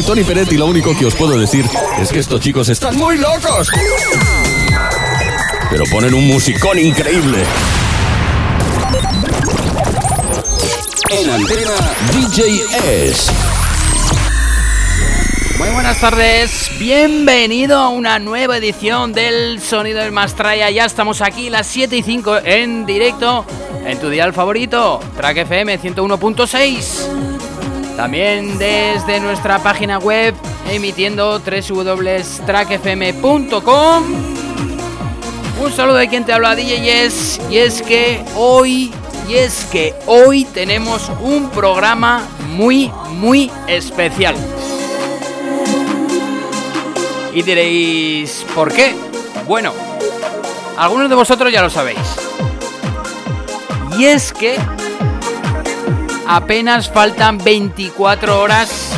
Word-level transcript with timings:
soy 0.00 0.06
Tony 0.06 0.24
Peret 0.24 0.50
y 0.52 0.56
lo 0.56 0.66
único 0.66 0.96
que 0.96 1.04
os 1.04 1.14
puedo 1.14 1.38
decir 1.38 1.64
es 2.00 2.10
que 2.10 2.20
estos 2.20 2.40
chicos 2.40 2.68
están 2.68 2.96
muy 2.96 3.18
locos. 3.18 3.68
Pero 5.70 5.84
ponen 5.90 6.14
un 6.14 6.26
musicón 6.26 6.78
increíble. 6.78 7.44
En 11.10 11.30
antena 11.30 11.72
DJ 12.12 12.60
S. 13.10 13.32
Muy 15.58 15.68
buenas 15.70 16.00
tardes, 16.00 16.70
bienvenido 16.78 17.78
a 17.78 17.88
una 17.88 18.18
nueva 18.18 18.56
edición 18.56 19.12
del 19.12 19.60
Sonido 19.60 20.00
del 20.00 20.12
Mastraya. 20.12 20.70
Ya 20.70 20.86
estamos 20.86 21.20
aquí, 21.20 21.50
las 21.50 21.66
7 21.66 21.96
y 21.96 22.02
5 22.02 22.38
en 22.44 22.86
directo 22.86 23.44
en 23.84 23.98
tu 23.98 24.08
dial 24.08 24.32
favorito, 24.32 25.00
Track 25.16 25.38
FM 25.38 25.78
101.6. 25.80 27.29
También 28.00 28.56
desde 28.56 29.20
nuestra 29.20 29.58
página 29.58 29.98
web 29.98 30.34
emitiendo 30.70 31.38
www.trackfm.com. 31.38 34.04
Un 35.60 35.70
saludo 35.70 35.96
de 35.96 36.08
quien 36.08 36.24
te 36.24 36.32
habla 36.32 36.56
DJ 36.56 37.10
y 37.50 37.58
es 37.58 37.82
que 37.82 38.24
hoy 38.36 38.90
y 39.28 39.34
es 39.34 39.66
que 39.66 39.94
hoy 40.06 40.46
tenemos 40.46 41.12
un 41.20 41.50
programa 41.50 42.26
muy 42.54 42.90
muy 43.10 43.52
especial. 43.66 44.34
Y 47.34 47.42
diréis, 47.42 48.46
¿por 48.54 48.72
qué? 48.72 48.96
Bueno, 49.46 49.74
algunos 50.78 51.10
de 51.10 51.16
vosotros 51.16 51.52
ya 51.52 51.60
lo 51.60 51.68
sabéis. 51.68 51.98
Y 53.98 54.06
es 54.06 54.32
que 54.32 54.56
apenas 56.30 56.88
faltan 56.88 57.38
24 57.38 58.40
horas 58.40 58.92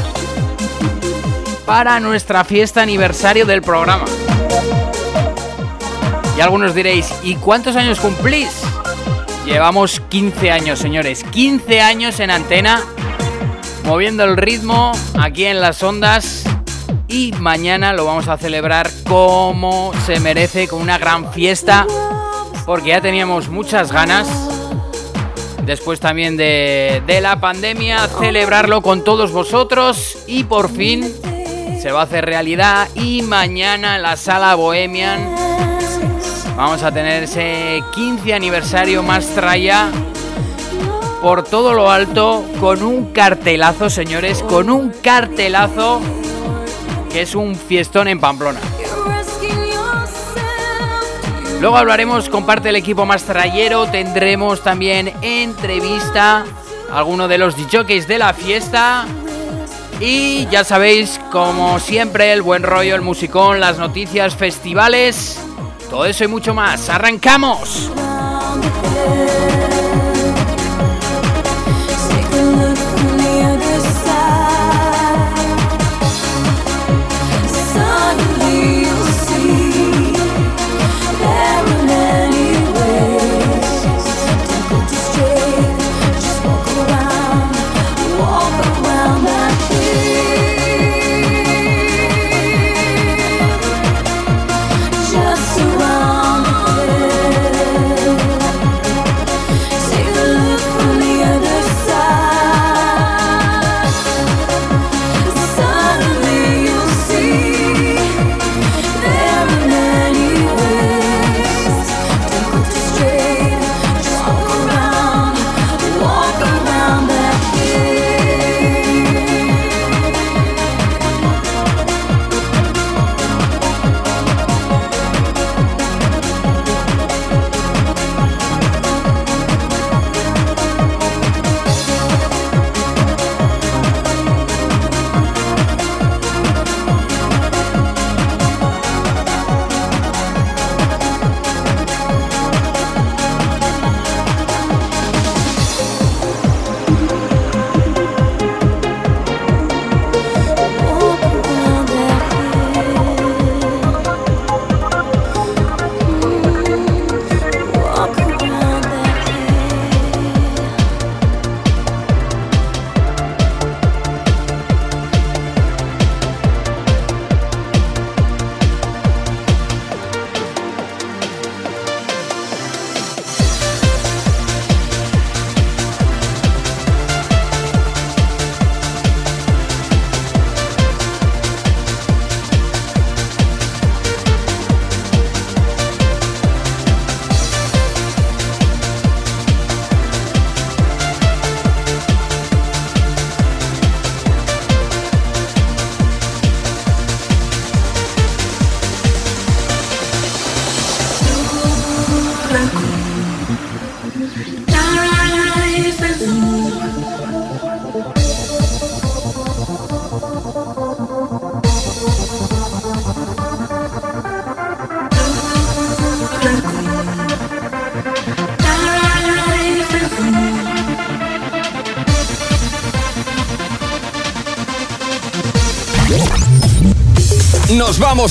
para 1.65 1.99
nuestra 1.99 2.45
fiesta 2.45 2.83
aniversario 2.83 3.47
del 3.47 3.63
programa. 3.63 4.05
Y 6.37 6.43
algunos 6.43 6.75
diréis, 6.75 7.11
¿y 7.23 7.37
cuántos 7.37 7.75
años 7.77 8.01
cumplís? 8.01 8.51
Llevamos 9.47 10.01
15 10.11 10.51
años, 10.51 10.79
señores. 10.79 11.25
15 11.25 11.81
años 11.81 12.21
en 12.21 12.31
antena, 12.31 12.83
moviendo 13.85 14.25
el 14.25 14.37
ritmo 14.37 14.93
aquí 15.19 15.47
en 15.47 15.63
las 15.63 15.83
ondas 15.83 16.45
y 17.09 17.33
mañana 17.33 17.95
lo 17.95 18.05
vamos 18.05 18.29
a 18.29 18.37
celebrar 18.37 18.91
como 19.09 19.93
se 20.05 20.21
merece, 20.21 20.69
con 20.69 20.83
una 20.83 20.99
gran 20.99 21.33
fiesta, 21.33 21.87
porque 22.67 22.91
ya 22.91 23.01
teníamos 23.01 23.49
muchas 23.49 23.91
ganas, 23.91 24.29
después 25.65 26.01
también 26.01 26.37
de, 26.37 27.03
de 27.07 27.21
la 27.21 27.41
pandemia, 27.41 28.09
celebrarlo 28.09 28.83
con 28.83 29.05
todos 29.05 29.33
vosotros 29.33 30.19
y 30.27 30.45
por 30.45 30.71
fin 30.71 31.13
se 31.81 31.91
va 31.91 32.01
a 32.01 32.05
hacer 32.05 32.25
realidad 32.25 32.89
y 32.95 33.23
mañana 33.23 33.97
en 33.97 34.03
la 34.03 34.17
sala 34.17 34.55
Bohemian 34.55 35.35
vamos 36.57 36.83
a 36.83 36.93
tener 36.93 37.25
ese 37.25 37.83
15 37.95 38.35
aniversario 38.35 39.03
más 39.03 39.27
traya 39.35 39.91
por 41.21 41.45
todo 41.45 41.73
lo 41.73 41.91
alto 41.91 42.45
con 42.61 42.83
un 42.83 43.13
cartelazo, 43.13 43.89
señores, 43.91 44.43
con 44.43 44.71
un 44.71 44.91
cartelazo 44.91 46.01
que 47.13 47.23
es 47.23 47.35
un 47.35 47.55
fiestón 47.55 48.09
en 48.09 48.19
Pamplona. 48.19 48.61
Luego 51.63 51.77
hablaremos 51.77 52.29
con 52.29 52.45
parte 52.45 52.71
del 52.71 52.75
equipo 52.75 53.07
más 53.07 53.23
trayero, 53.23 53.87
tendremos 53.87 54.65
también 54.65 55.13
entrevista 55.23 56.45
alguno 56.93 57.29
de 57.29 57.39
los 57.39 57.55
DJs 57.57 58.09
de 58.09 58.19
la 58.19 58.35
fiesta. 58.35 59.05
Y 60.01 60.49
ya 60.49 60.65
sabéis, 60.65 61.21
como 61.31 61.79
siempre, 61.79 62.33
el 62.33 62.43
buen 62.43 62.65
rollo, 62.65 62.97
el 62.97 63.03
musicón, 63.03 63.61
las 63.61 63.79
noticias, 63.79 64.35
festivales, 64.35 65.39
todo 65.89 66.05
eso 66.05 66.25
y 66.25 66.27
mucho 66.27 66.53
más. 66.53 66.89
¡Arrancamos! 66.89 67.93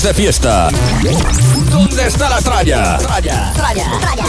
De 0.00 0.14
fiesta. 0.14 0.68
¿Dónde 1.70 2.06
está 2.06 2.30
la 2.30 2.40
tralla? 2.40 2.96
Tralla, 2.96 3.52
tralla, 3.54 3.84
tralla, 4.00 4.24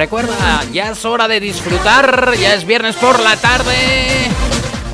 Recuerda, 0.00 0.64
ya 0.72 0.92
es 0.92 1.04
hora 1.04 1.28
de 1.28 1.40
disfrutar, 1.40 2.32
ya 2.40 2.54
es 2.54 2.64
viernes 2.64 2.96
por 2.96 3.20
la 3.20 3.36
tarde. 3.36 3.74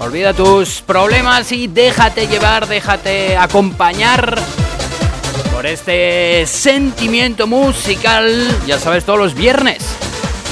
Olvida 0.01 0.35
tus 0.35 0.83
problemas 0.83 1.53
y 1.53 1.69
déjate 1.69 2.27
llevar, 2.27 2.67
déjate 2.67 3.37
acompañar 3.37 4.37
por 5.55 5.65
este 5.65 6.45
sentimiento 6.49 7.47
musical. 7.47 8.53
Ya 8.67 8.81
sabes, 8.81 9.05
todos 9.05 9.21
los 9.21 9.35
viernes 9.35 9.79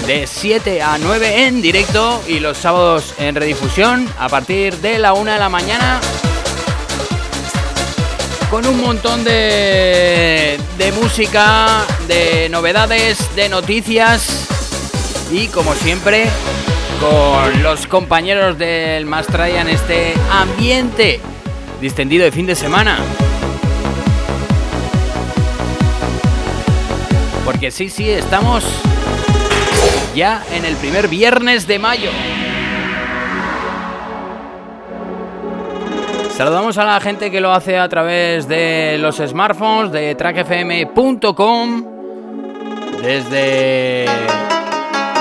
de 0.06 0.28
7 0.28 0.82
a 0.82 0.98
9 0.98 1.46
en 1.46 1.60
directo 1.60 2.22
y 2.28 2.38
los 2.38 2.56
sábados 2.56 3.12
en 3.18 3.34
redifusión 3.34 4.08
a 4.20 4.28
partir 4.28 4.76
de 4.76 5.00
la 5.00 5.14
1 5.14 5.32
de 5.32 5.38
la 5.40 5.48
mañana 5.48 6.00
con 8.54 8.68
un 8.68 8.80
montón 8.82 9.24
de, 9.24 10.56
de 10.78 10.92
música, 10.92 11.84
de 12.06 12.48
novedades, 12.48 13.34
de 13.34 13.48
noticias 13.48 14.46
y 15.32 15.48
como 15.48 15.74
siempre 15.74 16.26
con 17.00 17.64
los 17.64 17.88
compañeros 17.88 18.56
del 18.56 19.06
Más 19.06 19.26
en 19.28 19.68
este 19.68 20.14
ambiente 20.30 21.20
distendido 21.80 22.24
de 22.24 22.30
fin 22.30 22.46
de 22.46 22.54
semana. 22.54 22.96
Porque 27.44 27.72
sí, 27.72 27.88
sí, 27.88 28.08
estamos 28.08 28.62
ya 30.14 30.44
en 30.52 30.64
el 30.64 30.76
primer 30.76 31.08
viernes 31.08 31.66
de 31.66 31.80
mayo. 31.80 32.10
Saludamos 36.36 36.76
a 36.78 36.84
la 36.84 37.00
gente 37.00 37.30
que 37.30 37.40
lo 37.40 37.52
hace 37.52 37.78
a 37.78 37.88
través 37.88 38.48
de 38.48 38.96
los 38.98 39.18
smartphones 39.18 39.92
de 39.92 40.16
trackfm.com, 40.16 41.84
desde 43.00 44.06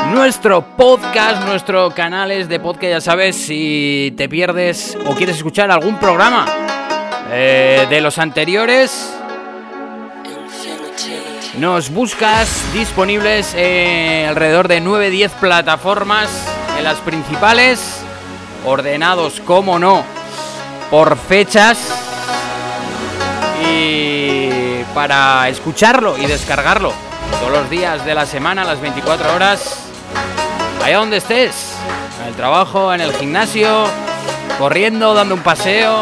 nuestro 0.09 0.63
podcast, 0.75 1.45
nuestro 1.45 1.91
canales 1.91 2.49
de 2.49 2.59
podcast, 2.59 2.89
ya 2.89 2.99
sabes, 2.99 3.35
si 3.35 4.11
te 4.17 4.27
pierdes 4.27 4.97
o 5.05 5.13
quieres 5.13 5.37
escuchar 5.37 5.69
algún 5.69 5.99
programa 5.99 6.47
eh, 7.29 7.85
de 7.87 8.01
los 8.01 8.17
anteriores, 8.17 9.15
nos 11.59 11.91
buscas 11.91 12.73
disponibles 12.73 13.53
en 13.53 14.29
alrededor 14.29 14.67
de 14.67 14.81
9-10 14.81 15.29
plataformas 15.39 16.31
en 16.75 16.83
las 16.83 16.97
principales, 17.01 18.01
ordenados, 18.65 19.39
como 19.41 19.77
no, 19.77 20.03
por 20.93 21.17
fechas 21.17 21.79
y 23.67 24.83
para 24.93 25.49
escucharlo 25.49 26.19
y 26.19 26.27
descargarlo 26.27 26.93
todos 27.39 27.51
los 27.51 27.67
días 27.71 28.05
de 28.05 28.13
la 28.13 28.27
semana, 28.27 28.63
las 28.63 28.79
24 28.79 29.33
horas, 29.33 29.87
allá 30.83 30.97
donde 30.99 31.17
estés, 31.17 31.73
en 32.21 32.27
el 32.27 32.35
trabajo, 32.35 32.93
en 32.93 33.01
el 33.01 33.11
gimnasio, 33.11 33.87
corriendo, 34.59 35.15
dando 35.15 35.33
un 35.33 35.41
paseo. 35.41 36.01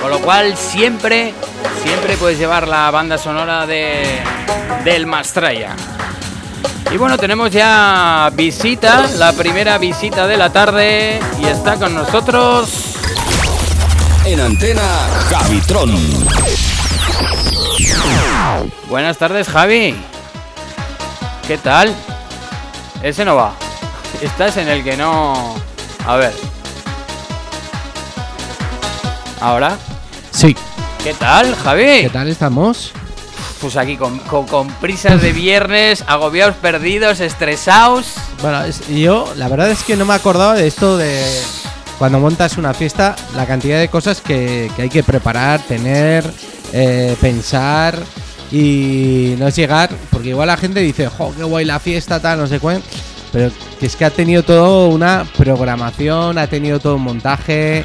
Con 0.00 0.08
lo 0.08 0.20
cual 0.20 0.56
siempre, 0.56 1.34
siempre 1.82 2.16
puedes 2.16 2.38
llevar 2.38 2.68
la 2.68 2.88
banda 2.92 3.18
sonora 3.18 3.66
de, 3.66 4.20
del 4.84 5.06
Mastraya. 5.06 5.74
Y 6.90 6.96
bueno, 6.98 7.18
tenemos 7.18 7.50
ya 7.50 8.30
visita, 8.34 9.06
la 9.16 9.32
primera 9.32 9.76
visita 9.76 10.26
de 10.26 10.36
la 10.36 10.50
tarde 10.50 11.20
y 11.40 11.46
está 11.46 11.76
con 11.76 11.94
nosotros 11.94 12.96
en 14.24 14.40
antena 14.40 14.82
Javitron. 15.28 15.90
Buenas 18.88 19.18
tardes, 19.18 19.48
Javi. 19.48 19.96
¿Qué 21.46 21.58
tal? 21.58 21.94
Ese 23.02 23.24
no 23.24 23.36
va. 23.36 23.52
Estás 24.22 24.56
en 24.56 24.68
el 24.68 24.82
que 24.82 24.96
no. 24.96 25.54
A 26.06 26.16
ver. 26.16 26.32
¿Ahora? 29.40 29.76
Sí. 30.30 30.56
¿Qué 31.02 31.14
tal, 31.14 31.54
Javi? 31.54 32.02
¿Qué 32.02 32.10
tal 32.10 32.28
estamos? 32.28 32.92
Pues 33.60 33.76
aquí 33.76 33.96
con, 33.96 34.18
con, 34.18 34.68
prisas 34.80 35.22
de 35.22 35.32
viernes, 35.32 36.04
agobiados, 36.06 36.56
perdidos, 36.56 37.20
estresados. 37.20 38.14
Bueno, 38.42 38.62
yo 38.94 39.32
la 39.36 39.48
verdad 39.48 39.70
es 39.70 39.82
que 39.82 39.96
no 39.96 40.04
me 40.04 40.14
acordaba 40.14 40.54
de 40.54 40.66
esto 40.66 40.98
de 40.98 41.22
cuando 41.98 42.20
montas 42.20 42.58
una 42.58 42.74
fiesta, 42.74 43.16
la 43.34 43.46
cantidad 43.46 43.80
de 43.80 43.88
cosas 43.88 44.20
que, 44.20 44.70
hay 44.76 44.88
que 44.90 45.02
preparar, 45.02 45.60
tener, 45.60 46.24
eh, 46.72 47.16
pensar 47.20 47.98
y 48.52 49.34
no 49.38 49.48
es 49.48 49.56
llegar, 49.56 49.90
porque 50.10 50.28
igual 50.28 50.48
la 50.48 50.56
gente 50.56 50.80
dice, 50.80 51.08
jo, 51.08 51.32
qué 51.34 51.42
guay 51.42 51.64
la 51.64 51.80
fiesta, 51.80 52.20
tal, 52.20 52.38
no 52.38 52.46
sé 52.46 52.60
cuál, 52.60 52.82
pero 53.32 53.50
que 53.80 53.86
es 53.86 53.96
que 53.96 54.04
ha 54.04 54.10
tenido 54.10 54.42
todo 54.42 54.88
una 54.88 55.26
programación, 55.36 56.38
ha 56.38 56.46
tenido 56.46 56.78
todo 56.78 56.96
un 56.96 57.02
montaje. 57.02 57.84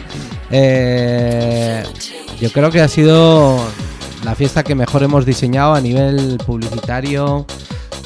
Eh, 0.50 1.84
yo 2.40 2.52
creo 2.52 2.70
que 2.72 2.82
ha 2.82 2.88
sido 2.88 3.60
la 4.24 4.36
fiesta 4.36 4.64
que 4.64 4.76
mejor 4.76 5.04
hemos 5.04 5.26
diseñado 5.26 5.74
a 5.74 5.82
nivel 5.82 6.38
publicitario. 6.46 7.46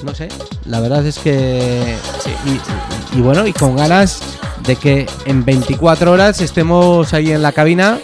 No 0.04 0.14
sé, 0.14 0.30
la 0.66 0.80
verdad 0.80 1.06
es 1.06 1.20
que. 1.20 1.96
Y, 3.16 3.22
bueno, 3.22 3.48
y 3.48 3.54
con 3.54 3.76
ganas 3.76 4.22
de 4.66 4.76
que 4.76 5.08
en 5.26 5.46
24 5.46 6.12
horas 6.12 6.42
estemos 6.42 7.14
ahí 7.14 7.32
en 7.32 7.42
la 7.42 7.52
cabina 7.52 8.00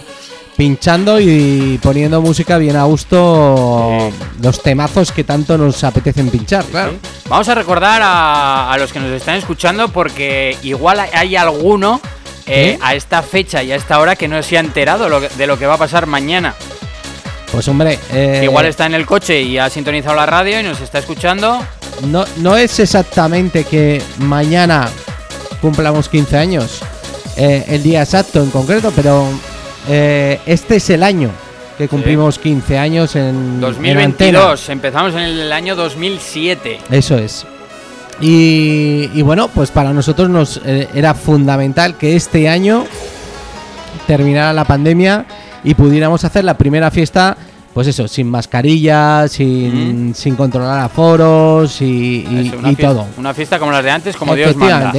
pinchando 0.55 1.19
y 1.19 1.79
poniendo 1.81 2.21
música 2.21 2.57
bien 2.57 2.75
a 2.75 2.83
gusto 2.83 4.11
los 4.41 4.61
temazos 4.61 5.11
que 5.11 5.23
tanto 5.23 5.57
nos 5.57 5.83
apetecen 5.83 6.29
pinchar, 6.29 6.63
claro. 6.65 6.93
Vamos 7.27 7.49
a 7.49 7.55
recordar 7.55 8.01
a, 8.03 8.75
los 8.77 8.93
que 8.93 8.99
nos 8.99 9.09
están 9.09 9.35
escuchando 9.35 9.87
porque 9.89 10.57
igual 10.61 10.99
hay 10.99 11.35
alguno 11.35 11.99
eh, 12.45 12.77
a 12.81 12.95
esta 12.95 13.21
fecha 13.21 13.63
y 13.63 13.71
a 13.71 13.75
esta 13.75 13.99
hora 13.99 14.15
que 14.15 14.27
no 14.27 14.41
se 14.43 14.57
ha 14.57 14.59
enterado 14.59 15.09
de 15.19 15.47
lo 15.47 15.57
que 15.57 15.65
va 15.65 15.75
a 15.75 15.79
pasar 15.79 16.05
mañana. 16.05 16.53
Pues 17.51 17.67
hombre, 17.67 17.99
eh, 18.13 18.41
igual 18.43 18.65
está 18.65 18.85
en 18.85 18.93
el 18.93 19.05
coche 19.05 19.41
y 19.41 19.57
ha 19.57 19.69
sintonizado 19.69 20.15
la 20.15 20.25
radio 20.25 20.59
y 20.59 20.63
nos 20.63 20.79
está 20.79 20.99
escuchando. 20.99 21.59
No, 22.07 22.25
no 22.37 22.57
es 22.57 22.79
exactamente 22.79 23.65
que 23.65 24.01
mañana 24.19 24.89
cumplamos 25.61 26.09
15 26.09 26.37
años, 26.37 26.81
eh, 27.37 27.65
el 27.67 27.83
día 27.83 28.01
exacto 28.01 28.41
en 28.41 28.49
concreto, 28.49 28.91
pero 28.95 29.27
eh, 29.89 30.39
este 30.45 30.77
es 30.77 30.89
el 30.89 31.03
año 31.03 31.29
que 31.77 31.87
cumplimos 31.87 32.37
15 32.39 32.77
años 32.77 33.15
en 33.15 33.59
2022. 33.59 34.69
empezamos 34.69 35.13
en 35.13 35.21
el 35.21 35.51
año 35.51 35.75
2007. 35.75 36.79
Eso 36.89 37.17
es. 37.17 37.45
Y, 38.19 39.09
y 39.13 39.21
bueno, 39.23 39.47
pues 39.47 39.71
para 39.71 39.91
nosotros 39.93 40.29
nos 40.29 40.61
eh, 40.63 40.87
era 40.93 41.13
fundamental 41.15 41.97
que 41.97 42.15
este 42.15 42.47
año 42.47 42.85
terminara 44.05 44.53
la 44.53 44.65
pandemia 44.65 45.25
y 45.63 45.73
pudiéramos 45.73 46.23
hacer 46.23 46.43
la 46.43 46.55
primera 46.57 46.89
fiesta, 46.91 47.37
pues 47.73 47.87
eso, 47.87 48.07
sin 48.07 48.27
mascarilla, 48.29 49.27
sin, 49.27 50.13
sin 50.15 50.35
controlar 50.35 50.79
aforos 50.79 51.81
y, 51.81 51.85
y- 52.29 52.51
Eso, 52.53 52.77
todo. 52.81 53.05
Una 53.17 53.33
fiesta 53.33 53.59
como 53.59 53.71
las 53.71 53.83
de 53.83 53.91
antes, 53.91 54.15
como 54.15 54.35
Dios 54.35 54.55
manda. 54.55 54.91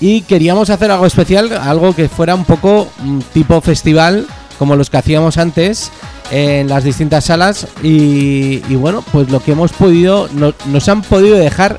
Y 0.00 0.22
queríamos 0.22 0.70
hacer 0.70 0.90
algo 0.90 1.06
especial, 1.06 1.52
algo 1.52 1.94
que 1.94 2.08
fuera 2.08 2.34
un 2.34 2.44
poco 2.44 2.88
mm, 3.02 3.18
tipo 3.32 3.60
festival, 3.60 4.26
como 4.58 4.76
los 4.76 4.90
que 4.90 4.96
hacíamos 4.98 5.38
antes 5.38 5.90
en 6.30 6.68
las 6.68 6.84
distintas 6.84 7.24
salas. 7.24 7.66
Y, 7.82 8.62
y 8.68 8.74
bueno, 8.76 9.02
pues 9.12 9.30
lo 9.30 9.40
que 9.42 9.52
hemos 9.52 9.72
podido, 9.72 10.28
no- 10.32 10.52
nos 10.66 10.88
han 10.88 11.02
podido 11.02 11.36
dejar 11.36 11.78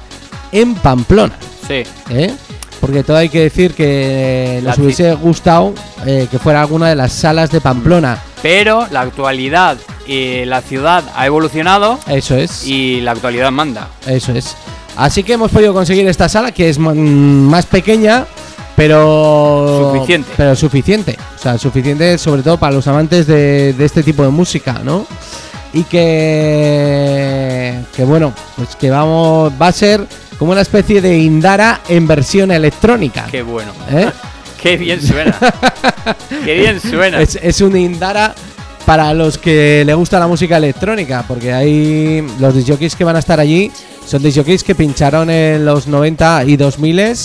en 0.52 0.76
Pamplona. 0.76 1.34
Sí. 1.68 1.84
¿eh? 2.10 2.34
Porque 2.86 3.04
todo 3.04 3.18
hay 3.18 3.30
que 3.30 3.40
decir 3.40 3.74
que 3.74 4.60
La 4.62 4.70
nos 4.70 4.78
hubiese 4.80 5.12
gustado 5.16 5.74
eh, 6.06 6.28
que 6.30 6.38
fuera 6.38 6.62
alguna 6.62 6.88
de 6.88 6.96
las 6.96 7.12
salas 7.14 7.50
de 7.50 7.60
Pamplona. 7.60 8.20
Pero 8.44 8.86
la 8.92 9.02
actualidad 9.02 9.76
y 10.06 10.46
la 10.46 10.62
ciudad 10.62 11.04
ha 11.16 11.26
evolucionado 11.26 11.98
Eso 12.08 12.36
es. 12.36 12.68
y 12.68 13.02
la 13.02 13.14
actualidad 13.14 13.50
manda. 13.50 13.88
Eso 14.06 14.34
es. 14.34 14.56
Así 14.96 15.24
que 15.24 15.34
hemos 15.34 15.50
podido 15.50 15.74
conseguir 15.74 16.08
esta 16.08 16.30
sala 16.30 16.52
que 16.52 16.70
es 16.70 16.78
más 16.78 17.66
pequeña, 17.66 18.28
pero 18.76 19.92
Suficiente. 19.92 20.32
Pero 20.38 20.56
suficiente. 20.56 21.18
O 21.36 21.40
sea, 21.42 21.58
suficiente 21.58 22.20
sobre 22.20 22.44
todo 22.44 22.60
para 22.60 22.76
los 22.76 22.86
amantes 22.88 23.26
de, 23.26 23.74
de 23.74 23.84
este 23.84 24.04
tipo 24.04 24.22
de 24.22 24.30
música, 24.30 24.80
¿no? 24.84 25.08
Y 25.74 25.84
que 25.86 27.80
que 27.96 28.04
bueno, 28.06 28.32
pues 28.56 28.76
que 28.76 28.92
vamos 28.92 29.52
va 29.60 29.70
a 29.70 29.72
ser 29.72 30.06
como 30.38 30.52
una 30.52 30.62
especie 30.62 31.02
de 31.02 31.18
Indara 31.18 31.82
en 31.88 32.08
versión 32.08 32.52
electrónica. 32.52 33.26
Qué 33.30 33.42
bueno. 33.42 33.72
¿eh? 33.90 34.10
Qué 34.62 34.78
bien 34.78 35.02
suena. 35.02 35.38
Qué 36.44 36.56
bien 36.56 36.80
suena. 36.80 37.22
Es, 37.22 37.38
es 37.42 37.62
un 37.62 37.78
Indara 37.78 38.34
para 38.86 39.14
los 39.14 39.38
que 39.38 39.84
le 39.86 39.94
gusta 39.94 40.20
la 40.20 40.28
música 40.28 40.58
electrónica, 40.58 41.24
porque 41.28 41.54
hay 41.54 42.26
los 42.40 42.56
disjockeys 42.56 42.96
que 42.96 43.04
van 43.04 43.16
a 43.16 43.20
estar 43.20 43.40
allí 43.40 43.72
son 44.06 44.22
disjockeys 44.22 44.64
que 44.64 44.76
pincharon 44.76 45.30
en 45.32 45.66
los 45.66 45.88
90 45.88 46.44
y 46.46 46.58
2000 46.58 47.16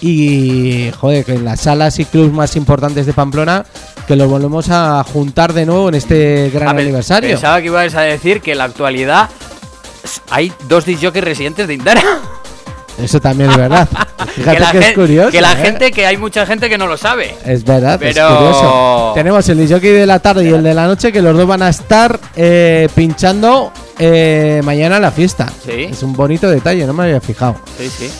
y 0.00 0.90
joder, 0.98 1.24
que 1.26 1.34
en 1.34 1.44
las 1.44 1.60
salas 1.60 1.98
y 1.98 2.06
clubs 2.06 2.32
más 2.32 2.56
importantes 2.56 3.04
de 3.04 3.12
Pamplona 3.12 3.66
que 4.06 4.16
los 4.16 4.26
volvemos 4.28 4.70
a 4.70 5.04
juntar 5.04 5.52
de 5.52 5.66
nuevo 5.66 5.90
en 5.90 5.96
este 5.96 6.50
gran 6.50 6.68
Ah, 6.68 6.80
aniversario. 6.80 7.30
Pensaba 7.30 7.60
que 7.60 7.66
ibas 7.66 7.94
a 7.94 8.00
decir 8.02 8.40
que 8.40 8.52
en 8.52 8.58
la 8.58 8.64
actualidad 8.64 9.28
hay 10.30 10.50
dos 10.66 10.86
disjockeys 10.86 11.24
residentes 11.24 11.68
de 11.68 11.74
Indara. 11.74 12.02
Eso 12.98 13.20
también 13.20 13.50
es 13.50 13.56
verdad. 13.56 13.88
Fíjate 14.34 14.56
que 14.56 14.60
la, 14.62 14.70
que 14.72 14.78
es 14.78 14.92
curioso. 14.94 15.30
que 15.30 15.40
la 15.40 15.52
¿eh? 15.52 15.56
gente, 15.56 15.90
que 15.90 16.06
hay 16.06 16.16
mucha 16.16 16.44
gente 16.46 16.68
que 16.68 16.76
no 16.78 16.86
lo 16.86 16.96
sabe. 16.96 17.34
Es 17.44 17.64
verdad, 17.64 18.00
es 18.02 18.14
Pero- 18.14 18.36
curioso. 18.36 19.12
Tenemos 19.14 19.48
el 19.48 19.58
disjockey 19.58 19.90
de 19.90 20.06
la 20.06 20.18
tarde 20.18 20.44
y 20.44 20.52
el 20.52 20.62
de 20.62 20.74
la 20.74 20.86
noche 20.86 21.12
que 21.12 21.22
los 21.22 21.36
dos 21.36 21.46
van 21.46 21.62
a 21.62 21.68
estar 21.70 22.18
eh, 22.36 22.88
pinchando 22.94 23.72
eh, 23.98 24.60
mañana 24.64 24.96
en 24.96 25.02
la 25.02 25.10
fiesta. 25.10 25.46
Sí. 25.64 25.88
Es 25.90 26.02
un 26.02 26.12
bonito 26.14 26.48
detalle, 26.50 26.86
no 26.86 26.92
me 26.92 27.04
había 27.04 27.20
fijado. 27.20 27.56
Sí, 27.78 27.88
sí. 27.88 28.10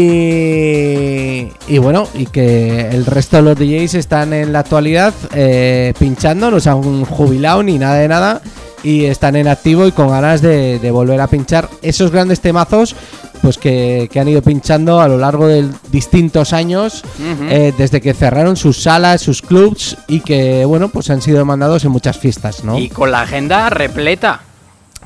Y, 0.00 1.52
y 1.68 1.78
bueno, 1.78 2.06
y 2.14 2.26
que 2.26 2.88
el 2.90 3.06
resto 3.06 3.36
de 3.38 3.42
los 3.42 3.56
DJs 3.58 3.94
están 3.94 4.32
en 4.32 4.52
la 4.52 4.60
actualidad 4.60 5.14
eh, 5.34 5.92
pinchando, 5.98 6.50
no 6.50 6.60
se 6.60 6.70
han 6.70 7.04
jubilado 7.04 7.62
ni 7.62 7.78
nada 7.78 7.96
de 7.96 8.08
nada 8.08 8.40
y 8.82 9.04
están 9.06 9.36
en 9.36 9.48
activo 9.48 9.86
y 9.86 9.92
con 9.92 10.08
ganas 10.10 10.40
de, 10.42 10.78
de 10.78 10.90
volver 10.90 11.20
a 11.20 11.26
pinchar 11.26 11.68
esos 11.82 12.10
grandes 12.10 12.40
temazos 12.40 12.94
pues 13.42 13.58
que, 13.58 14.08
que 14.12 14.20
han 14.20 14.28
ido 14.28 14.42
pinchando 14.42 15.00
a 15.00 15.08
lo 15.08 15.18
largo 15.18 15.46
de 15.46 15.68
distintos 15.90 16.52
años 16.52 17.02
eh, 17.48 17.72
desde 17.76 18.00
que 18.00 18.14
cerraron 18.14 18.56
sus 18.56 18.82
salas, 18.82 19.20
sus 19.22 19.42
clubs 19.42 19.96
y 20.08 20.20
que 20.20 20.64
bueno 20.64 20.88
pues 20.88 21.10
han 21.10 21.22
sido 21.22 21.44
mandados 21.44 21.84
en 21.84 21.90
muchas 21.90 22.18
fiestas, 22.18 22.64
¿no? 22.64 22.78
Y 22.78 22.88
con 22.88 23.10
la 23.10 23.22
agenda 23.22 23.70
repleta. 23.70 24.42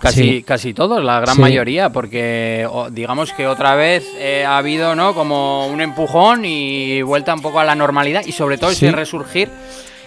Casi, 0.00 0.23
Sí. 0.23 0.43
casi 0.43 0.75
todos, 0.75 1.03
la 1.03 1.21
gran 1.21 1.37
Sí. 1.37 1.41
mayoría, 1.41 1.88
porque 1.91 2.69
digamos 2.91 3.33
que 3.33 3.47
otra 3.47 3.75
vez 3.75 4.05
eh, 4.19 4.45
ha 4.45 4.59
habido 4.59 4.95
¿no? 4.95 5.14
como 5.14 5.69
un 5.69 5.81
empujón 5.81 6.45
y 6.45 7.00
vuelta 7.03 7.33
un 7.33 7.41
poco 7.41 7.61
a 7.61 7.64
la 7.64 7.75
normalidad 7.75 8.23
y 8.26 8.33
sobre 8.33 8.59
todo 8.59 8.71
Sí. 8.73 8.85
ese 8.87 8.95
resurgir 8.95 9.49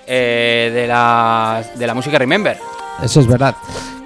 eh, 0.05 0.71
de, 0.73 0.87
la, 0.87 1.63
de 1.75 1.87
la 1.87 1.93
música 1.95 2.17
Remember. 2.19 2.57
Eso 3.01 3.21
es 3.21 3.27
verdad. 3.27 3.55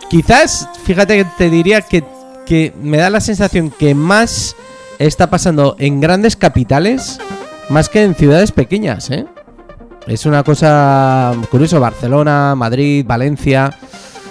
Quizás, 0.09 0.67
fíjate 0.85 1.17
que 1.17 1.25
te 1.37 1.49
diría 1.49 1.81
que, 1.81 2.03
que 2.45 2.73
me 2.81 2.97
da 2.97 3.09
la 3.09 3.19
sensación 3.21 3.69
que 3.71 3.95
más 3.95 4.55
está 4.99 5.29
pasando 5.29 5.75
en 5.79 5.99
grandes 6.01 6.35
capitales 6.35 7.19
más 7.69 7.89
que 7.89 8.03
en 8.03 8.15
ciudades 8.15 8.51
pequeñas, 8.51 9.09
¿eh? 9.11 9.25
Es 10.07 10.25
una 10.25 10.43
cosa 10.43 11.33
curiosa. 11.51 11.79
Barcelona, 11.79 12.53
Madrid, 12.55 13.05
Valencia. 13.07 13.71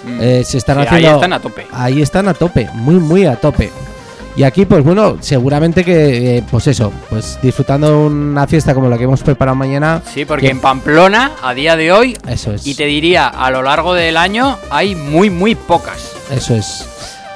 Mm. 0.05 0.17
eh, 0.21 0.43
se 0.45 0.57
están 0.57 0.77
Sí, 0.79 0.83
haciendo. 0.87 1.07
Ahí 1.09 1.13
están 1.15 1.33
a 1.33 1.39
tope. 1.39 1.67
Ahí 1.71 2.01
están 2.01 2.27
a 2.27 2.33
tope, 2.33 2.69
muy, 2.73 2.95
muy 2.95 3.25
a 3.25 3.35
tope. 3.35 3.69
Y 4.35 4.43
aquí, 4.43 4.65
pues 4.65 4.83
bueno, 4.83 5.17
seguramente 5.19 5.83
que, 5.83 6.37
eh, 6.37 6.43
pues 6.49 6.65
eso, 6.67 6.91
pues 7.09 7.37
disfrutando 7.41 8.05
una 8.07 8.47
fiesta 8.47 8.73
como 8.73 8.87
la 8.89 8.97
que 8.97 9.03
hemos 9.03 9.21
preparado 9.23 9.55
mañana. 9.55 10.01
Sí, 10.13 10.23
porque 10.25 10.45
que- 10.47 10.51
en 10.51 10.59
Pamplona, 10.59 11.31
a 11.43 11.53
día 11.53 11.75
de 11.75 11.91
hoy, 11.91 12.17
Eso 12.27 12.53
es. 12.53 12.65
y 12.65 12.73
te 12.75 12.85
diría, 12.85 13.27
a 13.27 13.51
lo 13.51 13.61
largo 13.61 13.93
del 13.93 14.15
año, 14.17 14.57
hay 14.69 14.95
muy, 14.95 15.29
muy 15.29 15.55
pocas. 15.55 16.13
Eso 16.31 16.55
es. 16.55 16.85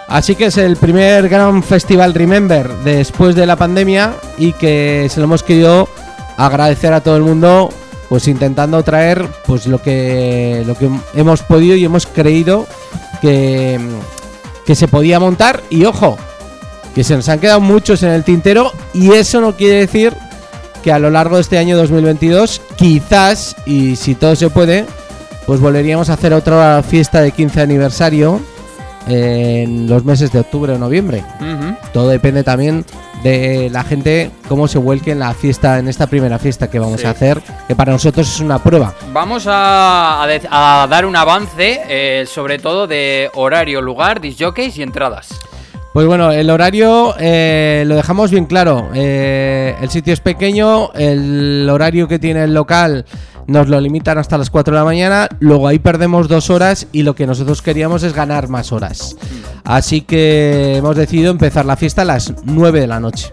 Así 0.07 0.35
que 0.35 0.45
es 0.45 0.57
el 0.57 0.77
primer 0.77 1.27
gran 1.29 1.63
festival 1.63 2.13
Remember 2.13 2.71
después 2.83 3.35
de 3.35 3.45
la 3.45 3.55
pandemia 3.55 4.13
y 4.37 4.53
que 4.53 5.07
se 5.09 5.19
lo 5.19 5.25
hemos 5.25 5.43
querido 5.43 5.89
agradecer 6.37 6.93
a 6.93 7.01
todo 7.01 7.17
el 7.17 7.23
mundo, 7.23 7.69
pues 8.07 8.27
intentando 8.27 8.83
traer 8.83 9.25
pues 9.45 9.65
lo 9.65 9.81
que 9.81 10.63
lo 10.65 10.75
que 10.75 10.89
hemos 11.15 11.41
podido 11.41 11.75
y 11.75 11.85
hemos 11.85 12.05
creído 12.05 12.67
que, 13.21 13.79
que 14.65 14.75
se 14.75 14.87
podía 14.87 15.19
montar. 15.19 15.63
Y 15.71 15.85
ojo, 15.85 16.17
que 16.93 17.03
se 17.03 17.15
nos 17.15 17.27
han 17.27 17.39
quedado 17.39 17.59
muchos 17.59 18.03
en 18.03 18.11
el 18.11 18.23
tintero 18.23 18.71
y 18.93 19.11
eso 19.11 19.41
no 19.41 19.55
quiere 19.55 19.79
decir 19.79 20.13
que 20.81 20.93
a 20.93 20.99
lo 20.99 21.09
largo 21.09 21.35
de 21.35 21.41
este 21.41 21.57
año 21.57 21.75
2022 21.77 22.61
quizás 22.77 23.55
y 23.65 23.97
si 23.97 24.15
todo 24.15 24.35
se 24.35 24.49
puede 24.49 24.85
pues 25.45 25.59
volveríamos 25.59 26.09
a 26.09 26.13
hacer 26.13 26.33
otra 26.33 26.81
fiesta 26.83 27.21
de 27.21 27.31
15 27.31 27.59
aniversario 27.61 28.39
en 29.07 29.87
los 29.87 30.03
meses 30.05 30.31
de 30.31 30.39
octubre 30.39 30.73
o 30.73 30.77
noviembre. 30.77 31.23
Todo 31.93 32.09
depende 32.09 32.43
también 32.43 32.85
de 33.23 33.69
la 33.71 33.83
gente 33.83 34.29
cómo 34.47 34.67
se 34.67 34.77
vuelque 34.77 35.11
en 35.11 35.19
la 35.19 35.33
fiesta, 35.33 35.79
en 35.79 35.87
esta 35.87 36.07
primera 36.07 36.37
fiesta 36.37 36.69
que 36.69 36.79
vamos 36.79 37.01
Sí. 37.01 37.07
a 37.07 37.11
hacer, 37.11 37.41
que 37.67 37.75
para 37.75 37.91
nosotros 37.91 38.27
es 38.27 38.39
una 38.39 38.59
prueba. 38.59 38.93
Vamos 39.13 39.45
a, 39.47 40.21
a 40.23 40.27
de- 40.27 40.41
a 40.49 40.87
dar 40.89 41.05
un 41.05 41.15
avance, 41.15 41.81
eh, 41.87 42.25
sobre 42.27 42.59
todo 42.59 42.87
de 42.87 43.29
horario, 43.33 43.81
lugar, 43.81 44.21
disjockeys 44.21 44.77
y 44.77 44.83
entradas. 44.83 45.29
Pues 45.93 46.05
bueno, 46.07 46.31
el 46.33 46.49
horario 46.49 47.15
eh, 47.19 47.83
lo 47.87 47.95
dejamos 47.95 48.29
bien 48.29 48.45
claro. 48.45 48.89
Eh, 48.93 49.75
el 49.81 49.89
sitio 49.89 50.13
es 50.13 50.19
pequeño, 50.19 50.91
el 50.93 51.67
horario 51.71 52.07
que 52.09 52.19
tiene 52.19 52.43
el 52.43 52.53
local 52.53 53.05
nos 53.47 53.67
lo 53.67 53.79
limitan 53.79 54.17
hasta 54.17 54.37
las 54.37 54.49
4 54.49 54.73
de 54.73 54.79
la 54.79 54.85
mañana, 54.85 55.27
luego 55.39 55.67
ahí 55.67 55.79
perdemos 55.79 56.27
dos 56.27 56.49
horas 56.49 56.87
y 56.91 57.03
lo 57.03 57.15
que 57.15 57.27
nosotros 57.27 57.61
queríamos 57.61 58.03
es 58.03 58.13
ganar 58.13 58.49
más 58.49 58.71
horas. 58.71 59.15
Así 59.63 60.01
que 60.01 60.77
hemos 60.77 60.95
decidido 60.95 61.31
empezar 61.31 61.65
la 61.65 61.75
fiesta 61.75 62.03
a 62.03 62.05
las 62.05 62.33
9 62.43 62.81
de 62.81 62.87
la 62.87 62.99
noche. 62.99 63.31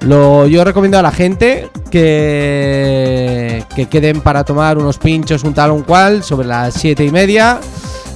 Lo, 0.00 0.46
yo 0.46 0.64
recomiendo 0.64 0.98
a 0.98 1.02
la 1.02 1.10
gente 1.10 1.68
que, 1.90 3.64
que 3.74 3.86
queden 3.86 4.20
para 4.20 4.44
tomar 4.44 4.78
unos 4.78 4.98
pinchos, 4.98 5.42
un 5.42 5.54
tal, 5.54 5.70
un 5.70 5.82
cual, 5.82 6.22
sobre 6.22 6.46
las 6.46 6.74
7 6.74 7.04
y 7.04 7.10
media 7.10 7.60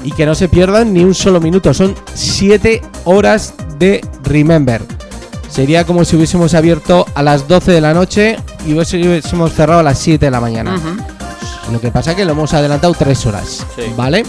y 0.04 0.12
que 0.12 0.26
no 0.26 0.34
se 0.34 0.48
pierdan 0.48 0.92
ni 0.92 1.04
un 1.04 1.14
solo 1.14 1.40
minuto. 1.40 1.74
Son 1.74 1.94
7 2.14 2.82
horas 3.04 3.54
de 3.78 4.04
Remember. 4.24 4.82
Sería 5.48 5.84
como 5.84 6.04
si 6.04 6.16
hubiésemos 6.16 6.54
abierto 6.54 7.06
a 7.14 7.22
las 7.22 7.48
12 7.48 7.72
de 7.72 7.80
la 7.80 7.92
noche 7.92 8.36
y 8.66 8.72
hubiésemos 8.72 9.52
cerrado 9.52 9.80
a 9.80 9.82
las 9.82 9.98
7 9.98 10.24
de 10.24 10.30
la 10.30 10.40
mañana. 10.40 10.76
Lo 11.72 11.80
que 11.80 11.90
pasa 11.90 12.10
es 12.12 12.16
que 12.16 12.24
lo 12.24 12.32
hemos 12.32 12.52
adelantado 12.54 12.94
3 12.98 13.26
horas. 13.26 13.64
Sí. 13.76 13.82
¿Vale? 13.96 14.24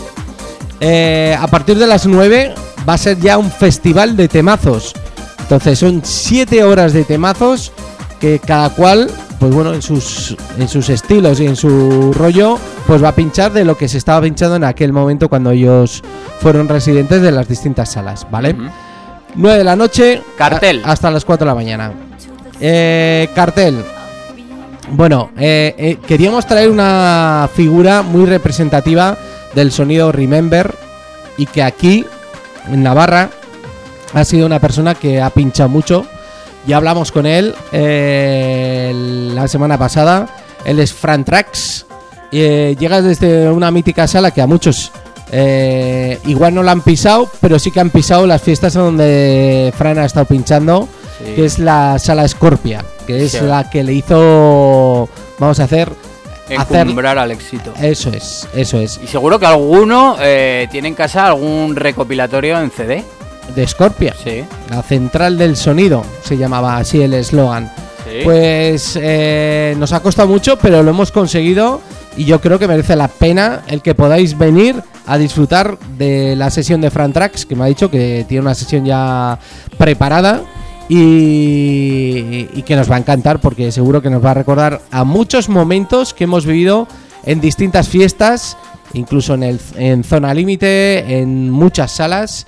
Eh, 0.79 1.35
a 1.39 1.47
partir 1.47 1.77
de 1.77 1.87
las 1.87 2.05
9 2.05 2.53
va 2.87 2.93
a 2.93 2.97
ser 2.97 3.19
ya 3.19 3.37
un 3.37 3.51
festival 3.51 4.15
de 4.17 4.27
temazos. 4.27 4.93
Entonces 5.39 5.77
son 5.79 6.01
7 6.03 6.63
horas 6.63 6.93
de 6.93 7.03
temazos 7.03 7.71
que 8.19 8.39
cada 8.39 8.69
cual, 8.69 9.09
pues 9.39 9.53
bueno, 9.53 9.73
en 9.73 9.81
sus, 9.81 10.35
en 10.57 10.67
sus 10.67 10.89
estilos 10.89 11.39
y 11.39 11.45
en 11.47 11.55
su 11.55 12.13
rollo, 12.13 12.57
pues 12.87 13.03
va 13.03 13.09
a 13.09 13.15
pinchar 13.15 13.51
de 13.51 13.65
lo 13.65 13.75
que 13.77 13.87
se 13.87 13.97
estaba 13.97 14.21
pinchando 14.21 14.55
en 14.55 14.63
aquel 14.63 14.93
momento 14.93 15.27
cuando 15.29 15.51
ellos 15.51 16.01
fueron 16.39 16.67
residentes 16.67 17.21
de 17.21 17.31
las 17.31 17.47
distintas 17.47 17.91
salas, 17.91 18.25
¿vale? 18.31 18.51
Ujú. 18.51 18.63
9 19.35 19.57
de 19.59 19.63
la 19.63 19.75
noche 19.75 20.21
Cartel. 20.37 20.81
a- 20.85 20.91
hasta 20.91 21.09
las 21.11 21.25
4 21.25 21.45
de 21.45 21.49
la 21.51 21.55
mañana. 21.55 21.91
Eh, 22.59 23.29
cartel. 23.35 23.83
Bueno, 24.89 25.31
eh, 25.37 25.75
eh, 25.77 25.97
queríamos 26.05 26.45
traer 26.45 26.69
una 26.69 27.49
figura 27.53 28.01
muy 28.01 28.25
representativa 28.25 29.17
del 29.53 29.71
sonido 29.71 30.11
Remember 30.11 30.73
y 31.37 31.45
que 31.45 31.63
aquí, 31.63 32.05
en 32.67 32.83
Navarra, 32.83 33.29
ha 34.13 34.25
sido 34.25 34.45
una 34.45 34.59
persona 34.59 34.95
que 34.95 35.21
ha 35.21 35.29
pinchado 35.29 35.69
mucho 35.69 36.05
Ya 36.67 36.75
hablamos 36.77 37.13
con 37.13 37.25
él 37.25 37.55
eh, 37.71 38.91
la 39.33 39.47
semana 39.47 39.77
pasada. 39.77 40.27
Él 40.65 40.79
es 40.79 40.93
Fran 40.93 41.23
Trax. 41.23 41.85
Llega 42.31 43.01
desde 43.01 43.49
una 43.49 43.71
mítica 43.71 44.07
sala 44.07 44.31
que 44.31 44.41
a 44.41 44.47
muchos 44.47 44.91
igual 46.25 46.53
no 46.53 46.63
la 46.63 46.73
han 46.73 46.81
pisado, 46.81 47.29
pero 47.39 47.57
sí 47.57 47.71
que 47.71 47.79
han 47.79 47.89
pisado 47.89 48.27
las 48.27 48.41
fiestas 48.41 48.73
donde 48.73 49.73
Fran 49.77 49.97
ha 49.97 50.05
estado 50.05 50.25
pinchando, 50.25 50.87
Sí. 51.25 51.33
que 51.35 51.45
es 51.45 51.59
la 51.59 51.97
sala 51.99 52.27
Scorpia, 52.27 52.83
que 53.07 53.23
es 53.25 53.31
Sí. 53.33 53.39
la 53.41 53.69
que 53.69 53.83
le 53.83 53.93
hizo, 53.93 55.07
vamos 55.39 55.59
a 55.59 55.63
hacer, 55.63 55.91
hacer 56.57 56.81
Encumbrar 56.81 57.17
al 57.17 57.31
éxito. 57.31 57.73
eso 57.81 58.09
es, 58.11 58.47
eso 58.53 58.79
es, 58.79 58.99
Y 59.03 59.07
seguro 59.07 59.39
que 59.39 59.45
alguno 59.45 60.17
eh, 60.19 60.67
tiene 60.71 60.89
en 60.89 60.95
casa 60.95 61.27
algún 61.27 61.75
recopilatorio 61.75 62.59
en 62.59 62.71
CD. 62.71 63.03
de 63.55 63.67
Scorpia, 63.67 64.13
Sí. 64.23 64.43
la 64.69 64.81
central 64.83 65.37
del 65.37 65.55
sonido, 65.57 66.03
se 66.23 66.37
llamaba 66.37 66.77
así 66.77 67.01
el 67.01 67.13
eslogan. 67.13 67.71
sí. 68.05 68.19
Pues 68.23 68.97
eh, 69.01 69.75
nos 69.77 69.91
ha 69.93 69.99
costado 70.01 70.27
mucho, 70.27 70.57
pero 70.57 70.81
lo 70.83 70.89
hemos 70.91 71.11
conseguido 71.11 71.81
y 72.17 72.25
yo 72.25 72.39
creo 72.41 72.59
que 72.59 72.67
merece 72.67 72.95
la 72.95 73.07
pena 73.07 73.61
el 73.67 73.81
que 73.81 73.93
podáis 73.95 74.37
venir 74.37 74.81
a 75.07 75.17
disfrutar 75.17 75.77
de 75.97 76.35
la 76.35 76.49
sesión 76.49 76.79
de 76.81 76.91
Fran 76.91 77.11
Trax, 77.13 77.45
que 77.45 77.55
me 77.55 77.63
ha 77.63 77.67
dicho 77.67 77.89
que 77.91 78.25
tiene 78.27 78.41
una 78.41 78.55
sesión 78.55 78.85
ya 78.85 79.37
preparada 79.77 80.41
y, 80.89 82.61
que 82.63 82.75
nos 82.75 82.89
va 82.89 82.95
a 82.95 82.99
encantar 82.99 83.41
porque 83.41 83.71
seguro 83.71 84.01
que 84.01 84.09
nos 84.09 84.23
va 84.23 84.31
a 84.31 84.35
recordar 84.35 84.81
a 84.91 85.03
muchos 85.03 85.49
momentos 85.49 86.13
que 86.13 86.25
hemos 86.25 86.45
vivido 86.45 86.87
en 87.25 87.41
distintas 87.41 87.87
fiestas, 87.87 88.57
incluso 88.93 89.33
en, 89.33 89.43
el, 89.43 89.59
en 89.75 90.03
Zona 90.03 90.33
Límite, 90.33 91.19
en 91.19 91.49
muchas 91.49 91.91
salas. 91.91 92.45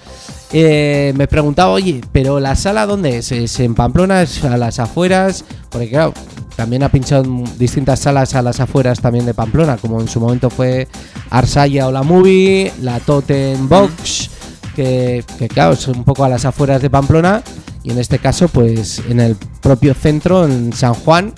Eh, 0.52 1.13
me 1.16 1.28
preguntaba, 1.28 1.72
oye, 1.72 2.02
pero 2.12 2.40
la 2.40 2.56
sala 2.56 2.86
dónde 2.86 3.18
es? 3.18 3.32
¿Es 3.32 3.60
en 3.60 3.74
Pamplona? 3.74 4.22
¿Es 4.22 4.44
a 4.44 4.56
las 4.58 4.80
afueras? 4.80 5.46
Porque 5.70 5.90
claro, 5.90 6.13
también 6.56 6.84
ha 6.84 6.90
pinchado 6.90 7.24
distintas 7.58 8.00
salas 8.00 8.36
a 8.36 8.42
las 8.42 8.60
afueras 8.60 9.02
también 9.02 9.25
de 9.25 9.34
Pamplona, 9.34 9.78
como 9.78 10.00
en 10.00 10.08
su 10.08 10.20
momento 10.20 10.50
fue 10.50 10.88
Arsaya 11.30 11.88
o 11.88 11.92
la 11.92 12.04
Movie, 12.04 12.72
la 12.82 13.00
Totem 13.00 13.68
Box, 13.68 14.30
que, 14.75 15.24
que 15.39 15.47
claro, 15.47 15.74
es 15.74 15.88
un 15.88 16.04
poco 16.04 16.24
a 16.24 16.30
las 16.30 16.45
afueras 16.45 16.82
de 16.82 16.89
Pamplona, 16.89 17.41
y 17.84 17.91
en 17.91 18.00
este 18.00 18.19
caso, 18.19 18.47
pues 18.47 19.02
en 19.10 19.19
el 19.19 19.36
propio 19.62 19.93
centro, 19.93 20.45
en 20.45 20.74
San 20.74 20.93
Juan. 20.93 21.34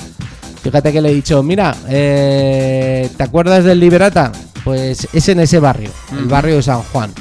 Fíjate 0.62 0.92
que 0.92 1.02
le 1.02 1.12
he 1.12 1.14
dicho, 1.14 1.44
mira, 1.44 1.76
eh, 1.88 3.10
¿te 3.16 3.24
acuerdas 3.24 3.64
del 3.64 3.80
Liberata? 3.80 4.32
Pues 4.64 5.08
es 5.14 5.30
en 5.30 5.40
ese 5.40 5.60
barrio, 5.60 5.92
el 6.12 6.26
barrio 6.26 6.56
de 6.56 6.64
San 6.64 6.82
Juan. 6.82 7.12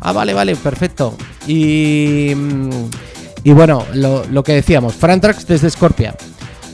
Ah, 0.00 0.12
vale, 0.12 0.32
vale, 0.32 0.54
perfecto. 0.54 1.16
Y, 1.46 2.32
y 3.42 3.52
bueno, 3.52 3.84
lo, 3.94 4.24
lo 4.26 4.42
que 4.44 4.52
decíamos, 4.52 4.94
Frantrax 4.94 5.46
desde 5.46 5.70
Scorpia. 5.70 6.14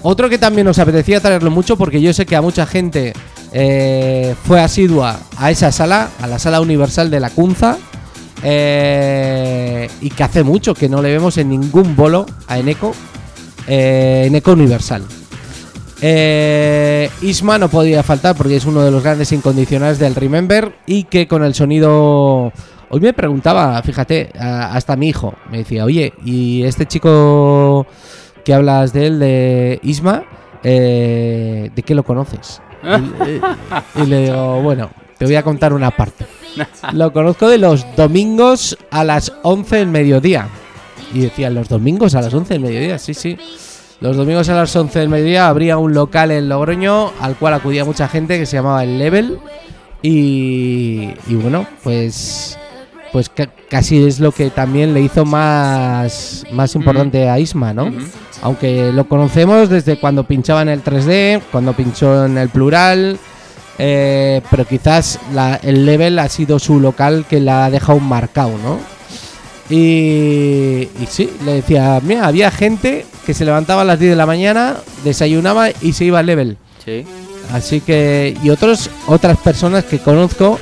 Otro 0.03 0.29
que 0.29 0.39
también 0.39 0.67
nos 0.67 0.79
apetecía 0.79 1.21
traerlo 1.21 1.51
mucho 1.51 1.77
porque 1.77 2.01
yo 2.01 2.13
sé 2.13 2.25
que 2.25 2.37
a 2.37 2.43
mucha 2.43 2.67
gente 2.67 3.13
eh, 3.53 4.35
fue 4.45 4.61
asidua 4.61 5.21
a 5.37 5.51
esa 5.51 5.73
sala, 5.73 6.09
a 6.21 6.27
la 6.27 6.39
sala 6.39 6.61
universal 6.61 7.11
de 7.11 7.21
la 7.21 7.31
Cunza. 7.31 7.77
Eh, 8.43 9.89
y 10.01 10.11
que 10.11 10.23
hace 10.23 10.43
mucho 10.43 10.75
que 10.75 10.89
no 10.89 11.03
le 11.03 11.11
vemos 11.13 11.37
en 11.39 11.49
ningún 11.51 11.95
bolo 11.97 12.27
a 12.47 12.59
Eneco. 12.59 12.93
eh, 13.67 14.25
Eneco 14.27 14.53
Universal. 14.53 15.03
Eh, 16.03 17.11
Isma 17.23 17.59
no 17.59 17.69
podía 17.69 18.03
faltar 18.03 18.35
porque 18.35 18.57
es 18.57 18.65
uno 18.65 18.83
de 18.83 18.91
los 18.91 19.03
grandes 19.03 19.33
incondicionales 19.33 19.99
del 19.99 20.15
Remember 20.15 20.75
y 20.87 21.05
que 21.05 21.29
con 21.29 21.45
el 21.45 21.55
sonido... 21.55 22.53
Hoy 22.93 23.01
me 23.01 23.13
preguntaba, 23.13 23.81
fíjate, 23.83 24.31
a- 24.39 24.75
hasta 24.75 24.97
mi 24.97 25.09
hijo, 25.11 25.35
me 25.51 25.59
decía, 25.59 25.85
oye, 25.85 26.13
¿y 26.25 26.65
este 26.65 26.87
chico 26.87 27.87
que 28.45 28.53
hablas 28.53 28.93
de 28.93 29.07
él, 29.07 29.19
de 29.21 29.79
Isma, 29.85 30.25
eh, 30.65 31.71
de 31.75 31.83
qué 31.83 31.95
lo 31.95 32.03
conoces? 32.03 32.61
Y, 33.97 34.01
y 34.03 34.07
le 34.07 34.23
digo, 34.25 34.63
bueno, 34.63 34.91
te 35.19 35.25
voy 35.27 35.37
a 35.37 35.43
contar 35.45 35.73
una 35.75 35.91
parte. 35.93 36.25
Lo 36.93 37.13
conozco 37.13 37.49
de 37.49 37.59
los 37.59 37.85
domingos 37.97 38.77
a 38.91 39.05
las 39.05 39.33
11 39.43 39.77
del 39.77 39.89
mediodía. 39.89 40.49
Y 41.13 41.21
decía, 41.21 41.51
los 41.51 41.69
domingos 41.69 42.15
a 42.15 42.21
las 42.23 42.33
11 42.33 42.55
del 42.55 42.63
mediodía, 42.63 42.99
sí, 42.99 43.15
sí. 43.15 43.37
Los 44.01 44.17
domingos 44.17 44.49
a 44.49 44.55
las 44.55 44.75
11 44.75 44.99
del 44.99 45.09
mediodía 45.09 45.49
habría 45.49 45.77
un 45.77 45.93
local 45.93 46.31
en 46.31 46.49
Logroño 46.49 47.13
al 47.21 47.37
cual 47.37 47.55
acudía 47.55 47.85
mucha 47.85 48.09
gente 48.09 48.39
que 48.39 48.47
se 48.47 48.57
llamaba 48.57 48.83
El 48.85 48.99
Level. 48.99 49.39
Y, 50.03 51.11
y 51.29 51.35
bueno, 51.35 51.67
pues 51.83 52.57
pues 53.13 53.29
ca- 53.29 53.51
casi 53.69 54.05
es 54.07 54.21
lo 54.21 54.31
que 54.33 54.51
también 54.51 54.95
le 54.95 55.01
hizo 55.01 55.25
más, 55.25 56.45
más 56.53 56.75
importante 56.77 57.29
a 57.29 57.39
Isma, 57.41 57.75
¿no? 57.75 57.93
Aunque 58.43 58.93
lo 58.93 59.07
conocemos 59.09 59.69
desde 59.69 59.99
cuando 59.99 60.25
pinchaba 60.25 60.63
en 60.63 60.69
el 60.71 60.83
3D, 60.83 61.43
cuando 61.51 61.73
pinchó 61.75 62.25
en 62.25 62.39
el 62.39 62.49
plural, 62.49 63.19
eh, 63.83 64.41
pero 64.51 64.65
quizás 64.67 65.19
la- 65.33 65.59
el 65.63 65.87
level 65.87 66.19
ha 66.19 66.29
sido 66.29 66.59
su 66.59 66.79
local 66.81 67.25
que 67.29 67.41
la 67.41 67.65
ha 67.65 67.71
dejado 67.71 67.99
marcado, 67.99 68.53
¿no? 68.63 68.79
Y, 69.69 70.89
y 71.01 71.07
sí, 71.09 71.31
le 71.45 71.55
decía, 71.55 72.01
mira, 72.03 72.27
había 72.27 72.51
gente 72.51 73.07
que 73.25 73.35
se 73.35 73.45
levantaba 73.45 73.83
a 73.83 73.85
las 73.85 73.99
10 74.01 74.11
de 74.11 74.17
la 74.17 74.27
mañana, 74.27 74.75
desayunaba 75.05 75.69
y 75.81 75.93
se 75.93 76.05
iba 76.07 76.19
al 76.19 76.27
level. 76.27 76.57
Sí. 76.85 77.05
Así 77.53 77.81
que, 77.81 78.37
y 78.43 78.51
otros, 78.51 78.91
otras 79.07 79.37
personas 79.39 79.85
que 79.85 79.99
conozco 79.99 80.59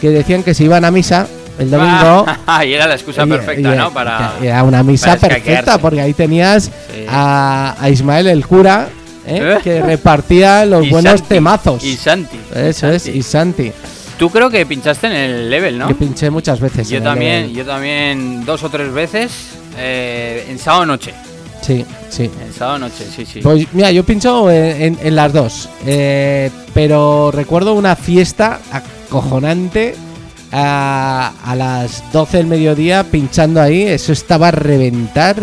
que 0.00 0.10
decían 0.10 0.42
que 0.42 0.54
se 0.54 0.64
iban 0.64 0.84
a 0.84 0.90
misa 0.90 1.26
el 1.58 1.70
domingo. 1.70 2.26
y 2.66 2.72
era 2.72 2.86
la 2.86 2.94
excusa 2.94 3.24
y- 3.24 3.28
perfecta, 3.30 3.74
y- 3.74 3.78
¿no? 3.78 3.92
Para. 3.92 4.34
Era 4.42 4.62
una 4.62 4.82
misa 4.82 5.16
perfecta, 5.16 5.78
porque 5.78 6.00
ahí 6.00 6.12
tenías 6.14 6.64
Sí. 6.64 7.04
a, 7.08 7.74
a 7.80 7.90
Ismael 7.90 8.28
el 8.28 8.46
cura, 8.46 8.88
¿eh? 9.26 9.56
¿Eh? 9.56 9.58
que 9.62 9.82
repartía 9.82 10.64
los 10.64 10.86
Y 10.86 10.90
buenos 10.90 11.12
Santi, 11.20 11.28
temazos. 11.28 11.84
Y 11.84 11.96
Santi. 11.96 12.38
Eso 12.54 12.90
es, 12.90 13.06
y 13.06 13.22
Santi, 13.22 13.72
Tú 14.18 14.30
creo 14.30 14.48
que 14.48 14.64
pinchaste 14.64 15.08
en 15.08 15.12
el 15.12 15.50
level, 15.50 15.78
¿no? 15.78 15.88
que 15.88 15.94
pinché 15.94 16.30
muchas 16.30 16.58
veces. 16.58 16.88
Yo 16.88 17.02
también, 17.02 17.52
yo 17.52 17.66
también 17.66 18.46
dos 18.46 18.62
o 18.64 18.70
tres 18.70 18.90
veces 18.92 19.32
eh, 19.76 20.46
en 20.48 20.58
sábado 20.58 20.86
noche. 20.86 21.12
Sí, 21.60 21.84
sí. 22.08 22.30
En 22.46 22.52
sábado 22.54 22.78
noche, 22.78 23.04
sí, 23.14 23.26
sí. 23.26 23.40
Pues 23.42 23.66
mira, 23.72 23.90
yo 23.90 24.04
pincho 24.04 24.50
en, 24.50 24.80
en- 24.82 24.98
en 25.02 25.16
las 25.16 25.32
dos. 25.34 25.68
eh, 25.84 26.50
pero 26.72 27.30
recuerdo 27.30 27.74
una 27.74 27.94
fiesta 27.96 28.60
acojonante 28.70 29.94
a, 30.52 31.32
a 31.44 31.54
las 31.56 32.02
12 32.12 32.36
del 32.38 32.46
mediodía 32.46 33.04
pinchando 33.04 33.60
ahí. 33.60 33.82
Eso 33.82 34.12
estaba 34.12 34.48
a 34.48 34.52
reventar. 34.52 35.42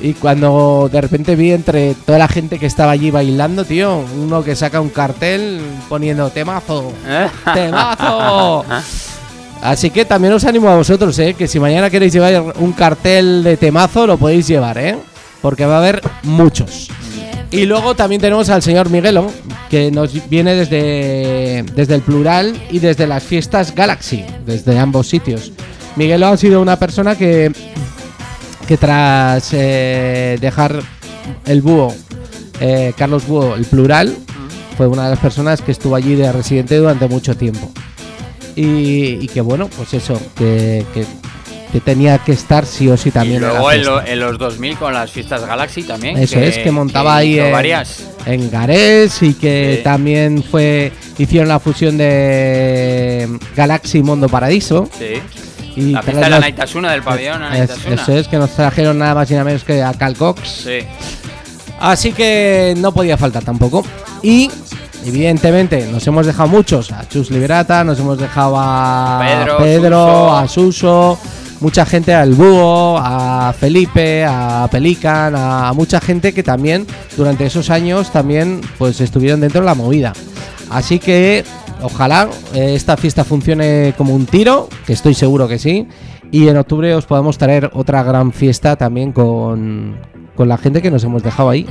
Y 0.00 0.14
cuando 0.14 0.88
de 0.92 1.00
repente 1.00 1.36
vi 1.36 1.52
entre 1.52 1.94
toda 1.94 2.18
la 2.18 2.28
gente 2.28 2.58
que 2.58 2.66
estaba 2.66 2.92
allí 2.92 3.10
bailando, 3.10 3.64
tío, 3.64 4.04
uno 4.16 4.44
que 4.44 4.54
saca 4.54 4.80
un 4.80 4.90
cartel 4.90 5.60
poniendo 5.88 6.28
temazo, 6.30 6.92
temazo. 7.54 8.64
Así 9.62 9.90
que 9.90 10.04
también 10.04 10.34
os 10.34 10.44
animo 10.44 10.68
a 10.68 10.76
vosotros, 10.76 11.18
¿eh? 11.18 11.34
que 11.34 11.48
si 11.48 11.58
mañana 11.58 11.88
queréis 11.88 12.12
llevar 12.12 12.54
un 12.58 12.72
cartel 12.72 13.42
de 13.42 13.56
temazo, 13.56 14.06
lo 14.06 14.18
podéis 14.18 14.46
llevar, 14.46 14.76
¿eh? 14.78 14.96
porque 15.40 15.64
va 15.64 15.76
a 15.76 15.78
haber 15.78 16.02
muchos. 16.22 16.88
Y 17.50 17.64
luego 17.64 17.94
también 17.94 18.20
tenemos 18.20 18.50
al 18.50 18.62
señor 18.62 18.90
Miguelo, 18.90 19.30
que 19.70 19.90
nos 19.90 20.28
viene 20.28 20.54
desde, 20.54 21.64
desde 21.74 21.94
el 21.94 22.02
plural 22.02 22.54
y 22.70 22.80
desde 22.80 23.06
las 23.06 23.22
fiestas 23.22 23.74
Galaxy, 23.74 24.24
desde 24.44 24.78
ambos 24.78 25.08
sitios. 25.08 25.52
Miguelo 25.94 26.26
ha 26.26 26.36
sido 26.36 26.60
una 26.60 26.78
persona 26.78 27.16
que, 27.16 27.52
que 28.66 28.76
tras 28.76 29.48
eh, 29.52 30.38
dejar 30.40 30.80
el 31.46 31.62
búho, 31.62 31.94
eh, 32.60 32.92
Carlos 32.96 33.26
Búho, 33.26 33.54
el 33.56 33.64
plural, 33.64 34.16
fue 34.76 34.86
una 34.86 35.04
de 35.04 35.10
las 35.10 35.18
personas 35.18 35.62
que 35.62 35.72
estuvo 35.72 35.94
allí 35.96 36.14
de 36.14 36.30
residente 36.32 36.76
durante 36.76 37.08
mucho 37.08 37.36
tiempo. 37.36 37.70
Y, 38.54 39.18
y 39.20 39.28
que 39.28 39.40
bueno, 39.40 39.68
pues 39.68 39.94
eso, 39.94 40.20
que, 40.36 40.84
que- 40.94 41.06
que 41.72 41.80
tenía 41.80 42.18
que 42.18 42.30
estar 42.30 42.64
sí 42.64 42.88
o 42.88 42.96
sí 42.96 43.10
también 43.10 43.42
y 43.42 43.44
luego 43.44 43.72
en, 43.72 43.84
lo- 43.84 44.00
en 44.06 44.20
los 44.20 44.38
2000 44.38 44.76
con 44.78 44.94
las 44.94 45.10
fiestas 45.10 45.44
Galaxy 45.44 45.82
también. 45.82 46.16
Eso 46.16 46.38
es, 46.38 46.56
que 46.58 46.70
montaba 46.70 47.16
ahí 47.16 47.40
en, 47.40 47.50
varias. 47.50 48.04
en 48.24 48.48
Garés 48.52 49.20
y 49.22 49.34
que 49.34 49.74
Sí. 49.78 49.82
también 49.82 50.44
fue 50.44 50.92
hicieron 51.18 51.48
la 51.48 51.58
fusión 51.58 51.98
de 51.98 53.28
Galaxy 53.56 54.00
Mundo 54.02 54.28
Paradiso. 54.28 54.88
Sí. 54.96 55.20
Y 55.76 55.92
La 55.92 56.00
de 56.02 56.30
la 56.30 56.40
Naitasuna 56.40 56.90
del 56.92 57.02
pabellón. 57.02 57.42
Es- 57.44 57.50
Naitasuna. 57.50 57.94
eso 57.94 58.12
es, 58.16 58.28
que 58.28 58.36
nos 58.38 58.50
trajeron 58.50 58.98
nada 58.98 59.14
más 59.14 59.30
y 59.30 59.34
nada 59.34 59.44
menos 59.44 59.62
que 59.64 59.82
a 59.82 59.92
Cal 59.94 60.16
Cox. 60.16 60.48
Sí. 60.64 60.78
Así 61.78 62.12
que 62.12 62.74
no 62.78 62.92
podía 62.92 63.16
faltar 63.18 63.44
tampoco. 63.44 63.84
Y 64.22 64.50
evidentemente 65.04 65.86
nos 65.92 66.06
hemos 66.06 66.26
dejado 66.26 66.48
muchos, 66.48 66.90
a 66.92 67.06
Chus 67.08 67.30
Liberata, 67.30 67.84
nos 67.84 67.98
hemos 68.00 68.18
dejado 68.18 68.54
a 68.58 69.20
Pedro, 69.22 69.58
Pedro 69.58 69.98
Suso. 70.06 70.36
a 70.36 70.48
Suso, 70.48 71.18
mucha 71.60 71.84
gente 71.86 72.14
al 72.14 72.32
Búho, 72.32 72.98
a 72.98 73.52
Felipe, 73.58 74.24
a 74.24 74.66
Pelican, 74.70 75.34
a 75.36 75.72
mucha 75.74 76.00
gente 76.00 76.32
que 76.32 76.42
también 76.42 76.86
durante 77.16 77.44
esos 77.46 77.68
años 77.70 78.10
también 78.10 78.60
pues 78.78 79.00
estuvieron 79.00 79.40
dentro 79.40 79.60
de 79.60 79.66
la 79.66 79.74
movida. 79.74 80.12
Así 80.70 80.98
que 80.98 81.44
ojalá 81.82 82.28
eh, 82.54 82.74
esta 82.74 82.96
fiesta 82.96 83.24
funcione 83.24 83.94
como 83.96 84.14
un 84.14 84.26
tiro, 84.26 84.68
que 84.86 84.92
estoy 84.92 85.14
seguro 85.14 85.48
que 85.48 85.58
sí. 85.58 85.86
Y 86.30 86.48
en 86.48 86.56
octubre 86.56 86.94
os 86.94 87.06
podemos 87.06 87.38
traer 87.38 87.70
otra 87.72 88.02
gran 88.02 88.32
fiesta 88.32 88.76
también 88.76 89.12
con, 89.12 89.96
con 90.34 90.48
la 90.48 90.58
gente 90.58 90.82
que 90.82 90.90
nos 90.90 91.04
hemos 91.04 91.22
dejado 91.22 91.50
ahí. 91.50 91.66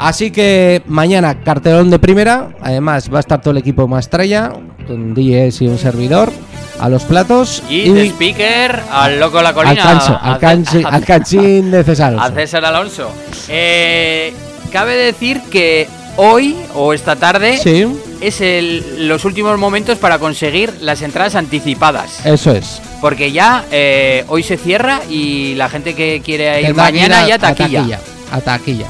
Así 0.00 0.30
que 0.30 0.82
mañana 0.86 1.42
cartelón 1.42 1.90
de 1.90 1.98
primera. 1.98 2.50
Además 2.62 3.12
va 3.12 3.18
a 3.18 3.20
estar 3.20 3.40
todo 3.40 3.52
el 3.52 3.58
equipo 3.58 3.86
Mastraya 3.86 4.50
con 4.86 5.14
DJs 5.14 5.60
y 5.60 5.68
un 5.68 5.78
servidor 5.78 6.32
a 6.80 6.88
los 6.88 7.04
platos. 7.04 7.62
Y, 7.68 7.90
de 7.90 8.06
speaker 8.06 8.80
al 8.90 9.20
loco 9.20 9.36
de 9.36 9.42
la 9.42 9.52
colina. 9.52 9.72
al 9.72 10.38
canso, 10.38 10.80
al, 10.88 11.04
cansín 11.04 11.70
de 11.70 11.84
César. 11.84 12.16
a 12.18 12.30
César 12.30 12.64
Alonso. 12.64 13.10
Eh, 13.48 14.32
cabe 14.72 14.96
decir 14.96 15.42
que 15.50 15.86
hoy 16.20 16.54
o 16.74 16.92
esta 16.92 17.16
tarde 17.16 17.58
Sí, 17.62 17.86
es 18.20 18.40
el- 18.40 19.08
los 19.08 19.24
últimos 19.24 19.58
momentos 19.58 19.98
para 19.98 20.18
conseguir 20.18 20.72
las 20.80 21.00
entradas 21.02 21.34
anticipadas. 21.34 22.24
eso 22.26 22.52
es. 22.52 22.80
Porque 23.00 23.32
ya 23.32 23.64
eh, 23.72 24.24
hoy 24.28 24.42
se 24.42 24.58
cierra 24.58 25.00
y 25.08 25.54
la 25.54 25.68
gente 25.70 25.94
que 25.94 26.20
quiere 26.24 26.60
ir 26.60 26.66
Tendrá 26.68 26.84
mañana 26.84 27.16
ir 27.20 27.24
a- 27.24 27.28
ya 27.28 27.34
a 27.36 27.38
taquilla. 27.54 28.00
A 28.30 28.40
taquilla. 28.40 28.86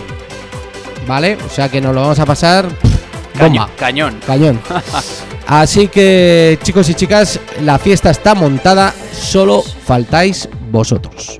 ¿Vale? 1.07 1.37
O 1.43 1.49
sea 1.49 1.69
que 1.69 1.79
nos 1.81 1.95
lo 1.95 2.01
vamos 2.01 2.19
a 2.19 2.25
pasar. 2.25 2.67
pff, 2.67 2.91
Caño- 3.39 3.61
Bomba. 3.61 3.69
cañón. 3.77 4.19
Cañón. 4.27 4.59
Así 5.47 5.87
que, 5.87 6.59
chicos 6.61 6.89
y 6.89 6.93
chicas, 6.95 7.39
la 7.63 7.79
fiesta 7.79 8.09
está 8.11 8.35
montada. 8.35 8.93
Solo 9.13 9.63
faltáis 9.85 10.49
vosotros. 10.69 11.37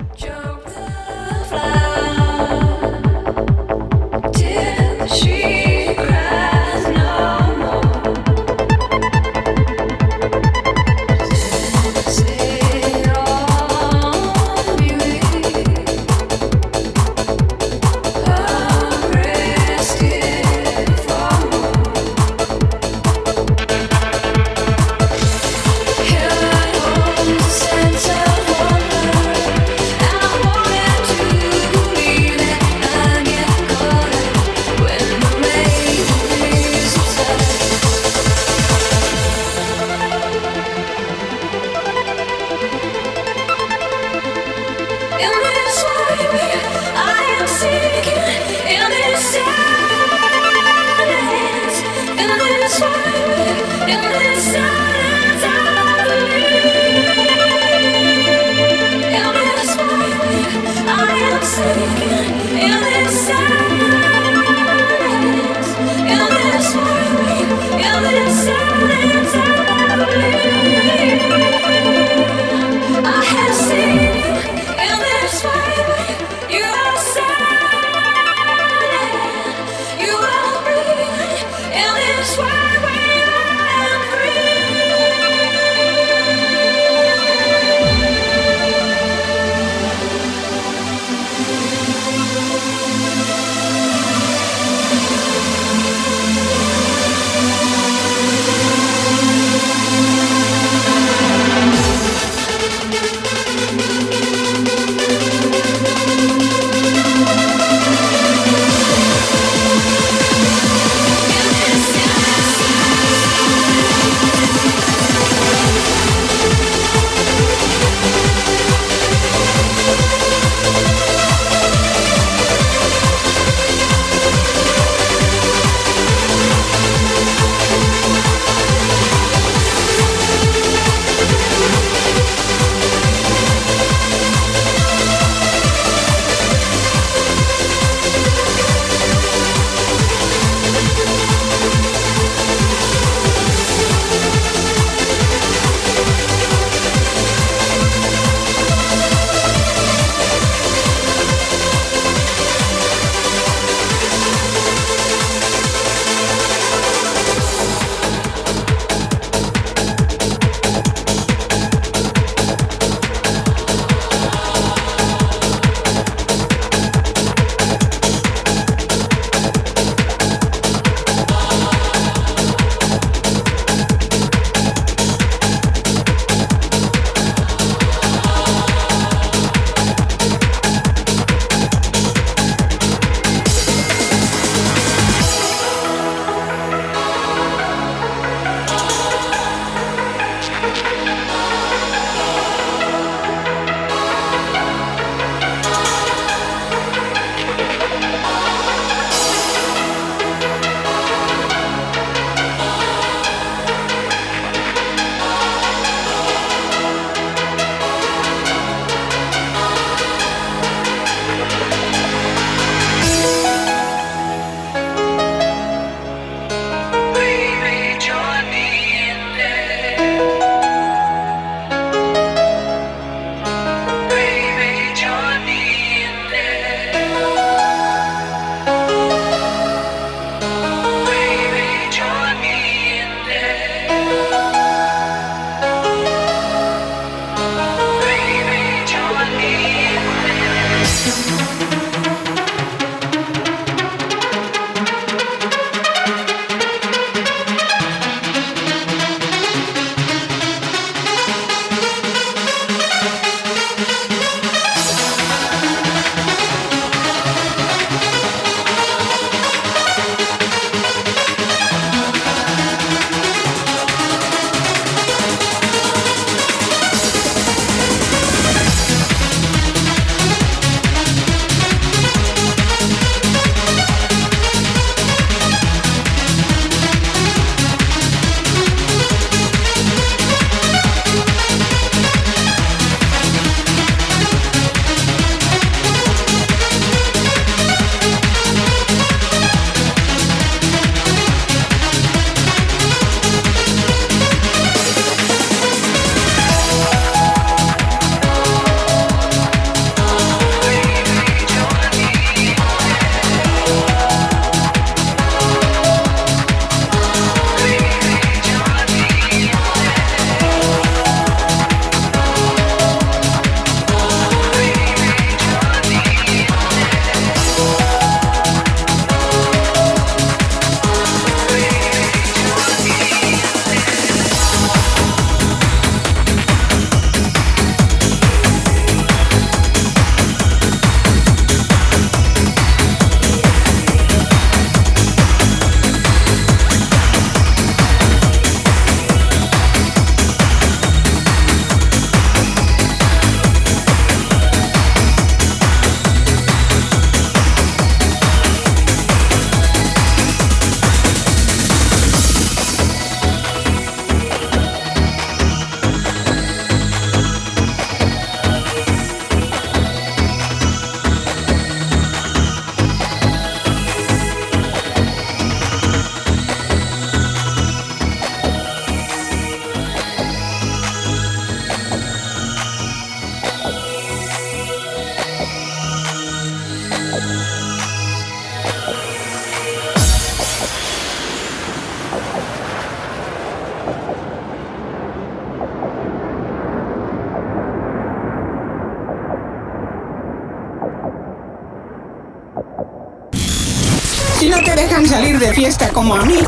Fiesta 395.58 395.88
como 395.88 396.14
a 396.14 396.24
mí, 396.24 396.38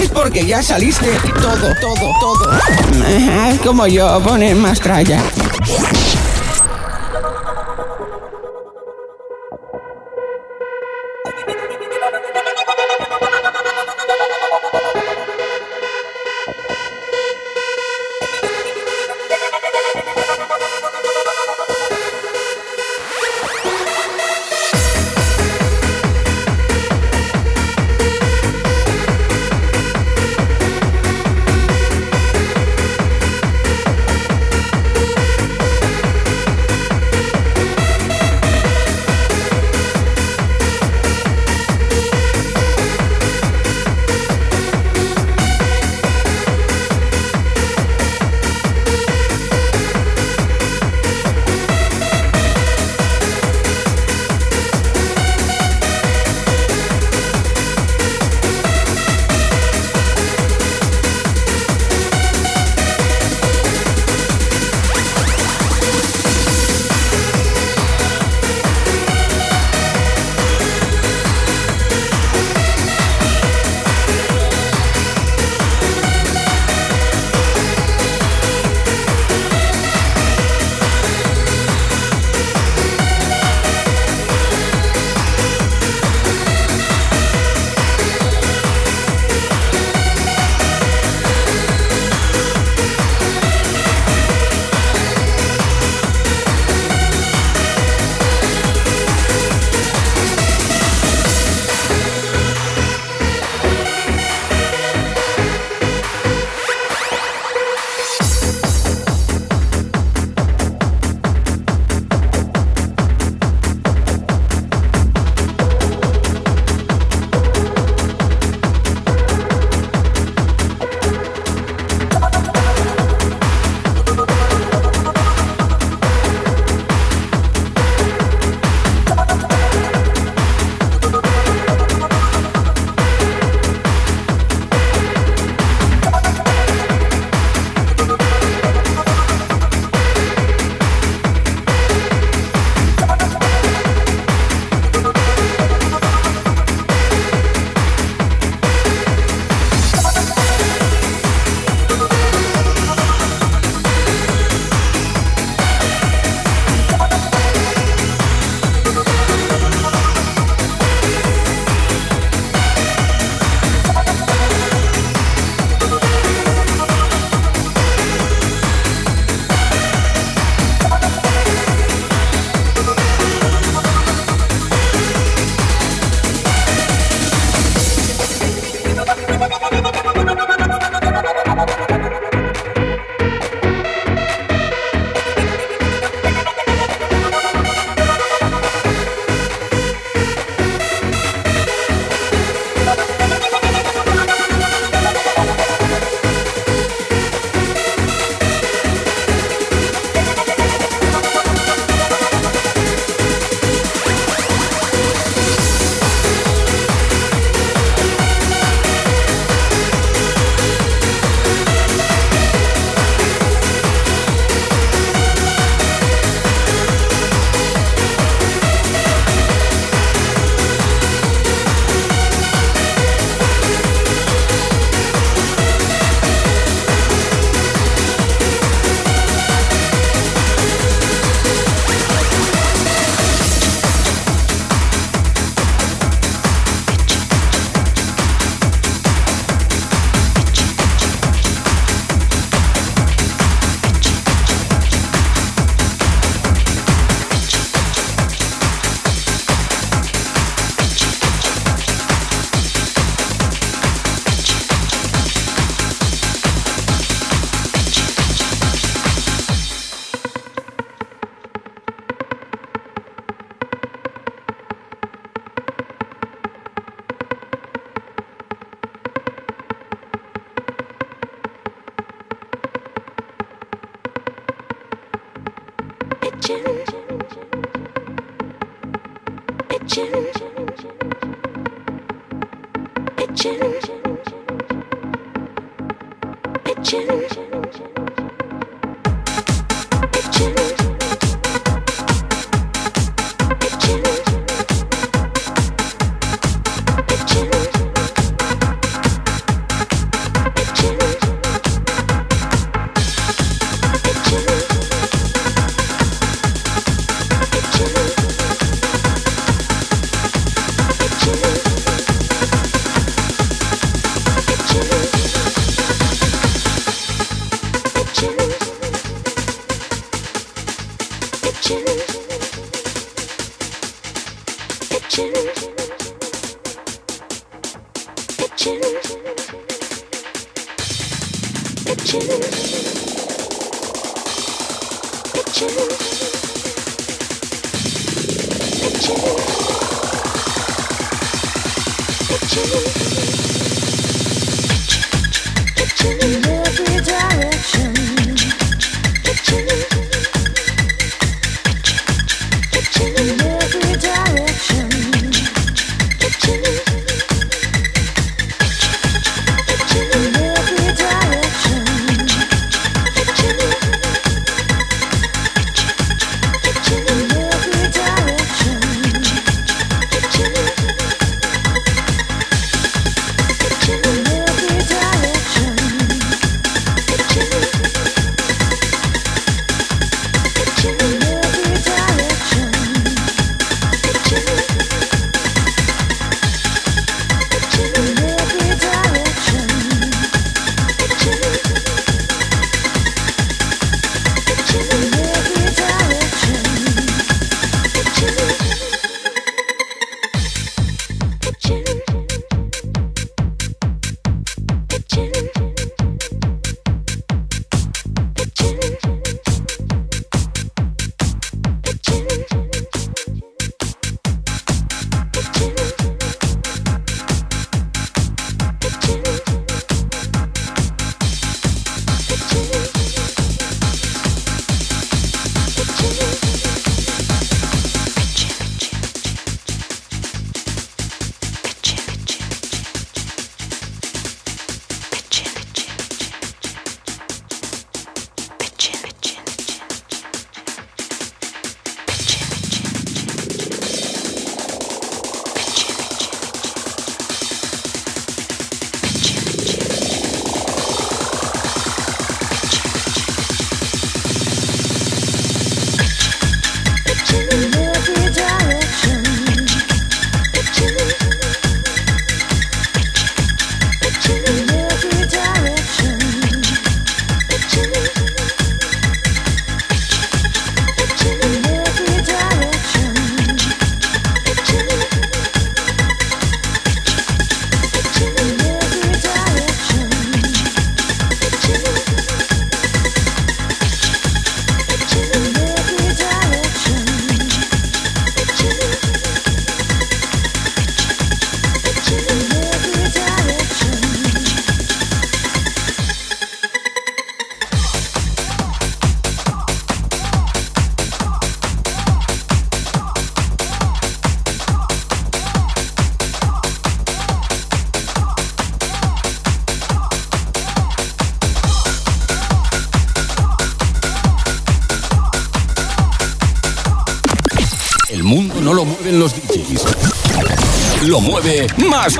es 0.00 0.08
porque 0.10 0.46
ya 0.46 0.62
saliste 0.62 1.10
todo, 1.40 1.74
todo, 1.80 2.14
todo. 2.20 2.52
Haz 2.52 3.58
como 3.58 3.88
yo, 3.88 4.22
ponen 4.22 4.60
más 4.60 4.78
tralla. 4.78 5.20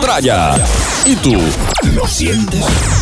Mastraya. 0.02 0.56
¿Y 1.06 1.14
tú 1.14 1.36
lo 1.94 2.06
sientes? 2.08 3.01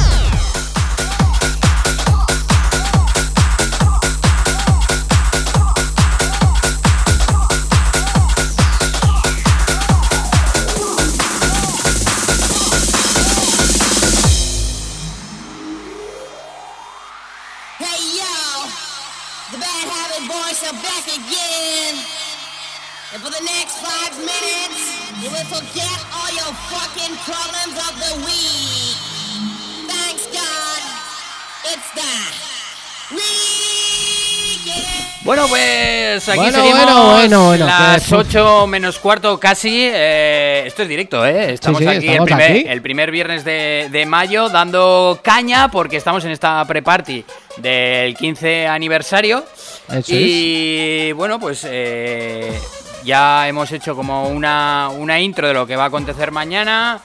Bueno, 37.51 37.66
las 37.66 38.07
que- 38.07 38.14
8 38.14 38.66
menos 38.66 38.98
cuarto 38.98 39.38
casi. 39.38 39.88
eh, 39.92 40.64
esto 40.66 40.82
es 40.82 40.88
directo, 40.88 41.24
¿eh? 41.26 41.53
Estamos 41.55 41.80
sí, 41.80 41.86
aquí, 41.86 42.09
estamos 42.09 42.30
el, 42.30 42.36
primer, 42.36 42.51
aquí. 42.51 42.64
el 42.68 42.82
primer 42.82 43.11
viernes 43.11 43.44
de, 43.44 43.88
de 43.90 44.07
mayo 44.07 44.48
dando 44.48 45.20
caña 45.22 45.68
porque 45.70 45.96
estamos 45.96 46.24
en 46.24 46.30
esta 46.32 46.64
pre-party 46.64 47.24
del 47.59 48.14
15 48.16 48.66
aniversario. 48.66 49.44
Eso 49.88 50.03
y 50.09 51.12
bueno, 51.12 51.38
pues 51.40 51.66
eh, 51.68 52.59
ya 53.05 53.48
hemos 53.48 53.70
hecho 53.72 53.94
como 53.96 54.28
una, 54.28 54.88
una 54.96 55.18
intro 55.20 55.48
de 55.48 55.55
lo 55.55 55.66
que 55.66 55.76
va 55.76 55.84
a 55.84 55.86
acontecer 55.88 56.30
mañana. 56.30 57.01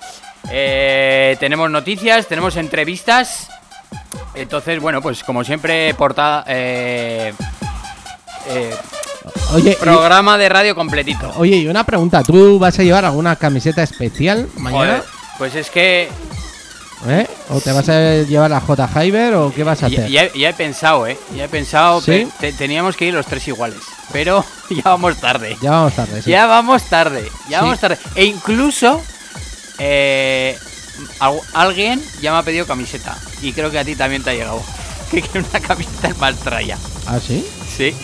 Eh, 0.51 1.35
tenemos 1.39 1.69
noticias, 1.71 2.27
tenemos 2.27 2.55
entrevistas. 2.57 3.49
Entonces, 4.35 4.79
bueno, 4.81 5.01
pues 5.01 5.23
como 5.23 5.43
siempre, 5.43 5.93
portada. 5.93 6.43
eh, 6.47 7.33
eh, 8.49 8.75
Oye, 9.53 9.71
y- 9.71 9.76
programa 9.76 10.38
de 10.38 10.49
radio 10.49 10.76
completito. 10.76 11.32
oye, 11.38 11.57
y 11.57 11.67
una 11.67 11.84
pregunta, 11.84 12.23
¿tú 12.23 12.59
vas 12.59 12.78
a 12.80 12.84
llevar 12.84 13.05
alguna 13.05 13.36
camiseta 13.36 13.84
especial 13.84 14.47
mañana? 14.57 14.78
Joder, 14.97 15.03
pues 15.38 15.55
es 15.55 15.69
que 15.69 16.09
¿Eh? 17.07 17.28
¿O 17.49 17.61
te 17.61 17.71
vas 17.71 17.88
a 17.89 18.23
llevar 18.23 18.49
la 18.49 18.59
J. 18.61 18.88
Hyber 18.88 19.36
o 19.36 19.53
qué 19.53 19.63
vas 19.63 19.84
a 19.84 19.88
hacer? 19.88 20.09
ya- 20.09 20.32
ya 20.34 20.49
he 20.49 20.53
pensado, 20.53 21.05
¿eh? 21.05 21.17
Ya 21.36 21.43
he 21.43 21.47
pensado 21.49 22.01
¿Sí? 22.01 22.05
que 22.11 22.28
te- 22.39 22.53
teníamos 22.53 22.95
que 22.97 23.05
ir 23.05 23.13
los 23.13 23.28
tres 23.28 23.47
iguales. 23.47 23.78
Pero 24.11 24.43
ya 24.71 24.82
vamos 24.86 25.17
tarde. 25.17 25.55
Ya 25.61 25.71
vamos 25.71 25.93
tarde, 25.93 26.21
sí. 26.23 26.32
Ya 26.32 26.47
vamos 26.47 26.84
tarde. 26.84 27.23
Ya 27.47 27.59
Sí. 27.59 27.63
vamos 27.65 27.80
tarde. 27.80 27.97
E 28.15 28.26
incluso 28.26 29.01
eh, 29.78 30.57
al- 31.19 31.41
alguien 31.53 32.01
ya 32.21 32.32
me 32.32 32.39
ha 32.39 32.43
pedido 32.43 32.65
camiseta. 32.65 33.15
Y 33.41 33.53
creo 33.53 33.69
que 33.69 33.78
a 33.80 33.86
ti 33.86 33.95
también 33.95 34.23
te 34.23 34.32
ha 34.32 34.34
llegado. 34.34 34.61
Que 35.11 35.21
quiere 35.21 35.47
una 35.47 35.59
camiseta 35.59 36.07
en 36.07 36.17
Maltraya. 36.17 36.78
¿Ah, 37.05 37.19
sí? 37.26 37.45
Sí. 37.78 37.95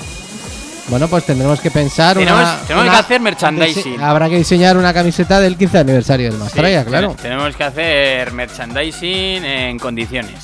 Bueno, 0.91 1.07
pues 1.07 1.25
tendremos 1.25 1.59
que 1.61 1.71
pensar 1.71 2.17
Tenemos- 2.17 2.41
una... 2.41 2.57
tenemos 2.67 2.83
una- 2.83 2.93
que 2.93 2.99
hacer 2.99 3.21
merchandising. 3.21 4.01
Habrá 4.01 4.27
que 4.29 4.37
diseñar 4.37 4.75
una 4.77 4.93
camiseta 4.93 5.39
del 5.39 5.57
15 5.57 5.79
aniversario 5.79 6.25
del 6.27 6.35
Sí, 6.35 6.43
Mastraya, 6.43 6.83
claro. 6.85 7.07
ten- 7.13 7.17
Tenemos 7.17 7.55
que 7.55 7.63
hacer 7.63 8.31
merchandising 8.33 9.43
en 9.45 9.79
condiciones. 9.79 10.35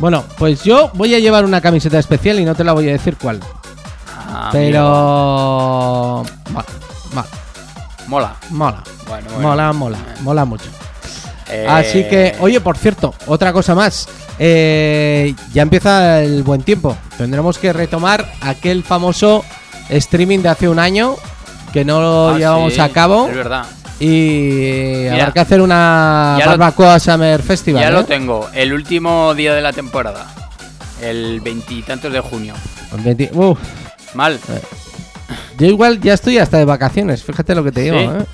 Bueno, 0.00 0.24
pues 0.38 0.64
yo 0.64 0.90
voy 0.94 1.14
a 1.14 1.20
llevar 1.20 1.44
una 1.44 1.60
camiseta 1.60 2.00
especial 2.00 2.40
y 2.40 2.44
no 2.44 2.56
te 2.56 2.64
la 2.64 2.72
voy 2.72 2.88
a 2.88 2.92
decir 2.92 3.16
cuál. 3.16 3.38
Ah, 4.28 4.48
pero. 4.50 6.24
Mola, 6.50 6.66
mola, 7.12 7.26
Mola. 8.08 8.36
mola. 8.50 8.82
Bueno, 9.06 9.26
bueno. 9.34 9.48
Mola, 9.48 9.72
mola, 9.72 9.98
mola 10.22 10.44
mucho. 10.44 10.64
Eh, 11.48 11.64
Así 11.68 12.02
que, 12.08 12.34
oye, 12.40 12.60
por 12.60 12.76
cierto, 12.76 13.14
otra 13.26 13.52
cosa 13.52 13.76
más. 13.76 14.08
Eh, 14.38 15.34
ya 15.52 15.62
empieza 15.62 16.22
el 16.22 16.42
buen 16.42 16.62
tiempo. 16.62 16.96
Tendremos 17.16 17.58
que 17.58 17.72
retomar 17.72 18.32
aquel 18.40 18.82
famoso 18.82 19.44
streaming 19.88 20.40
de 20.40 20.48
hace 20.48 20.68
un 20.68 20.78
año 20.78 21.16
que 21.72 21.84
no 21.84 22.00
lo 22.00 22.28
ah, 22.30 22.38
llevamos 22.38 22.74
sí, 22.74 22.80
a 22.80 22.88
cabo. 22.88 23.28
Es 23.28 23.36
verdad. 23.36 23.66
Y 24.00 25.06
habrá 25.06 25.32
que 25.32 25.40
hacer 25.40 25.60
una 25.60 26.36
ya 26.38 26.44
lo- 26.46 26.50
barbacoa 26.52 26.98
Summer 26.98 27.42
Festival. 27.42 27.82
Ya 27.82 27.88
¿eh? 27.88 27.92
lo 27.92 28.04
tengo. 28.04 28.48
El 28.52 28.72
último 28.72 29.34
día 29.34 29.54
de 29.54 29.62
la 29.62 29.72
temporada. 29.72 30.26
El 31.00 31.40
veintitantos 31.40 32.12
de 32.12 32.20
junio. 32.20 32.54
Con 32.90 33.02
20 33.04 33.30
Uf, 33.34 33.58
Mal. 34.14 34.38
yo 35.58 35.66
igual 35.66 36.00
ya 36.00 36.14
estoy 36.14 36.38
hasta 36.38 36.58
de 36.58 36.64
vacaciones, 36.64 37.22
fíjate 37.24 37.54
lo 37.54 37.64
que 37.64 37.72
te 37.72 37.82
digo. 37.82 37.98
¿Sí? 37.98 38.04
¿eh? 38.04 38.24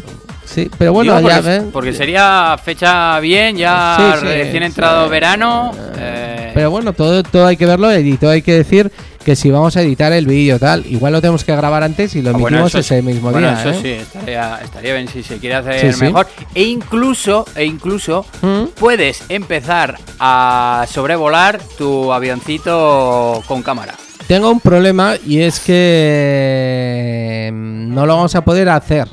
Sí, 0.52 0.68
pero 0.76 0.92
bueno, 0.92 1.16
Digo, 1.16 1.28
ya 1.28 1.36
porque, 1.36 1.48
ves. 1.48 1.62
porque 1.72 1.92
sería 1.92 2.56
fecha 2.62 3.20
bien, 3.20 3.56
ya 3.56 3.96
Sí, 3.96 4.20
sí, 4.20 4.26
recién 4.26 4.62
entrado 4.64 5.08
verano. 5.08 5.70
eh, 5.96 6.50
Pero 6.54 6.70
bueno, 6.72 6.92
todo, 6.92 7.22
todo 7.22 7.46
hay 7.46 7.56
que 7.56 7.66
verlo 7.66 7.96
y 7.96 8.16
todo 8.16 8.30
hay 8.30 8.42
que 8.42 8.54
decir 8.54 8.90
que 9.24 9.36
si 9.36 9.50
vamos 9.50 9.76
a 9.76 9.82
editar 9.82 10.12
el 10.12 10.26
vídeo 10.26 10.58
tal, 10.58 10.84
igual 10.86 11.12
lo 11.12 11.20
tenemos 11.20 11.44
que 11.44 11.54
grabar 11.54 11.82
antes 11.84 12.16
y 12.16 12.22
lo 12.22 12.30
ah, 12.30 12.32
bueno, 12.32 12.48
emitimos 12.56 12.74
eso 12.74 12.82
sí. 12.82 12.94
ese 12.94 13.02
mismo 13.02 13.30
Bueno, 13.30 13.48
día. 13.48 13.60
eso 13.60 13.70
¿eh? 13.70 13.78
sí, 13.80 13.90
estaría, 13.90 14.58
estaría 14.64 14.94
bien 14.94 15.06
si 15.08 15.22
se 15.22 15.38
quiere 15.38 15.54
hacer 15.56 15.92
Sí, 15.92 15.92
sí. 15.92 16.04
mejor. 16.06 16.26
E 16.54 16.62
incluso, 16.64 17.44
e 17.54 17.64
incluso 17.64 18.26
¿Mm? 18.42 18.64
puedes 18.78 19.22
empezar 19.28 19.98
a 20.18 20.84
sobrevolar 20.90 21.60
tu 21.78 22.12
avioncito 22.12 23.42
con 23.46 23.62
cámara. 23.62 23.94
Tengo 24.26 24.50
un 24.50 24.58
problema 24.60 25.14
y 25.24 25.40
es 25.42 25.60
que 25.60 27.50
mm, 27.52 27.94
no 27.94 28.06
lo 28.06 28.16
vamos 28.16 28.34
a 28.34 28.42
poder 28.44 28.68
hacer. 28.70 29.06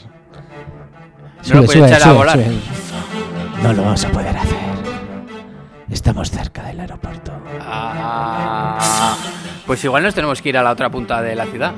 No 1.49 1.61
lo 1.61 1.65
puedes 1.65 1.91
echar 1.91 2.09
a 2.09 2.13
volar. 2.13 2.39
No 3.63 3.73
lo 3.73 3.83
vamos 3.83 4.03
a 4.05 4.09
poder 4.09 4.37
hacer. 4.37 4.57
Estamos 5.89 6.29
cerca 6.29 6.63
del 6.63 6.79
aeropuerto. 6.79 7.31
Ah, 7.61 9.15
pues 9.65 9.83
igual 9.83 10.03
nos 10.03 10.13
tenemos 10.13 10.41
que 10.41 10.49
ir 10.49 10.57
a 10.57 10.63
la 10.63 10.71
otra 10.71 10.89
punta 10.89 11.21
de 11.21 11.35
la 11.35 11.45
ciudad. 11.45 11.71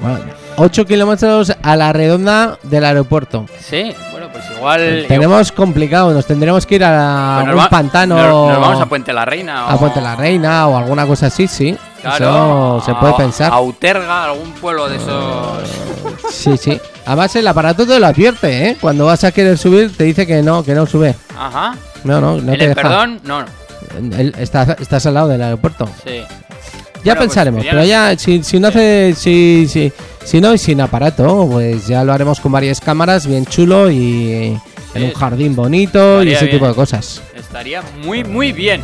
Bueno, 0.00 0.18
8 0.56 0.86
kilómetros 0.86 1.54
a 1.62 1.76
la 1.76 1.92
redonda 1.92 2.58
del 2.62 2.84
aeropuerto. 2.84 3.46
Sí, 3.60 3.92
bueno, 4.12 4.28
pues 4.32 4.44
igual. 4.56 5.04
Tenemos 5.08 5.52
complicado, 5.52 6.12
nos 6.14 6.26
tendremos 6.26 6.64
que 6.66 6.76
ir 6.76 6.84
a 6.84 7.42
Pues 7.44 7.56
va- 7.58 7.68
pantano. 7.68 8.16
Nos, 8.16 8.52
nos 8.52 8.60
vamos 8.60 8.80
a 8.80 8.86
Puente 8.86 9.12
la 9.12 9.24
Reina. 9.24 9.66
a 9.68 9.76
Puente 9.78 10.00
la 10.00 10.16
Reina 10.16 10.66
o 10.68 10.76
alguna 10.76 11.06
cosa 11.06 11.26
así, 11.26 11.46
sí. 11.48 11.76
Claro, 12.02 12.78
Eso 12.78 12.86
se 12.86 12.94
puede 12.94 13.12
a- 13.12 13.16
pensar. 13.16 13.52
A 13.52 13.60
Uterga, 13.60 14.24
algún 14.24 14.52
pueblo 14.52 14.88
de 14.88 14.96
esos. 14.96 15.70
Sí, 16.30 16.56
sí. 16.56 16.80
Además 17.06 17.34
el 17.36 17.46
aparato 17.48 17.86
te 17.86 17.98
lo 17.98 18.06
advierte, 18.06 18.68
¿eh? 18.68 18.76
Cuando 18.80 19.06
vas 19.06 19.24
a 19.24 19.32
querer 19.32 19.58
subir 19.58 19.94
te 19.96 20.04
dice 20.04 20.26
que 20.26 20.42
no, 20.42 20.62
que 20.62 20.74
no 20.74 20.86
sube. 20.86 21.14
Ajá. 21.36 21.74
No, 22.04 22.20
no, 22.20 22.40
no 22.40 22.52
¿En 22.52 22.58
te 22.58 22.64
el 22.64 22.74
deja. 22.74 22.74
perdón? 22.74 23.20
No, 23.24 23.42
no. 23.42 24.16
Él- 24.16 24.34
estás, 24.38 25.06
al 25.06 25.14
lado 25.14 25.28
del 25.28 25.42
aeropuerto. 25.42 25.86
Sí. 26.04 26.20
Ya 27.02 27.14
Bueno, 27.14 27.16
pues, 27.16 27.16
pensaremos, 27.28 27.64
pero 27.68 27.84
ya 27.84 28.16
si, 28.18 28.42
si 28.42 28.60
no 28.60 28.68
hace, 28.68 29.14
si, 29.16 29.66
si, 29.68 29.92
si 30.24 30.40
no 30.40 30.52
y 30.54 30.58
sin 30.58 30.80
aparato, 30.80 31.48
pues 31.50 31.86
ya 31.86 32.04
lo 32.04 32.12
haremos 32.12 32.38
con 32.40 32.52
varias 32.52 32.80
cámaras, 32.80 33.26
bien 33.26 33.44
chulo 33.46 33.90
y 33.90 34.32
en 34.32 34.60
Sí, 34.94 35.02
un 35.04 35.12
jardín 35.14 35.56
bonito 35.56 36.22
y 36.22 36.32
ese 36.32 36.46
tipo 36.48 36.66
de 36.68 36.74
cosas. 36.74 37.22
Estaría 37.34 37.82
muy, 38.04 38.22
muy 38.24 38.52
bien. 38.52 38.82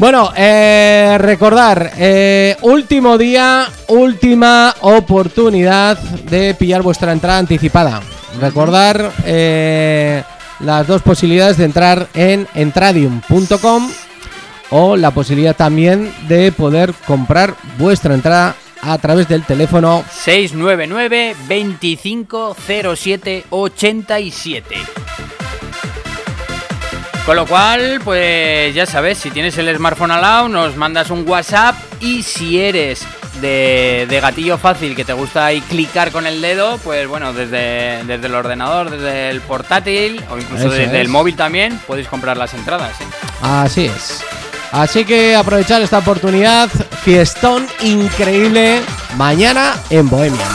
Bueno, 0.00 0.32
eh, 0.34 1.18
recordar, 1.20 1.92
eh, 1.98 2.56
último 2.62 3.18
día, 3.18 3.68
última 3.88 4.74
oportunidad 4.80 5.98
de 5.98 6.54
pillar 6.54 6.80
vuestra 6.80 7.12
entrada 7.12 7.36
anticipada. 7.36 8.00
Recordar 8.40 9.12
eh, 9.26 10.22
las 10.60 10.86
dos 10.86 11.02
posibilidades 11.02 11.58
de 11.58 11.66
entrar 11.66 12.08
en 12.14 12.48
entradium.com 12.54 13.90
o 14.70 14.96
la 14.96 15.10
posibilidad 15.10 15.54
también 15.54 16.10
de 16.28 16.50
poder 16.50 16.94
comprar 17.06 17.54
vuestra 17.76 18.14
entrada 18.14 18.56
a 18.80 18.96
través 18.96 19.28
del 19.28 19.44
teléfono 19.44 20.02
699 20.10 21.36
2507 21.46 23.44
87. 23.50 24.99
Con 27.30 27.36
lo 27.36 27.46
cual, 27.46 28.00
pues 28.02 28.74
ya 28.74 28.86
sabes, 28.86 29.16
si 29.18 29.30
tienes 29.30 29.56
el 29.56 29.72
smartphone 29.76 30.10
al 30.10 30.20
lado, 30.20 30.48
nos 30.48 30.74
mandas 30.74 31.10
un 31.10 31.22
WhatsApp 31.28 31.76
y 32.00 32.24
si 32.24 32.60
eres 32.60 33.06
de, 33.40 34.04
de 34.10 34.20
gatillo 34.20 34.58
fácil 34.58 34.96
que 34.96 35.04
te 35.04 35.12
gusta 35.12 35.46
ahí 35.46 35.60
clicar 35.60 36.10
con 36.10 36.26
el 36.26 36.42
dedo, 36.42 36.78
pues 36.78 37.06
bueno, 37.06 37.32
desde, 37.32 38.02
desde 38.04 38.26
el 38.26 38.34
ordenador, 38.34 38.90
desde 38.90 39.30
el 39.30 39.40
portátil 39.42 40.20
o 40.28 40.38
incluso 40.38 40.64
Eso 40.64 40.70
desde 40.70 40.96
es. 40.96 41.02
el 41.02 41.08
móvil 41.08 41.36
también, 41.36 41.78
podéis 41.86 42.08
comprar 42.08 42.36
las 42.36 42.52
entradas. 42.52 43.00
¿eh? 43.00 43.04
Así 43.42 43.84
es. 43.84 44.24
Así 44.72 45.04
que 45.04 45.36
aprovechar 45.36 45.82
esta 45.82 45.98
oportunidad. 45.98 46.68
Fiestón 47.04 47.64
increíble 47.80 48.80
mañana 49.16 49.76
en 49.90 50.10
Bohemia. 50.10 50.48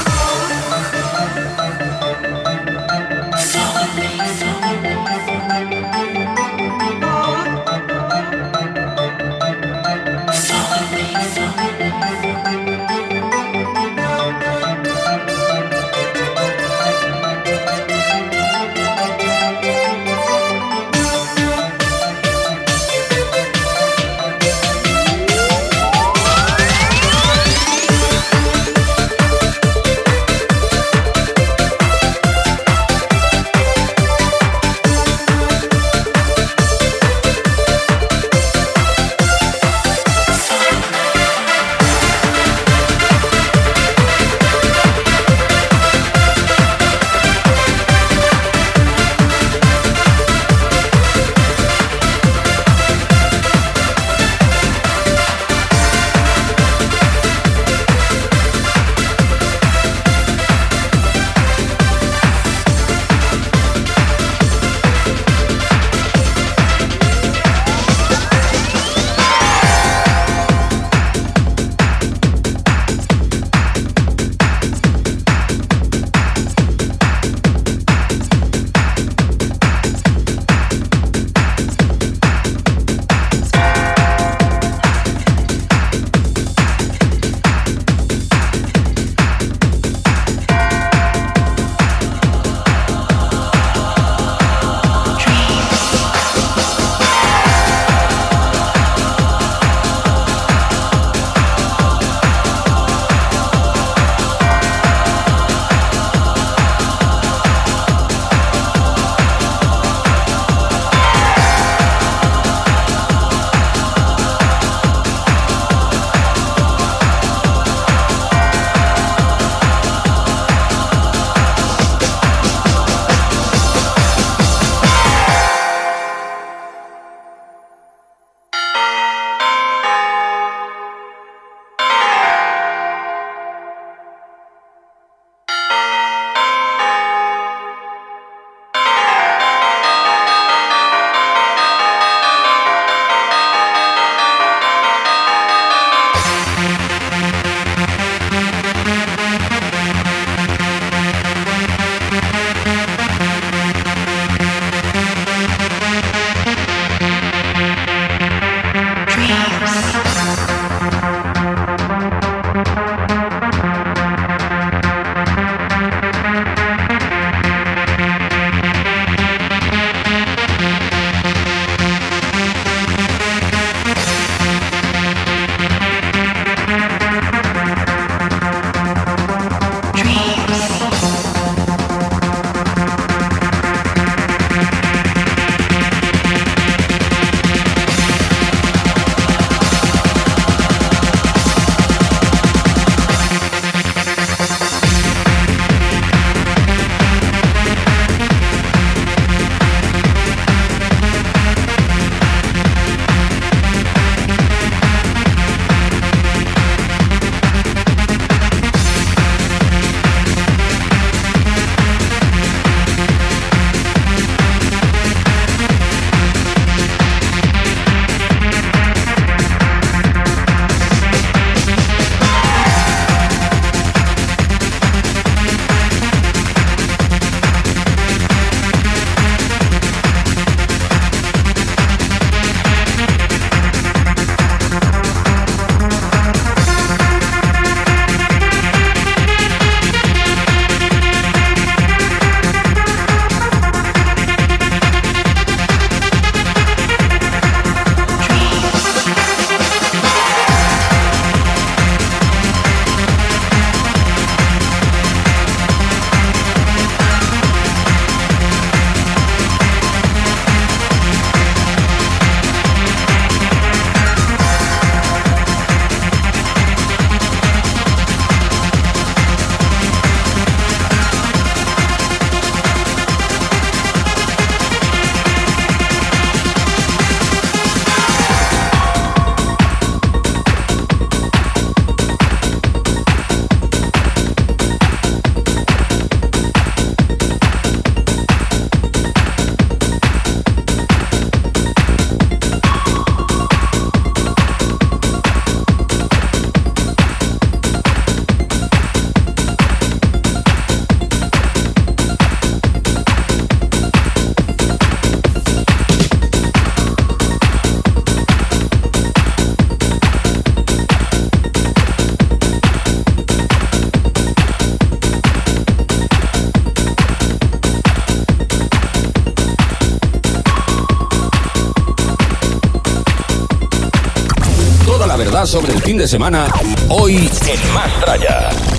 Fin 325.96 326.00
de 326.00 326.08
semana, 326.10 326.48
hoy 326.90 327.30
en 327.48 327.74
Más 327.74 328.00
Tralla. 328.02 328.75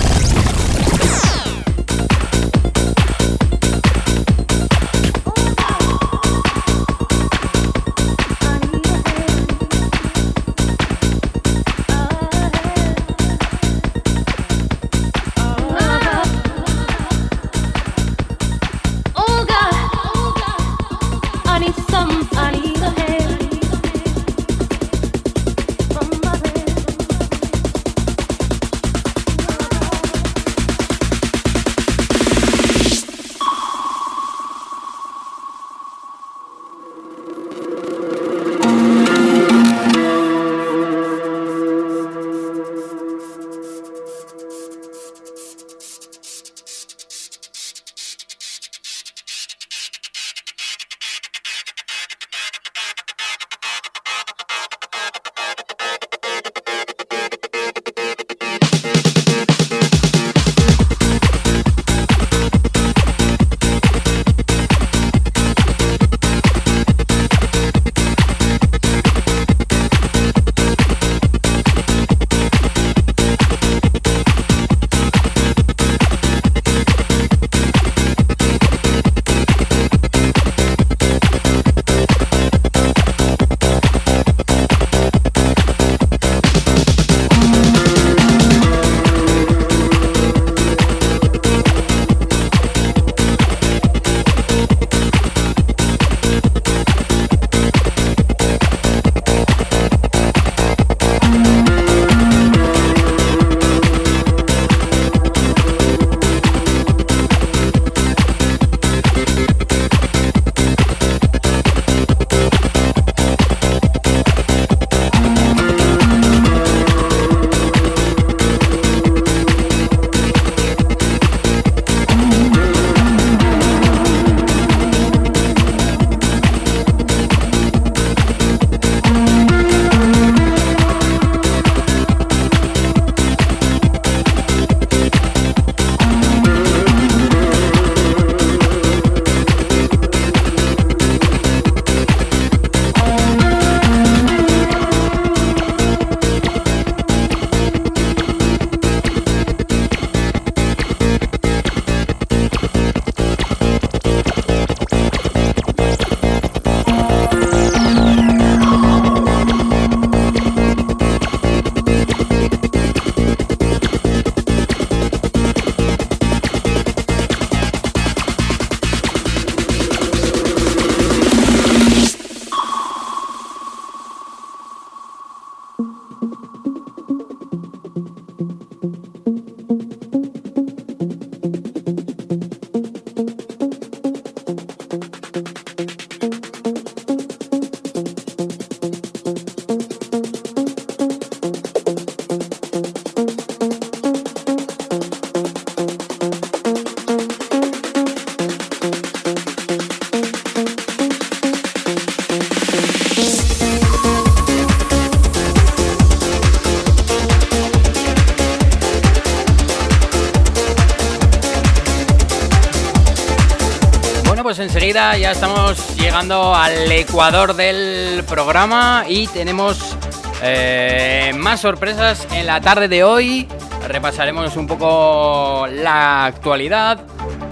Ya 215.18 215.30
estamos 215.30 215.96
llegando 215.96 216.54
al 216.54 216.92
ecuador 216.92 217.54
del 217.54 218.22
programa 218.24 219.04
y 219.08 219.26
tenemos 219.28 219.96
eh, 220.42 221.32
más 221.36 221.60
sorpresas 221.60 222.26
en 222.32 222.46
la 222.46 222.60
tarde 222.60 222.86
de 222.88 223.02
hoy. 223.02 223.48
Repasaremos 223.88 224.56
un 224.56 224.66
poco 224.66 225.66
la 225.70 226.26
actualidad, 226.26 227.00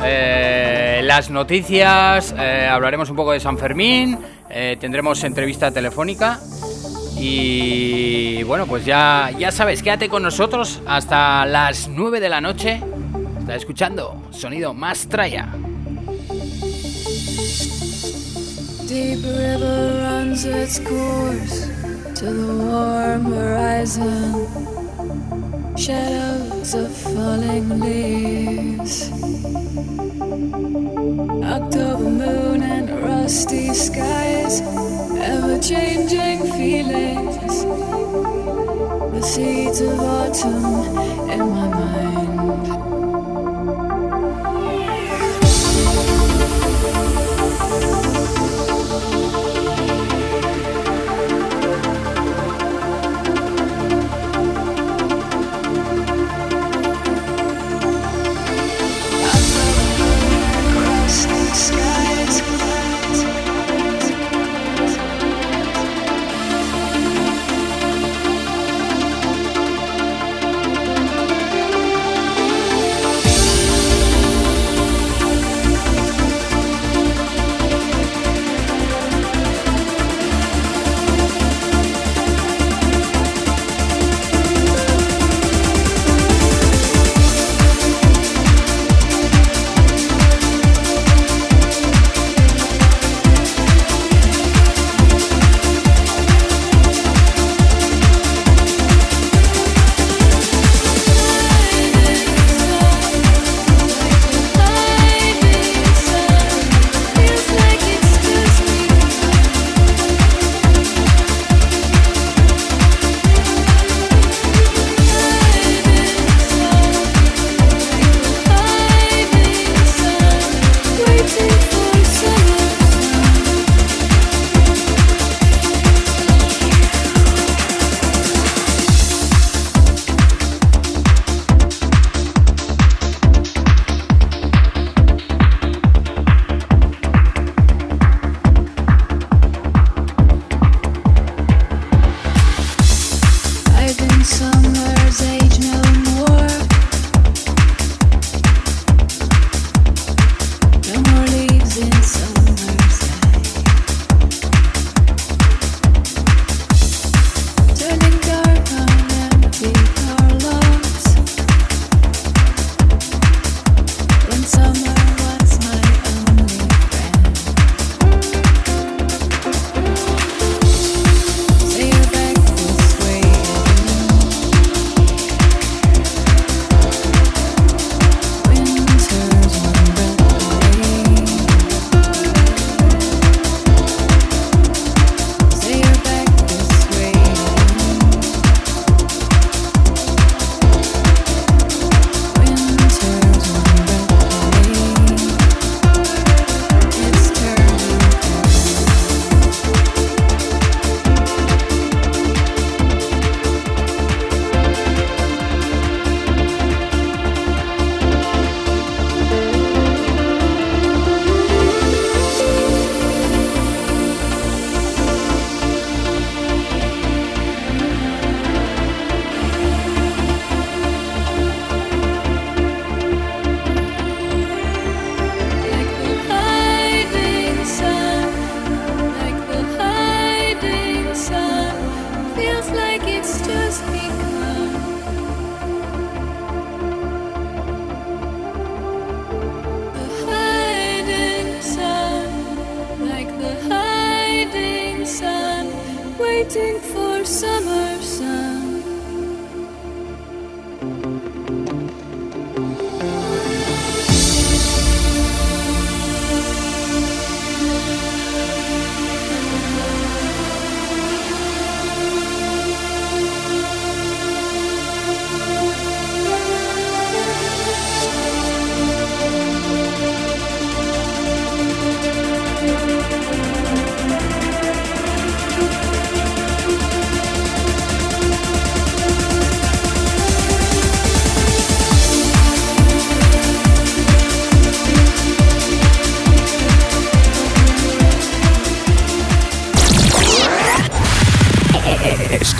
eh, 0.03 1.01
las 1.05 1.31
noticias, 1.31 2.35
eh, 2.37 2.69
hablaremos 2.71 3.09
un 3.09 3.17
poco 3.17 3.33
de 3.33 3.41
San 3.41 3.57
Fermín, 3.57 4.19
tendremos 4.79 5.25
entrevista 5.25 5.71
telefónica. 5.71 6.41
Y 7.17 8.43
bueno, 8.43 8.67
pues 8.67 8.85
ya, 8.85 9.31
ya 9.39 9.51
sabes, 9.51 9.83
quédate 9.83 10.09
con 10.09 10.23
nosotros 10.23 10.83
hasta 10.87 11.47
las 11.47 11.89
9 11.89 12.21
de 12.21 12.29
la 12.29 12.41
noche. 12.41 12.83
Está 13.41 13.55
escuchando 13.55 14.23
sonido 14.33 14.75
más 14.75 15.09
traya. 15.09 15.49
Deep 18.95 19.25
river 19.25 19.99
runs 20.05 20.45
its 20.45 20.79
course 20.79 21.67
to 22.15 22.27
the 22.27 22.65
warm 22.65 23.25
horizon. 23.25 24.47
Shadows 25.77 26.75
of 26.75 26.97
falling 26.97 27.81
leaves. 27.81 29.11
October 31.43 32.09
moon 32.09 32.63
and 32.63 32.89
rusty 33.03 33.75
skies. 33.75 34.61
Ever 34.61 35.59
changing 35.59 36.45
feelings. 36.53 37.65
The 39.13 39.23
seeds 39.23 39.81
of 39.81 39.99
autumn 39.99 40.97
in 41.33 41.41
my 41.41 41.67
mind. 41.67 42.24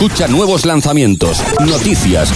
Escucha 0.05 0.27
nuevos 0.27 0.67
lanzamientos, 0.67 1.43
noticias 1.61 2.31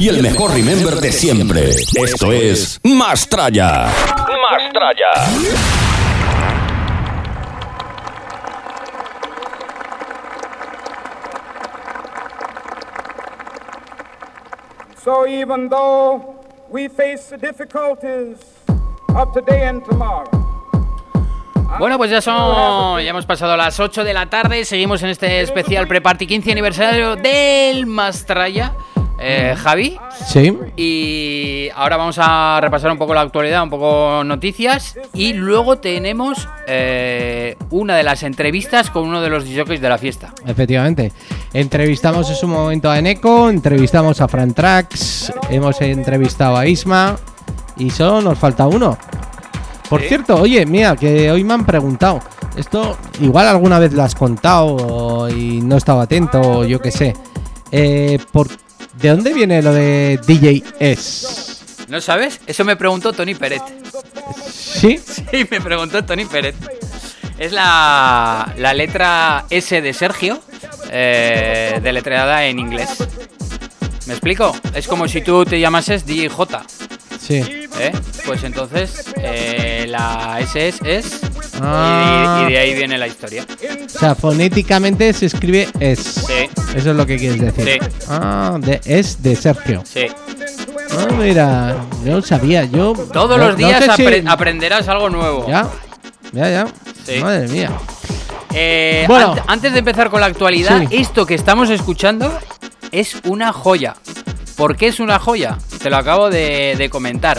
y 0.00 0.08
el 0.08 0.20
mejor 0.22 0.52
remember 0.52 0.96
de 0.96 1.12
siempre. 1.12 1.70
Esto 1.70 2.32
es 2.32 2.80
Mastraya. 2.82 3.86
Mastraya. 4.42 5.12
So 14.96 15.28
even 15.28 15.68
though 15.68 16.34
we 16.68 16.88
face 16.88 17.30
the 17.30 17.36
difficulties 17.36 18.38
of 19.14 19.32
today 19.32 19.68
and 19.68 19.84
tomorrow, 19.84 20.25
Bueno, 21.78 21.98
pues 21.98 22.10
ya 22.10 22.20
son. 22.20 23.02
Ya 23.02 23.10
hemos 23.10 23.26
pasado 23.26 23.56
las 23.56 23.78
8 23.78 24.04
de 24.04 24.14
la 24.14 24.26
tarde. 24.26 24.64
Seguimos 24.64 25.02
en 25.02 25.10
este 25.10 25.40
especial 25.40 25.86
pre-party 25.86 26.26
15 26.26 26.52
aniversario 26.52 27.16
del 27.16 27.86
Mastraya. 27.86 28.72
Eh, 29.18 29.54
Javi. 29.56 29.98
Sí. 30.26 30.56
Y 30.76 31.68
ahora 31.74 31.96
vamos 31.96 32.18
a 32.20 32.58
repasar 32.60 32.90
un 32.90 32.98
poco 32.98 33.14
la 33.14 33.22
actualidad, 33.22 33.62
un 33.62 33.70
poco 33.70 34.22
noticias. 34.24 34.98
Y 35.14 35.32
luego 35.32 35.78
tenemos 35.78 36.48
eh, 36.66 37.56
una 37.70 37.96
de 37.96 38.02
las 38.02 38.22
entrevistas 38.22 38.90
con 38.90 39.04
uno 39.04 39.20
de 39.20 39.30
los 39.30 39.44
jockeys 39.44 39.80
de 39.80 39.88
la 39.88 39.98
fiesta. 39.98 40.32
Efectivamente. 40.46 41.12
Entrevistamos 41.52 42.28
en 42.28 42.36
su 42.36 42.46
momento 42.46 42.90
a 42.90 42.98
Eneco, 42.98 43.48
entrevistamos 43.48 44.20
a 44.20 44.28
Fran 44.28 44.52
Trax, 44.52 45.32
hemos 45.48 45.80
entrevistado 45.80 46.56
a 46.56 46.66
Isma 46.66 47.16
y 47.78 47.88
solo 47.90 48.20
nos 48.20 48.38
falta 48.38 48.66
uno. 48.66 48.98
Por 49.88 50.00
Sí. 50.02 50.08
cierto, 50.08 50.36
oye, 50.36 50.66
mira, 50.66 50.96
que 50.96 51.30
hoy 51.30 51.44
me 51.44 51.54
han 51.54 51.64
preguntado. 51.66 52.20
Esto 52.56 52.96
igual 53.20 53.46
alguna 53.48 53.78
vez 53.78 53.92
lo 53.92 54.02
has 54.02 54.14
contado 54.14 55.28
y 55.28 55.60
no 55.60 55.76
estaba 55.76 56.02
atento, 56.02 56.40
o 56.40 56.64
yo 56.64 56.80
qué 56.80 56.90
sé. 56.90 57.14
Eh, 57.70 58.18
por, 58.32 58.48
¿De 59.00 59.10
dónde 59.10 59.32
viene 59.34 59.60
lo 59.62 59.72
de 59.72 60.18
DJ 60.26 60.62
S? 60.80 61.56
¿No 61.88 62.00
sabes? 62.00 62.40
Eso 62.46 62.64
me 62.64 62.76
preguntó 62.76 63.12
Tony 63.12 63.34
Peret. 63.34 63.62
¿Sí? 64.50 64.98
Sí, 64.98 65.46
me 65.50 65.60
preguntó 65.60 66.04
Tony 66.04 66.24
Peret. 66.24 66.54
Es 67.38 67.52
la, 67.52 68.52
la 68.56 68.72
letra 68.72 69.44
S 69.50 69.80
de 69.82 69.92
Sergio, 69.92 70.40
eh, 70.90 71.78
deletreada 71.82 72.46
en 72.46 72.58
inglés. 72.58 72.88
¿Me 74.06 74.14
explico? 74.14 74.56
Es 74.74 74.88
como 74.88 75.06
si 75.06 75.20
tú 75.20 75.44
te 75.44 75.60
llamases 75.60 76.06
DJ. 76.06 76.30
Sí. 77.26 77.34
¿eh? 77.78 77.92
Pues 78.24 78.44
entonces 78.44 79.04
eh, 79.16 79.86
la 79.88 80.38
S 80.40 80.68
es 80.68 80.80
es 80.82 81.20
Ah. 81.60 82.44
y, 82.46 82.50
y 82.50 82.52
de 82.52 82.58
ahí 82.58 82.74
viene 82.74 82.98
la 82.98 83.06
historia. 83.06 83.46
O 83.86 83.88
sea, 83.98 84.14
fonéticamente 84.14 85.12
se 85.14 85.26
escribe 85.26 85.68
S. 85.80 86.20
Sí. 86.20 86.48
Eso 86.76 86.90
es 86.90 86.96
lo 86.96 87.06
que 87.06 87.16
quieres 87.16 87.40
decir. 87.40 87.80
Sí. 87.82 88.04
Ah, 88.10 88.58
de, 88.60 88.80
es 88.84 89.22
de 89.22 89.34
Sergio. 89.36 89.82
Sí. 89.84 90.06
Ah, 90.98 91.06
mira, 91.18 91.76
yo 92.04 92.20
sabía, 92.22 92.64
yo... 92.64 92.92
Todos 93.12 93.38
no- 93.38 93.44
los 93.48 93.58
no 93.58 93.66
días 93.66 93.84
si- 93.96 94.06
aprenderás 94.26 94.86
algo 94.88 95.08
nuevo. 95.10 95.46
Ya, 95.48 95.66
ya, 96.32 96.50
ya. 96.50 96.66
Sí. 97.06 97.20
Madre 97.20 97.48
mía. 97.48 97.70
Eh, 98.54 99.04
Bueno. 99.08 99.34
ant- 99.36 99.42
antes 99.46 99.72
de 99.72 99.78
empezar 99.80 100.10
con 100.10 100.20
la 100.20 100.26
actualidad, 100.26 100.82
Sí. 100.88 100.96
esto 100.96 101.24
que 101.26 101.34
estamos 101.34 101.70
escuchando 101.70 102.38
es 102.92 103.16
una 103.24 103.52
joya. 103.52 103.96
¿Por 104.56 104.76
qué 104.76 104.88
es 104.88 105.00
una 105.00 105.18
joya? 105.18 105.58
Te 105.82 105.90
lo 105.90 105.96
acabo 105.96 106.30
de, 106.30 106.74
de 106.76 106.88
comentar. 106.90 107.38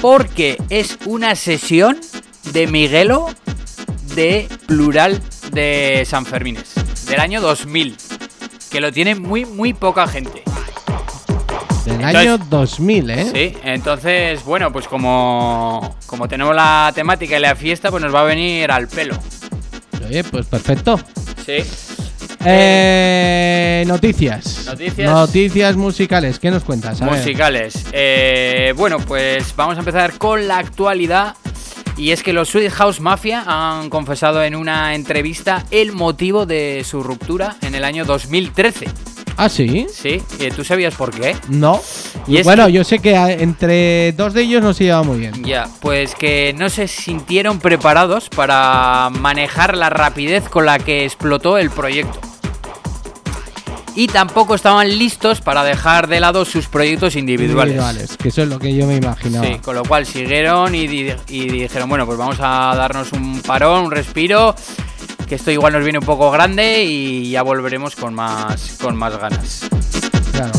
Porque 0.00 0.58
es 0.68 0.98
una 1.06 1.34
sesión 1.34 1.98
de 2.52 2.66
Miguelo 2.66 3.28
de 4.14 4.48
Plural 4.66 5.20
de 5.52 6.04
San 6.06 6.26
Fermines, 6.26 6.74
del 7.08 7.20
año 7.20 7.40
2000. 7.40 7.96
Que 8.70 8.80
lo 8.80 8.92
tiene 8.92 9.14
muy, 9.14 9.44
muy 9.46 9.72
poca 9.72 10.06
gente. 10.06 10.42
Del 11.86 11.94
Entonces- 11.94 12.16
año 12.16 12.38
2000, 12.38 13.10
¿eh? 13.10 13.30
Sí, 13.32 13.58
entonces, 13.62 14.44
bueno, 14.44 14.72
pues 14.72 14.88
como, 14.88 15.96
como 16.06 16.28
tenemos 16.28 16.54
la 16.54 16.90
temática 16.94 17.38
y 17.38 17.40
la 17.40 17.54
fiesta, 17.54 17.90
pues 17.90 18.02
nos 18.02 18.12
va 18.14 18.20
a 18.22 18.24
venir 18.24 18.70
al 18.72 18.88
pelo. 18.88 19.16
Oye, 20.06 20.24
pues 20.24 20.46
perfecto. 20.46 20.98
Sí. 21.46 21.58
Eh, 22.44 23.84
noticias. 23.86 24.64
Noticias. 24.66 25.10
Noticias 25.10 25.76
musicales. 25.76 26.38
¿Qué 26.38 26.50
nos 26.50 26.64
cuentas? 26.64 27.00
A 27.02 27.06
musicales. 27.06 27.86
Eh, 27.92 28.72
bueno, 28.76 28.98
pues 28.98 29.54
vamos 29.56 29.76
a 29.76 29.80
empezar 29.80 30.16
con 30.18 30.46
la 30.46 30.58
actualidad. 30.58 31.34
Y 31.96 32.10
es 32.10 32.22
que 32.22 32.34
los 32.34 32.50
Sweet 32.50 32.70
House 32.72 33.00
Mafia 33.00 33.44
han 33.46 33.88
confesado 33.88 34.44
en 34.44 34.54
una 34.54 34.94
entrevista 34.94 35.64
el 35.70 35.92
motivo 35.92 36.44
de 36.44 36.84
su 36.84 37.02
ruptura 37.02 37.56
en 37.62 37.74
el 37.74 37.84
año 37.84 38.04
2013. 38.04 39.15
Ah, 39.36 39.48
sí. 39.48 39.86
¿Sí? 39.92 40.22
¿Y 40.40 40.48
¿Tú 40.50 40.64
sabías 40.64 40.94
por 40.94 41.10
qué? 41.10 41.36
No. 41.48 41.80
Y 42.26 42.42
bueno, 42.42 42.66
que- 42.66 42.72
yo 42.72 42.84
sé 42.84 42.98
que 43.00 43.14
entre 43.16 44.12
dos 44.12 44.32
de 44.32 44.42
ellos 44.42 44.62
no 44.62 44.72
se 44.72 44.84
lleva 44.84 45.02
muy 45.02 45.18
bien. 45.18 45.44
Ya, 45.44 45.68
pues 45.80 46.14
que 46.14 46.54
no 46.56 46.68
se 46.70 46.88
sintieron 46.88 47.58
preparados 47.60 48.28
para 48.30 49.10
manejar 49.10 49.76
la 49.76 49.90
rapidez 49.90 50.48
con 50.48 50.64
la 50.66 50.78
que 50.78 51.04
explotó 51.04 51.58
el 51.58 51.70
proyecto. 51.70 52.18
Y 53.94 54.08
tampoco 54.08 54.54
estaban 54.54 54.88
listos 54.98 55.40
para 55.40 55.64
dejar 55.64 56.06
de 56.06 56.20
lado 56.20 56.44
sus 56.44 56.66
proyectos 56.66 57.16
individuales. 57.16 58.16
Que 58.18 58.28
eso 58.28 58.42
es 58.42 58.48
lo 58.48 58.58
que 58.58 58.74
yo 58.74 58.86
me 58.86 58.96
imaginaba. 58.96 59.46
Sí, 59.46 59.56
con 59.64 59.74
lo 59.74 59.84
cual 59.84 60.04
siguieron 60.04 60.74
y, 60.74 60.86
di- 60.86 61.14
y 61.28 61.48
dijeron, 61.48 61.88
bueno, 61.88 62.04
pues 62.04 62.18
vamos 62.18 62.36
a 62.40 62.74
darnos 62.76 63.12
un 63.12 63.40
parón, 63.40 63.86
un 63.86 63.90
respiro, 63.90 64.54
que 65.26 65.34
esto 65.34 65.50
igual 65.50 65.72
nos 65.72 65.82
viene 65.82 65.98
un 65.98 66.04
poco 66.04 66.30
grande 66.30 66.84
y 66.84 67.30
ya 67.30 67.42
volveremos 67.42 67.96
con 67.96 68.14
más, 68.14 68.78
con 68.80 68.96
más 68.96 69.16
ganas. 69.18 69.68
Claro. 70.32 70.52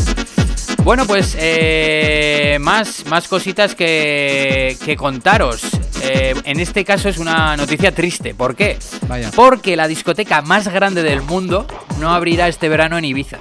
Bueno, 0.84 1.06
pues 1.06 1.36
eh, 1.38 2.58
más, 2.60 3.04
más 3.06 3.28
cositas 3.28 3.74
que, 3.74 4.76
que 4.84 4.96
contaros. 4.96 5.62
Eh, 6.02 6.34
en 6.44 6.60
este 6.60 6.84
caso 6.84 7.08
es 7.08 7.18
una 7.18 7.56
noticia 7.56 7.92
triste. 7.94 8.34
¿Por 8.34 8.54
qué? 8.54 8.78
Vaya. 9.06 9.30
Porque 9.34 9.76
la 9.76 9.88
discoteca 9.88 10.42
más 10.42 10.68
grande 10.68 11.02
del 11.02 11.22
mundo 11.22 11.66
no 11.98 12.14
abrirá 12.14 12.48
este 12.48 12.68
verano 12.68 12.96
en 12.96 13.04
Ibiza. 13.04 13.38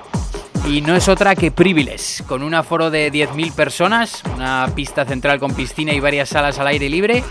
Y 0.67 0.81
no 0.81 0.95
es 0.95 1.07
otra 1.07 1.35
que 1.35 1.49
Privilege, 1.49 2.25
con 2.25 2.43
un 2.43 2.53
aforo 2.53 2.89
de 2.89 3.09
10.000 3.09 3.53
personas, 3.53 4.21
una 4.35 4.69
pista 4.75 5.05
central 5.05 5.39
con 5.39 5.53
piscina 5.53 5.93
y 5.93 6.01
varias 6.01 6.27
salas 6.27 6.59
al 6.59 6.67
aire 6.67 6.89
libre. 6.89 7.23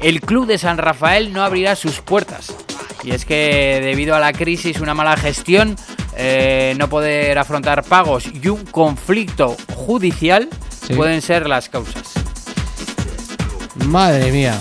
El 0.00 0.20
club 0.20 0.46
de 0.46 0.58
San 0.58 0.78
Rafael 0.78 1.32
no 1.32 1.42
abrirá 1.42 1.74
sus 1.74 2.00
puertas. 2.00 2.54
Y 3.04 3.10
es 3.12 3.24
que 3.24 3.80
debido 3.82 4.14
a 4.14 4.20
la 4.20 4.32
crisis, 4.32 4.80
una 4.80 4.94
mala 4.94 5.16
gestión, 5.16 5.76
eh, 6.16 6.74
no 6.78 6.88
poder 6.88 7.36
afrontar 7.38 7.84
pagos 7.84 8.24
y 8.42 8.48
un 8.48 8.64
conflicto 8.64 9.56
judicial 9.74 10.48
Sí. 10.86 10.94
pueden 10.94 11.20
ser 11.22 11.48
las 11.48 11.68
causas. 11.68 12.12
Madre 13.86 14.30
mía. 14.30 14.58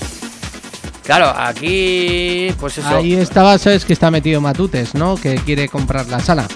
Claro, 1.04 1.34
aquí, 1.36 2.54
pues 2.60 2.78
eso, 2.78 2.88
Ahí 2.88 3.14
estaba, 3.14 3.58
sabes 3.58 3.84
que 3.84 3.91
está 3.91 4.10
metido 4.10 4.39
Matutes, 4.39 4.94
¿no? 4.96 5.16
Que 5.18 5.36
quiere 5.36 5.68
comprar 5.68 6.08
la 6.08 6.20
sala. 6.22 6.48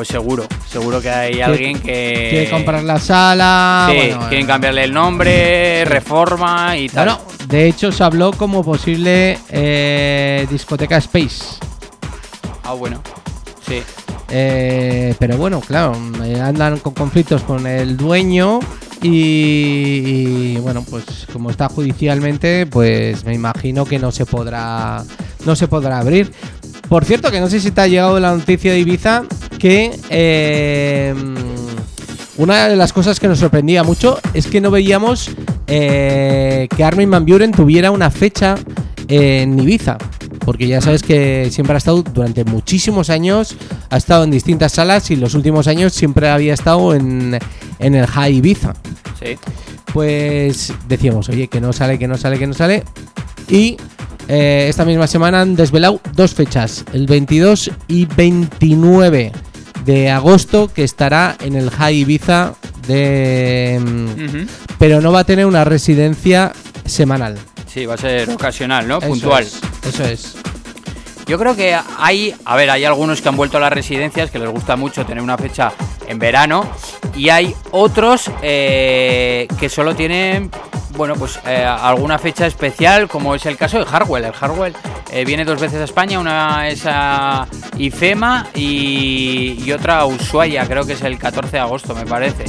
Pues 0.00 0.08
seguro, 0.08 0.46
seguro 0.66 0.98
que 1.02 1.10
hay 1.10 1.42
alguien 1.42 1.78
que... 1.78 2.28
Quiere 2.30 2.48
comprar 2.48 2.82
la 2.82 2.98
sala. 2.98 3.86
Sí, 3.90 3.96
bueno, 3.98 4.28
quieren 4.30 4.46
eh, 4.46 4.48
cambiarle 4.48 4.84
el 4.84 4.94
nombre, 4.94 5.84
reforma 5.84 6.74
y 6.78 6.88
tal. 6.88 7.04
Bueno, 7.04 7.20
de 7.46 7.68
hecho 7.68 7.92
se 7.92 8.02
habló 8.02 8.32
como 8.32 8.64
posible 8.64 9.38
eh, 9.50 10.46
discoteca 10.50 10.96
Space. 10.96 11.58
Ah, 12.64 12.72
bueno. 12.72 13.02
Sí. 13.68 13.82
Eh, 14.30 15.14
pero 15.18 15.36
bueno, 15.36 15.60
claro, 15.60 15.92
andan 16.42 16.78
con 16.78 16.94
conflictos 16.94 17.42
con 17.42 17.66
el 17.66 17.98
dueño 17.98 18.60
y, 19.02 20.54
y, 20.54 20.56
bueno, 20.62 20.82
pues 20.88 21.26
como 21.30 21.50
está 21.50 21.68
judicialmente, 21.68 22.64
pues 22.64 23.22
me 23.26 23.34
imagino 23.34 23.84
que 23.84 23.98
no 23.98 24.12
se 24.12 24.24
podrá 24.24 25.04
no 25.44 25.56
se 25.56 25.68
podrá 25.68 25.98
abrir. 25.98 26.32
Por 26.90 27.04
cierto, 27.04 27.30
que 27.30 27.38
no 27.38 27.48
sé 27.48 27.60
si 27.60 27.70
te 27.70 27.82
ha 27.82 27.86
llegado 27.86 28.18
la 28.18 28.34
noticia 28.34 28.72
de 28.72 28.80
Ibiza 28.80 29.22
que 29.60 29.96
eh, 30.10 31.14
una 32.36 32.66
de 32.66 32.74
las 32.74 32.92
cosas 32.92 33.20
que 33.20 33.28
nos 33.28 33.38
sorprendía 33.38 33.84
mucho 33.84 34.18
es 34.34 34.48
que 34.48 34.60
no 34.60 34.72
veíamos 34.72 35.30
eh, 35.68 36.66
que 36.76 36.82
Armin 36.82 37.08
Van 37.08 37.24
Buren 37.24 37.52
tuviera 37.52 37.92
una 37.92 38.10
fecha 38.10 38.56
en 39.06 39.56
Ibiza. 39.60 39.98
Porque 40.40 40.66
ya 40.66 40.80
sabes 40.80 41.04
que 41.04 41.48
siempre 41.52 41.74
ha 41.74 41.78
estado 41.78 42.02
durante 42.02 42.44
muchísimos 42.44 43.08
años, 43.08 43.56
ha 43.88 43.96
estado 43.96 44.24
en 44.24 44.32
distintas 44.32 44.72
salas 44.72 45.12
y 45.12 45.16
los 45.16 45.34
últimos 45.34 45.68
años 45.68 45.92
siempre 45.92 46.28
había 46.28 46.54
estado 46.54 46.92
en, 46.96 47.38
en 47.78 47.94
el 47.94 48.08
High 48.08 48.38
Ibiza. 48.38 48.74
Sí. 49.22 49.38
Pues 49.92 50.74
decíamos, 50.88 51.28
oye, 51.28 51.46
que 51.46 51.60
no 51.60 51.72
sale, 51.72 52.00
que 52.00 52.08
no 52.08 52.18
sale, 52.18 52.36
que 52.36 52.48
no 52.48 52.54
sale. 52.54 52.82
Y 53.48 53.76
eh, 54.32 54.68
esta 54.68 54.84
misma 54.84 55.08
semana 55.08 55.40
han 55.40 55.56
desvelado 55.56 56.00
dos 56.14 56.34
fechas, 56.34 56.84
el 56.92 57.06
22 57.06 57.70
y 57.88 58.06
29 58.06 59.32
de 59.84 60.10
agosto, 60.10 60.70
que 60.72 60.84
estará 60.84 61.36
en 61.40 61.56
el 61.56 61.68
High 61.70 61.96
Ibiza 61.96 62.54
de... 62.86 63.80
mm. 63.80 64.46
Pero 64.78 65.00
no 65.00 65.10
va 65.10 65.20
a 65.20 65.24
tener 65.24 65.46
una 65.46 65.64
residencia 65.64 66.52
semanal. 66.84 67.36
Sí, 67.66 67.86
va 67.86 67.94
a 67.94 67.98
ser 67.98 68.30
ocasional, 68.30 68.86
¿no? 68.86 68.98
Eso 68.98 69.08
Puntual. 69.08 69.44
es, 69.44 69.60
eso 69.88 70.04
es. 70.04 70.36
Yo 71.26 71.38
creo 71.38 71.54
que 71.54 71.76
hay, 71.98 72.34
a 72.44 72.56
ver, 72.56 72.70
hay 72.70 72.84
algunos 72.84 73.20
que 73.22 73.28
han 73.28 73.36
vuelto 73.36 73.56
a 73.58 73.60
las 73.60 73.72
residencias 73.72 74.30
que 74.30 74.38
les 74.38 74.48
gusta 74.48 74.76
mucho 74.76 75.04
tener 75.06 75.22
una 75.22 75.38
fecha 75.38 75.72
en 76.08 76.18
verano 76.18 76.68
y 77.14 77.28
hay 77.28 77.54
otros 77.70 78.30
eh, 78.42 79.46
que 79.60 79.68
solo 79.68 79.94
tienen, 79.94 80.50
bueno, 80.96 81.14
pues 81.14 81.38
eh, 81.46 81.64
alguna 81.64 82.18
fecha 82.18 82.46
especial, 82.46 83.06
como 83.08 83.34
es 83.36 83.46
el 83.46 83.56
caso 83.56 83.78
de 83.78 83.86
Harwell. 83.90 84.24
El 84.24 84.32
Harwell 84.40 84.74
eh, 85.12 85.24
viene 85.24 85.44
dos 85.44 85.60
veces 85.60 85.80
a 85.80 85.84
España, 85.84 86.18
una 86.18 86.68
es 86.68 86.82
a 86.86 87.46
IFEMA 87.76 88.48
y, 88.54 89.62
y 89.64 89.72
otra 89.72 90.00
a 90.00 90.06
Ushuaia, 90.06 90.66
creo 90.66 90.84
que 90.84 90.94
es 90.94 91.02
el 91.02 91.16
14 91.16 91.52
de 91.52 91.58
agosto, 91.60 91.94
me 91.94 92.06
parece. 92.06 92.44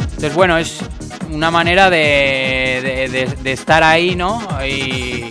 Entonces, 0.00 0.34
bueno, 0.34 0.58
es 0.58 0.80
una 1.30 1.50
manera 1.50 1.88
de, 1.88 2.80
de- 2.82 3.08
de- 3.08 3.36
de 3.42 3.52
estar 3.52 3.82
ahí, 3.82 4.14
¿no? 4.14 4.46
Y, 4.66 5.30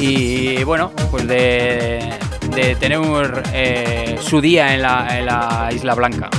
y, 0.00 0.64
bueno, 0.64 0.92
pues 1.10 1.26
de, 1.26 2.18
tener 2.80 3.42
eh, 3.52 4.18
su 4.20 4.40
día 4.40 4.74
en 4.74 4.82
la, 4.82 5.70
Isla 5.72 5.94
Blanca. 5.94 6.30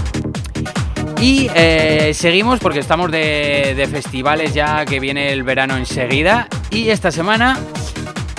Y 1.20 1.48
eh, 1.54 2.12
seguimos 2.16 2.60
porque 2.60 2.80
estamos 2.80 3.12
de, 3.12 3.76
de 3.76 3.88
festivales 3.88 4.56
ya 4.56 4.86
que 4.86 5.00
viene 5.00 5.32
el 5.32 5.44
verano 5.44 5.78
enseguida. 5.78 6.48
Y 6.72 6.90
esta 6.90 7.12
semana 7.12 7.60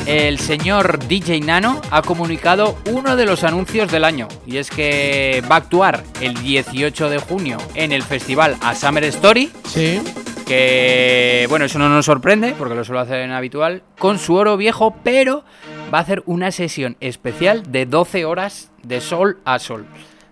el 0.07 0.39
señor 0.39 1.07
DJ 1.07 1.41
Nano 1.41 1.81
ha 1.91 2.03
comunicado 2.03 2.77
uno 2.91 3.17
de 3.17 3.25
los 3.25 3.45
anuncios 3.45 3.91
del 3.91 4.05
año. 4.05 4.29
Y 4.47 4.57
es 4.57 4.71
que 4.71 5.43
va 5.51 5.57
a 5.57 5.59
actuar 5.59 6.03
el 6.21 6.35
18 6.35 7.09
de 7.09 7.19
junio 7.19 7.59
en 7.75 7.93
el 7.93 8.03
festival 8.03 8.57
A 8.61 8.75
Summer 8.75 9.05
Story. 9.05 9.53
Sí. 9.67 10.01
Que 10.47 11.47
bueno, 11.49 11.65
eso 11.65 11.79
no 11.79 11.89
nos 11.89 12.05
sorprende 12.07 12.55
porque 12.59 12.75
lo 12.75 12.85
suelo 12.85 13.01
hacer 13.01 13.21
en 13.21 13.33
habitual. 13.33 13.83
Con 13.99 14.19
su 14.19 14.35
oro 14.35 14.57
viejo, 14.57 14.95
pero 15.03 15.45
va 15.93 15.99
a 15.99 16.03
hacer 16.03 16.23
una 16.27 16.51
sesión 16.51 16.97
especial 17.01 17.71
de 17.71 17.87
12 17.87 18.25
horas 18.25 18.71
de 18.83 19.01
sol 19.01 19.41
a 19.45 19.59
sol. 19.59 19.87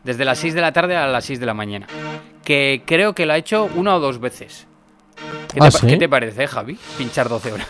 Desde 0.04 0.24
las 0.24 0.38
6 0.38 0.54
de 0.54 0.60
la 0.60 0.72
tarde 0.72 0.96
a 0.96 1.06
las 1.06 1.24
6 1.24 1.40
de 1.40 1.46
la 1.46 1.54
mañana. 1.54 1.86
Que 2.44 2.82
creo 2.86 3.14
que 3.14 3.26
lo 3.26 3.32
ha 3.34 3.36
hecho 3.36 3.68
una 3.76 3.94
o 3.96 4.00
dos 4.00 4.18
veces. 4.18 4.66
¿Qué, 5.52 5.58
¿Ah, 5.60 5.66
te, 5.66 5.72
pa- 5.72 5.78
sí? 5.78 5.86
qué 5.86 5.96
te 5.96 6.08
parece, 6.08 6.46
Javi? 6.46 6.78
Pinchar 6.96 7.28
12 7.28 7.52
horas. 7.52 7.66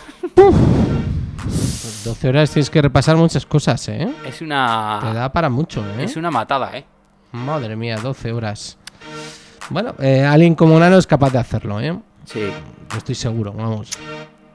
12 2.03 2.29
horas 2.29 2.51
tienes 2.51 2.69
que 2.69 2.81
repasar 2.81 3.15
muchas 3.17 3.45
cosas, 3.45 3.87
¿eh? 3.89 4.07
Es 4.25 4.39
Te 4.39 4.43
una. 4.45 5.11
da 5.13 5.31
para 5.31 5.49
mucho, 5.49 5.81
¿eh? 5.97 6.03
Es 6.05 6.15
una 6.15 6.31
matada, 6.31 6.75
¿eh? 6.77 6.85
Madre 7.33 7.75
mía, 7.75 7.97
12 8.01 8.31
horas. 8.31 8.77
Bueno, 9.69 9.93
eh, 9.99 10.23
alguien 10.23 10.55
como 10.55 10.79
Nano 10.79 10.97
es 10.97 11.05
capaz 11.07 11.31
de 11.31 11.39
hacerlo, 11.39 11.79
¿eh? 11.79 11.97
Sí. 12.25 12.41
Estoy 12.95 13.15
seguro, 13.15 13.53
vamos. 13.53 13.89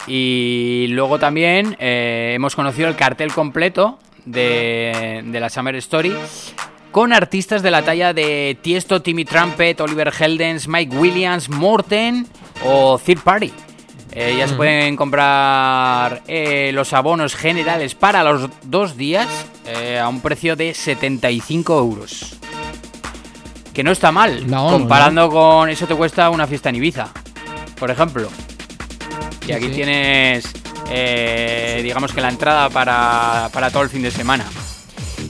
Y 0.06 0.86
luego 0.90 1.18
también 1.18 1.76
eh, 1.80 2.32
hemos 2.36 2.54
conocido 2.54 2.88
el 2.88 2.96
cartel 2.96 3.32
completo 3.32 3.98
de, 4.24 5.22
de 5.24 5.40
la 5.40 5.50
Summer 5.50 5.74
Story 5.76 6.12
con 6.92 7.12
artistas 7.12 7.62
de 7.62 7.70
la 7.70 7.82
talla 7.82 8.12
de 8.14 8.56
Tiesto, 8.62 9.02
Timmy 9.02 9.24
Trumpet, 9.24 9.80
Oliver 9.80 10.12
Heldens, 10.18 10.68
Mike 10.68 10.96
Williams, 10.96 11.48
Morten 11.48 12.26
o 12.64 12.98
Third 12.98 13.20
Party. 13.20 13.52
Eh, 14.12 14.36
ya 14.38 14.48
se 14.48 14.54
pueden 14.54 14.96
comprar 14.96 16.22
eh, 16.26 16.70
los 16.72 16.94
abonos 16.94 17.34
generales 17.34 17.94
para 17.94 18.22
los 18.24 18.48
dos 18.62 18.96
días 18.96 19.28
a 20.00 20.08
un 20.08 20.20
precio 20.20 20.56
de 20.56 20.72
75 20.72 21.78
euros. 21.78 22.36
Que 23.74 23.82
no 23.82 23.90
está 23.90 24.10
mal, 24.12 24.46
No, 24.46 24.70
no, 24.70 24.78
comparando 24.78 25.28
con 25.28 25.68
eso 25.68 25.86
te 25.86 25.94
cuesta 25.94 26.30
una 26.30 26.46
fiesta 26.46 26.70
en 26.70 26.76
Ibiza, 26.76 27.12
por 27.78 27.90
ejemplo. 27.90 28.28
Y 29.46 29.52
aquí 29.52 29.66
sí. 29.66 29.72
tienes, 29.72 30.52
eh, 30.90 31.80
digamos 31.82 32.12
que 32.12 32.20
la 32.20 32.28
entrada 32.28 32.68
para, 32.70 33.48
para 33.52 33.70
todo 33.70 33.82
el 33.82 33.90
fin 33.90 34.02
de 34.02 34.10
semana. 34.10 34.44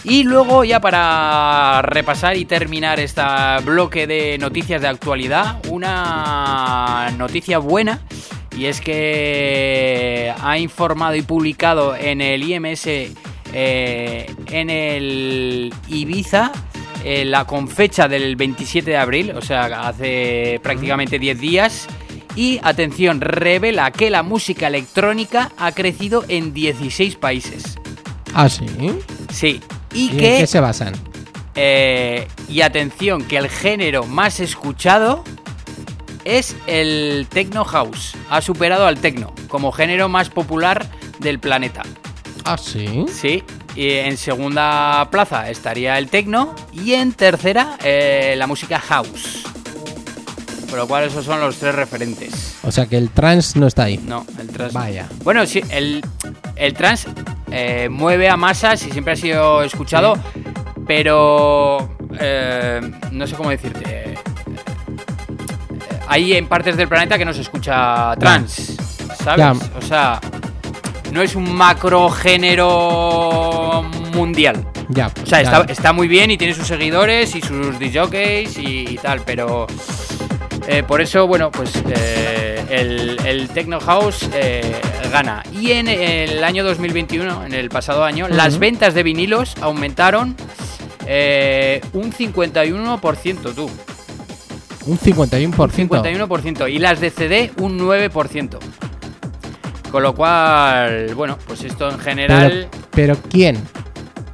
Y 0.04 0.22
luego 0.22 0.64
ya 0.64 0.80
para 0.80 1.82
repasar 1.82 2.36
y 2.36 2.44
terminar 2.44 3.00
este 3.00 3.22
bloque 3.64 4.06
de 4.06 4.38
noticias 4.38 4.80
de 4.80 4.88
actualidad, 4.88 5.60
una 5.68 7.12
noticia 7.18 7.58
buena. 7.58 8.00
Y 8.56 8.66
es 8.66 8.80
que 8.80 10.32
ha 10.40 10.58
informado 10.58 11.14
y 11.16 11.22
publicado 11.22 11.94
en 11.94 12.20
el 12.20 12.42
IMS, 12.42 12.86
eh, 13.52 14.34
en 14.46 14.70
el 14.70 15.74
Ibiza, 15.88 16.52
eh, 17.04 17.24
la 17.24 17.44
con 17.44 17.68
fecha 17.68 18.08
del 18.08 18.36
27 18.36 18.90
de 18.90 18.96
abril, 18.96 19.32
o 19.32 19.42
sea, 19.42 19.88
hace 19.88 20.58
prácticamente 20.62 21.18
10 21.18 21.40
días. 21.40 21.88
Y 22.36 22.60
atención, 22.62 23.20
revela 23.20 23.90
que 23.90 24.10
la 24.10 24.22
música 24.22 24.66
electrónica 24.68 25.50
ha 25.56 25.72
crecido 25.72 26.24
en 26.28 26.52
16 26.52 27.16
países. 27.16 27.78
Ah, 28.34 28.48
sí. 28.48 28.66
Sí. 29.32 29.60
Y, 29.94 30.08
¿Y 30.08 30.10
en 30.10 30.18
qué 30.18 30.46
se 30.46 30.60
basan? 30.60 30.92
eh, 31.54 32.28
y 32.50 32.60
atención, 32.60 33.24
que 33.24 33.38
el 33.38 33.48
género 33.48 34.04
más 34.04 34.40
escuchado 34.40 35.24
es 36.24 36.54
el 36.66 37.26
techno 37.30 37.64
house. 37.64 38.14
Ha 38.28 38.42
superado 38.42 38.86
al 38.86 38.98
techno 38.98 39.32
como 39.48 39.72
género 39.72 40.08
más 40.10 40.28
popular 40.28 40.86
del 41.18 41.38
planeta. 41.38 41.82
Ah, 42.44 42.58
sí. 42.58 43.06
Sí. 43.10 43.42
Y 43.74 43.92
en 43.92 44.16
segunda 44.18 45.08
plaza 45.10 45.48
estaría 45.50 45.96
el 45.98 46.08
techno 46.08 46.54
y 46.72 46.92
en 46.92 47.12
tercera 47.12 47.78
eh, 47.82 48.34
la 48.36 48.46
música 48.46 48.78
house. 48.78 49.44
Por 50.68 50.78
lo 50.78 50.88
cual 50.88 51.04
esos 51.04 51.24
son 51.24 51.40
los 51.40 51.56
tres 51.58 51.74
referentes. 51.74 52.56
O 52.62 52.72
sea 52.72 52.86
que 52.86 52.96
el 52.96 53.10
trance 53.10 53.58
no 53.58 53.66
está 53.66 53.84
ahí. 53.84 53.98
No, 54.04 54.26
el 54.38 54.48
trans. 54.48 54.72
Vaya. 54.72 55.08
Bueno, 55.22 55.46
sí, 55.46 55.62
el, 55.70 56.04
el 56.56 56.74
trans 56.74 57.06
eh, 57.50 57.88
mueve 57.90 58.28
a 58.28 58.36
masas 58.36 58.84
y 58.86 58.90
siempre 58.90 59.12
ha 59.12 59.16
sido 59.16 59.62
escuchado, 59.62 60.14
pero 60.86 61.96
eh, 62.18 62.80
no 63.12 63.26
sé 63.26 63.34
cómo 63.36 63.50
decirte. 63.50 63.82
eh, 63.86 64.14
Hay 66.08 66.34
en 66.34 66.46
partes 66.48 66.76
del 66.76 66.88
planeta 66.88 67.16
que 67.18 67.24
no 67.24 67.32
se 67.32 67.42
escucha 67.42 68.14
trans, 68.16 68.76
¿sabes? 69.22 69.38
Ya. 69.38 69.52
O 69.78 69.82
sea, 69.82 70.20
no 71.12 71.22
es 71.22 71.34
un 71.36 71.52
macro 71.54 72.10
género 72.10 73.82
mundial. 74.14 74.64
Ya. 74.88 75.08
O 75.22 75.26
sea, 75.26 75.42
ya. 75.42 75.58
está, 75.60 75.72
está 75.72 75.92
muy 75.92 76.06
bien 76.08 76.30
y 76.30 76.38
tiene 76.38 76.54
sus 76.54 76.66
seguidores 76.66 77.34
y 77.34 77.40
sus 77.40 77.78
DJs 77.78 78.58
y, 78.58 78.86
y 78.94 78.98
tal, 79.02 79.20
pero 79.22 79.66
eh, 80.68 80.82
por 80.86 81.00
eso, 81.00 81.26
bueno, 81.26 81.50
pues 81.50 81.72
eh, 81.88 82.64
el, 82.70 83.18
el 83.24 83.48
Techno 83.48 83.80
House 83.80 84.28
eh, 84.34 84.80
gana. 85.12 85.42
Y 85.52 85.72
en 85.72 85.88
el 85.88 86.42
año 86.44 86.64
2021, 86.64 87.46
en 87.46 87.54
el 87.54 87.68
pasado 87.68 88.04
año, 88.04 88.28
las 88.28 88.58
ventas 88.58 88.94
de 88.94 89.02
vinilos 89.02 89.54
aumentaron 89.60 90.34
eh, 91.06 91.80
un 91.92 92.12
51%, 92.12 93.54
tú. 93.54 93.70
Un 94.86 94.98
51%. 94.98 95.88
51%. 95.88 96.72
Y 96.72 96.78
las 96.78 97.00
de 97.00 97.10
CD 97.10 97.52
un 97.58 97.78
9%. 97.78 98.58
Con 99.90 100.02
lo 100.02 100.14
cual, 100.14 101.14
bueno, 101.14 101.38
pues 101.46 101.62
esto 101.64 101.88
en 101.88 101.98
general... 101.98 102.68
Pero, 102.90 103.14
pero 103.14 103.28
¿quién 103.30 103.56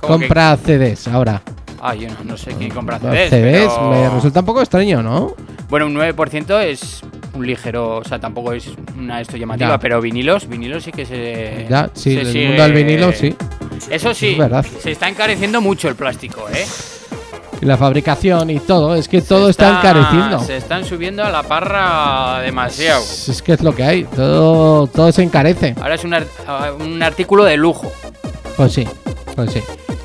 ¿Cómo 0.01 0.19
que- 0.19 0.27
compra 0.27 0.57
CDs 0.57 1.09
ahora? 1.09 1.43
Ah, 1.81 1.95
yo 1.95 2.09
no, 2.09 2.17
no 2.25 2.37
sé 2.37 2.53
quién 2.53 2.71
compra 2.71 2.99
CDs. 2.99 3.29
CDs 3.31 3.73
pero- 3.73 3.91
me 3.91 4.09
resulta 4.11 4.41
un 4.41 4.47
poco 4.47 4.61
extraño, 4.61 5.03
¿no? 5.03 5.35
Bueno, 5.73 5.87
un 5.87 5.95
9% 5.95 6.61
es 6.65 7.01
un 7.33 7.47
ligero, 7.47 7.97
o 7.97 8.05
sea, 8.05 8.19
tampoco 8.19 8.53
es 8.53 8.67
una 8.95 9.23
esto 9.23 9.39
llamativa, 9.39 9.71
Ya. 9.71 9.79
pero 9.79 10.03
vinilos, 10.03 10.47
vinilos 10.47 10.85
sí 10.85 10.93
que 10.93 11.07
se. 11.07 11.67
Ya, 11.71 11.89
sí, 11.95 12.13
se 12.15 12.21
el 12.21 12.27
sigue- 12.27 12.49
mundo 12.49 12.63
del 12.65 12.73
vinilo, 12.75 13.11
sí. 13.15 13.35
Eso 13.89 14.13
sí, 14.13 14.33
Es 14.33 14.39
verdad. 14.39 14.67
se 14.83 14.91
está 14.91 15.09
encareciendo 15.09 15.63
mucho 15.63 15.89
el 15.89 15.95
plástico, 15.97 16.47
¿eh? 16.53 16.67
Y 17.63 17.65
la 17.65 17.79
fabricación 17.79 18.51
y 18.51 18.59
todo, 18.59 18.95
es 18.97 19.09
que 19.09 19.23
todo 19.23 19.49
está, 19.49 19.79
encareciendo. 19.79 20.41
Se 20.41 20.59
están 20.59 20.85
subiendo 20.85 21.25
a 21.25 21.31
la 21.31 21.43
parra 21.43 22.41
demasiado. 22.43 23.01
Es 23.03 23.41
que 23.41 23.55
es 23.55 23.63
lo 23.63 23.75
que 23.75 23.83
hay, 23.83 24.05
todo, 24.05 24.89
todo 24.89 25.11
se 25.11 25.23
encarece. 25.23 25.75
Ahora 25.81 25.95
es 25.95 26.05
un, 26.05 26.13
ar- 26.13 26.27
un 26.79 27.03
artículo 27.03 27.45
de 27.45 27.57
lujo. 27.57 27.91
Pues 28.59 28.73
sí, 28.75 28.87
pues 29.35 29.53
sí. 29.53 29.61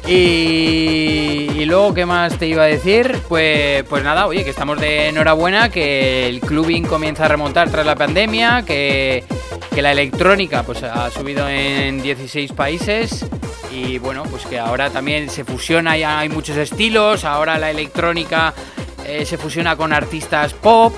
Y, 0.07 1.65
luego, 1.65 1.93
¿qué 1.93 2.05
más 2.05 2.37
te 2.37 2.47
iba 2.47 2.63
a 2.63 2.67
decir? 2.67 3.19
Pues, 3.27 3.83
pues 3.83 4.03
nada, 4.03 4.27
oye, 4.27 4.43
que 4.45 4.51
estamos 4.51 4.79
de 4.79 5.09
enhorabuena, 5.09 5.69
que 5.69 6.27
el 6.27 6.39
clubing 6.39 6.83
comienza 6.83 7.25
a 7.25 7.27
remontar 7.27 7.69
tras 7.69 7.85
la 7.85 7.95
pandemia, 7.95 8.63
que, 8.65 9.25
que 9.73 9.81
la 9.81 9.91
electrónica 9.91 10.63
pues 10.63 10.81
ha 10.83 11.11
subido 11.11 11.49
en 11.49 12.01
16 12.01 12.53
países 12.53 13.25
y 13.71 13.97
bueno, 13.99 14.23
pues 14.23 14.45
que 14.45 14.57
ahora 14.57 14.89
también 14.89 15.29
se 15.29 15.43
fusiona, 15.43 15.97
ya 15.97 16.19
hay 16.19 16.29
muchos 16.29 16.57
estilos, 16.57 17.25
ahora 17.25 17.57
la 17.57 17.69
electrónica 17.69 18.53
eh, 19.05 19.25
se 19.25 19.37
fusiona 19.37 19.75
con 19.75 19.93
artistas 19.93 20.53
pop. 20.53 20.93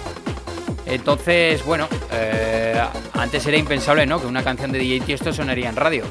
Entonces, 0.86 1.64
bueno, 1.66 1.88
eh, 2.12 2.82
antes 3.14 3.46
era 3.46 3.58
impensable, 3.58 4.06
¿no? 4.06 4.20
Que 4.20 4.28
una 4.28 4.44
canción 4.44 4.72
de 4.72 4.80
DJ 4.80 5.02
Tiesto 5.02 5.34
sonaría 5.34 5.70
en 5.70 5.76
radio. 5.76 6.04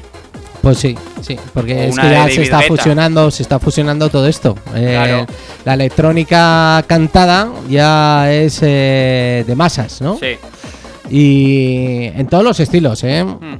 Pues 0.61 0.77
sí, 0.77 0.95
sí, 1.21 1.37
porque 1.53 1.87
es 1.87 1.97
que 1.97 2.09
ya 2.09 2.29
se 2.29 2.41
está 2.43 2.61
fusionando, 2.61 3.31
se 3.31 3.43
está 3.43 3.59
fusionando 3.59 4.09
todo 4.09 4.27
esto. 4.27 4.55
Eh. 4.75 5.25
La 5.63 5.73
electrónica 5.73 6.83
cantada 6.85 7.49
ya 7.69 8.31
es 8.31 8.59
eh, 8.61 9.45
de 9.47 9.55
masas, 9.55 10.01
¿no? 10.01 10.17
Sí. 10.17 10.37
Y 11.09 12.11
en 12.15 12.27
todos 12.27 12.43
los 12.43 12.59
estilos, 12.59 13.03
¿eh? 13.03 13.23
Mm. 13.23 13.59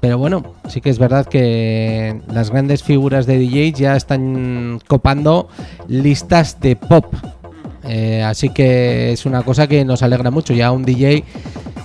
Pero 0.00 0.18
bueno, 0.18 0.54
sí 0.68 0.80
que 0.80 0.90
es 0.90 0.98
verdad 0.98 1.26
que 1.26 2.20
las 2.32 2.50
grandes 2.50 2.82
figuras 2.82 3.26
de 3.26 3.38
DJ 3.38 3.72
ya 3.72 3.96
están 3.96 4.80
copando 4.86 5.48
listas 5.86 6.60
de 6.60 6.76
pop. 6.76 7.06
Eh, 7.84 8.22
así 8.22 8.50
que 8.50 9.12
es 9.12 9.26
una 9.26 9.42
cosa 9.42 9.66
que 9.66 9.84
nos 9.84 10.02
alegra 10.02 10.30
mucho. 10.30 10.52
Ya 10.54 10.72
un 10.72 10.84
DJ, 10.84 11.24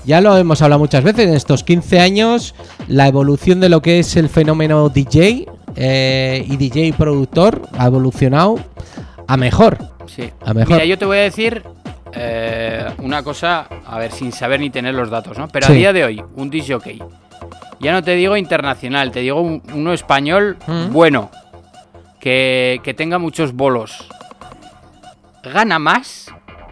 ya 0.06 0.22
lo 0.22 0.38
hemos 0.38 0.62
hablado 0.62 0.80
muchas 0.80 1.04
veces, 1.04 1.28
en 1.28 1.34
estos 1.34 1.64
15 1.64 2.00
años, 2.00 2.56
la 2.88 3.08
evolución 3.08 3.60
de 3.60 3.70
lo 3.70 3.82
que 3.82 4.00
es 4.00 4.16
el 4.16 4.30
fenómeno 4.30 4.90
DJ 4.90 5.48
eh, 5.76 6.46
y 6.48 6.58
DJ 6.58 6.94
productor 6.94 7.62
ha 7.78 7.86
evolucionado 7.88 8.56
a 9.28 9.38
mejor. 9.38 9.78
Sí. 10.08 10.30
A 10.46 10.54
mejor. 10.54 10.74
Mira, 10.74 10.86
yo 10.86 10.98
te 10.98 11.06
voy 11.06 11.18
a 11.18 11.22
decir 11.22 11.64
eh, 12.14 12.86
una 13.00 13.24
cosa, 13.24 13.68
a 13.86 13.98
ver, 13.98 14.12
sin 14.12 14.32
saber 14.32 14.60
ni 14.60 14.70
tener 14.70 14.94
los 14.94 15.10
datos, 15.10 15.38
¿no? 15.38 15.48
Pero 15.48 15.66
Sí. 15.68 15.74
a 15.74 15.76
día 15.76 15.94
de 15.94 16.04
hoy, 16.04 16.24
un 16.36 16.50
disc 16.50 16.70
jockey, 16.72 17.02
ya 17.80 17.92
no 17.92 18.04
te 18.04 18.12
digo 18.16 18.38
internacional, 18.38 19.12
te 19.12 19.22
digo 19.22 19.42
un- 19.42 19.64
uno 19.74 19.94
español 19.94 20.58
Mm. 20.68 20.92
bueno, 20.94 21.32
que, 22.20 22.80
que 22.84 22.94
tenga 22.94 23.18
muchos 23.18 23.54
bolos, 23.54 24.08
gana 25.44 25.80
más 25.80 26.28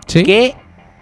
Sí. 0.05 0.21
que 0.23 0.55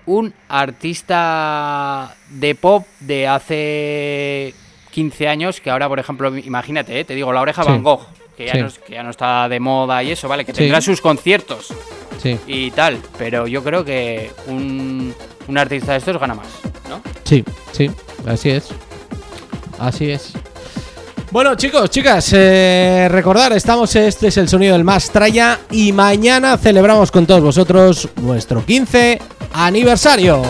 un 0.05 0.33
artista 0.47 2.15
de 2.29 2.55
pop 2.55 2.85
de 2.99 3.27
hace 3.27 4.53
15 4.91 5.27
años, 5.27 5.61
que 5.61 5.69
ahora, 5.69 5.87
por 5.87 5.99
ejemplo, 5.99 6.35
imagínate, 6.37 6.99
¿eh? 6.99 7.05
te 7.05 7.15
digo, 7.15 7.31
la 7.33 7.41
oreja 7.41 7.63
Sí. 7.63 7.69
Van 7.69 7.83
Gogh, 7.83 8.01
que 8.37 8.45
ya, 8.45 8.53
Sí. 8.53 8.61
no, 8.61 8.67
es- 8.67 8.79
que 8.79 8.93
ya 8.93 9.03
no 9.03 9.09
está 9.11 9.47
de 9.49 9.59
moda 9.59 10.01
y 10.03 10.11
eso, 10.11 10.27
¿vale? 10.27 10.45
Que 10.45 10.51
Sí. 10.53 10.59
tendrá 10.59 10.81
sus 10.81 11.01
conciertos 11.01 11.67
y 12.47 12.71
tal, 12.71 12.97
pero 13.17 13.47
yo 13.47 13.63
creo 13.63 13.85
que 13.85 14.31
un, 14.47 15.13
un 15.47 15.57
artista 15.57 15.93
de 15.93 15.99
estos 15.99 16.19
gana 16.19 16.33
más, 16.35 16.47
¿no? 16.89 17.01
sí, 17.23 17.43
sí, 17.71 17.89
así 18.27 18.49
es. 18.49 18.69
Así 19.77 20.11
es. 20.11 20.33
Bueno, 21.31 21.55
chicos, 21.55 21.89
chicas, 21.91 22.33
eh, 22.33 23.07
recordar, 23.09 23.53
estamos, 23.53 23.95
este 23.95 24.27
es 24.27 24.37
el 24.37 24.49
sonido 24.49 24.73
del 24.73 24.83
más 24.83 25.09
traya 25.11 25.59
y 25.71 25.93
mañana 25.93 26.57
celebramos 26.57 27.11
con 27.11 27.25
todos 27.25 27.41
vosotros 27.41 28.09
nuestro 28.17 28.65
15 28.65 29.19
aniversario. 29.53 30.41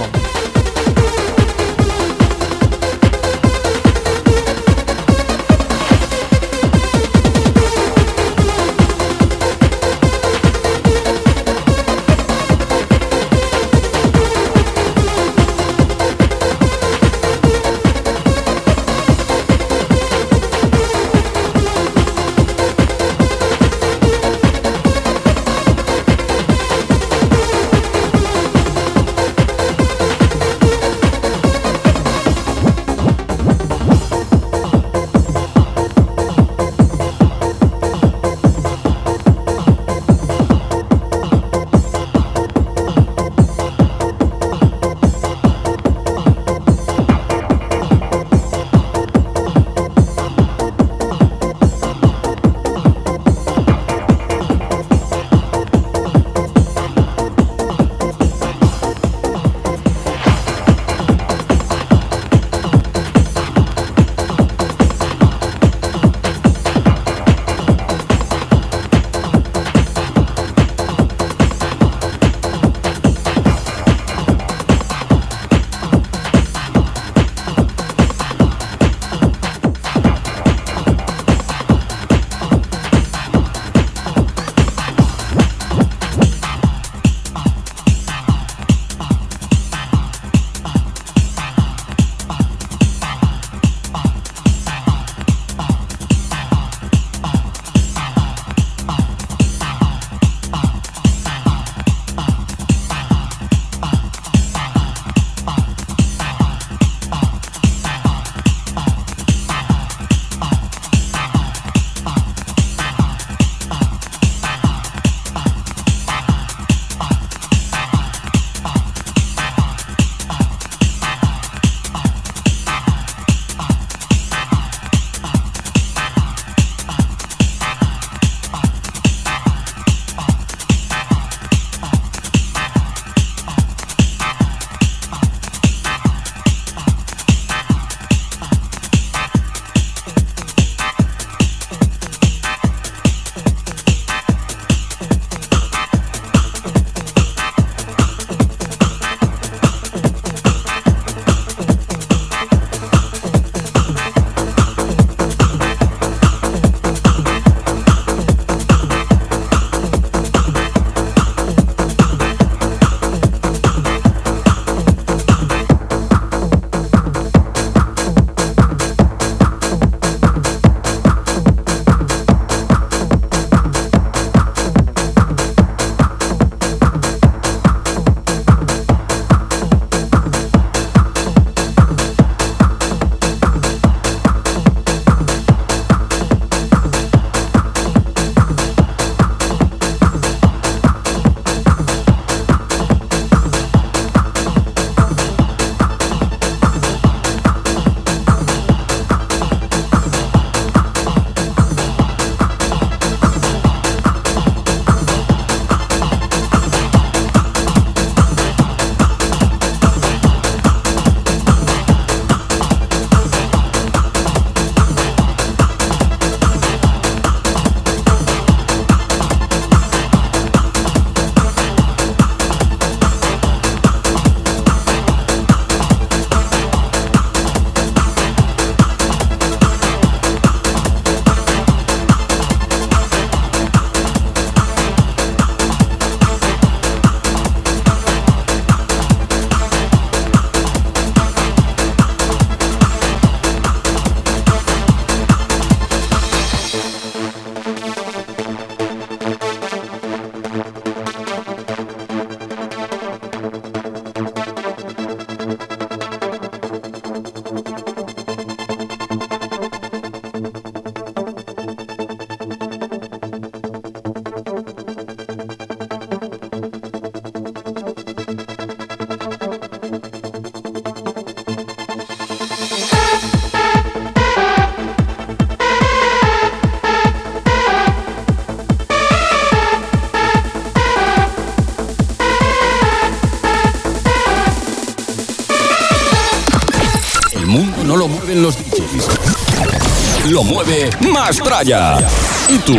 Mastraya. 291.30 292.00
¿Y 292.48 292.58
tú 292.58 292.76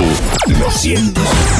lo 0.49 0.71
sientes? 0.73 1.60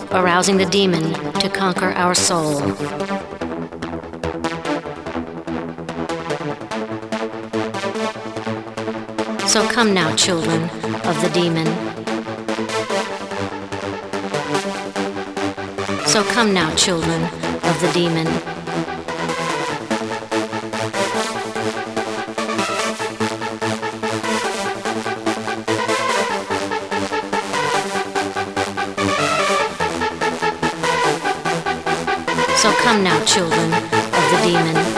arousing 0.11 0.57
the 0.57 0.65
demon 0.65 1.13
to 1.35 1.49
conquer 1.49 1.91
our 1.93 2.13
soul. 2.13 2.59
So 9.47 9.67
come 9.67 9.93
now, 9.93 10.15
children 10.15 10.63
of 11.05 11.21
the 11.21 11.29
demon. 11.33 11.67
So 16.05 16.23
come 16.23 16.53
now, 16.53 16.73
children 16.75 17.23
of 17.23 17.81
the 17.81 17.91
demon. 17.93 18.50
Come 32.91 33.03
now, 33.05 33.23
children 33.23 33.73
of 33.73 34.25
the 34.31 34.39
demon. 34.43 34.90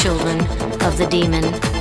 Children 0.00 0.40
of 0.80 0.96
the 0.96 1.06
demon. 1.10 1.79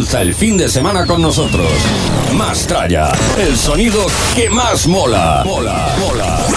El 0.00 0.34
fin 0.34 0.56
de 0.56 0.66
semana 0.68 1.04
con 1.04 1.20
nosotros. 1.20 1.70
Más 2.32 2.66
tralla, 2.66 3.12
el 3.38 3.54
sonido 3.54 4.06
que 4.34 4.48
más 4.48 4.86
mola. 4.86 5.42
Mola, 5.44 5.94
mola. 6.00 6.49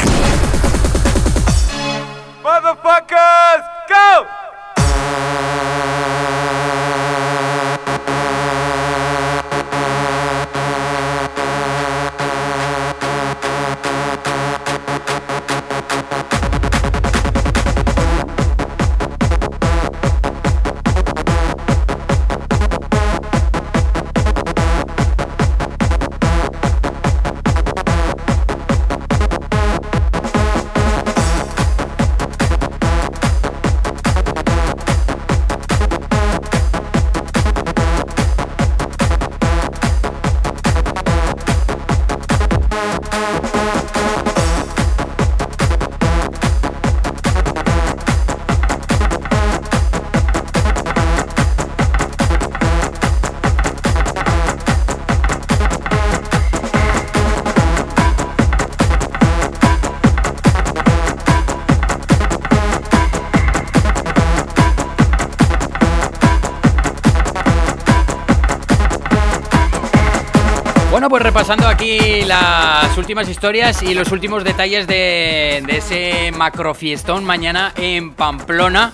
Repasando 71.34 71.68
aquí 71.68 72.22
las 72.26 72.95
últimas 72.95 73.27
historias 73.27 73.81
y 73.81 73.95
los 73.95 74.11
últimos 74.11 74.43
detalles 74.43 74.85
de, 74.85 75.64
de 75.65 75.77
ese 75.77 76.31
macrofiestón 76.31 77.23
mañana 77.23 77.73
en 77.76 78.14
Pamplona. 78.14 78.93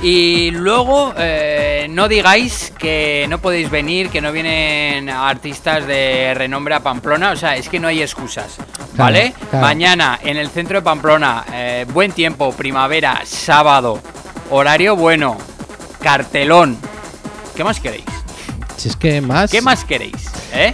Y 0.00 0.50
luego, 0.50 1.12
eh, 1.18 1.86
no 1.90 2.08
digáis 2.08 2.72
que 2.78 3.26
no 3.28 3.36
podéis 3.36 3.70
venir, 3.70 4.08
que 4.08 4.22
no 4.22 4.32
vienen 4.32 5.10
artistas 5.10 5.86
de 5.86 6.32
renombre 6.32 6.74
a 6.74 6.80
Pamplona. 6.80 7.32
O 7.32 7.36
sea, 7.36 7.54
es 7.54 7.68
que 7.68 7.78
no 7.78 7.88
hay 7.88 8.00
excusas, 8.00 8.56
¿vale? 8.94 9.34
claro. 9.50 9.66
Mañana 9.66 10.18
en 10.22 10.38
el 10.38 10.48
centro 10.48 10.78
de 10.78 10.82
Pamplona, 10.82 11.44
eh, 11.52 11.84
buen 11.92 12.12
tiempo, 12.12 12.50
primavera, 12.52 13.20
sábado, 13.26 14.00
horario 14.48 14.96
bueno, 14.96 15.36
cartelón. 16.00 16.78
¿Qué 17.54 17.62
más 17.62 17.78
queréis? 17.78 18.06
Si 18.78 18.88
es 18.88 18.96
que 18.96 19.20
más. 19.20 19.50
¿Qué 19.50 19.60
más 19.60 19.84
queréis? 19.84 20.30
¿Eh? 20.54 20.72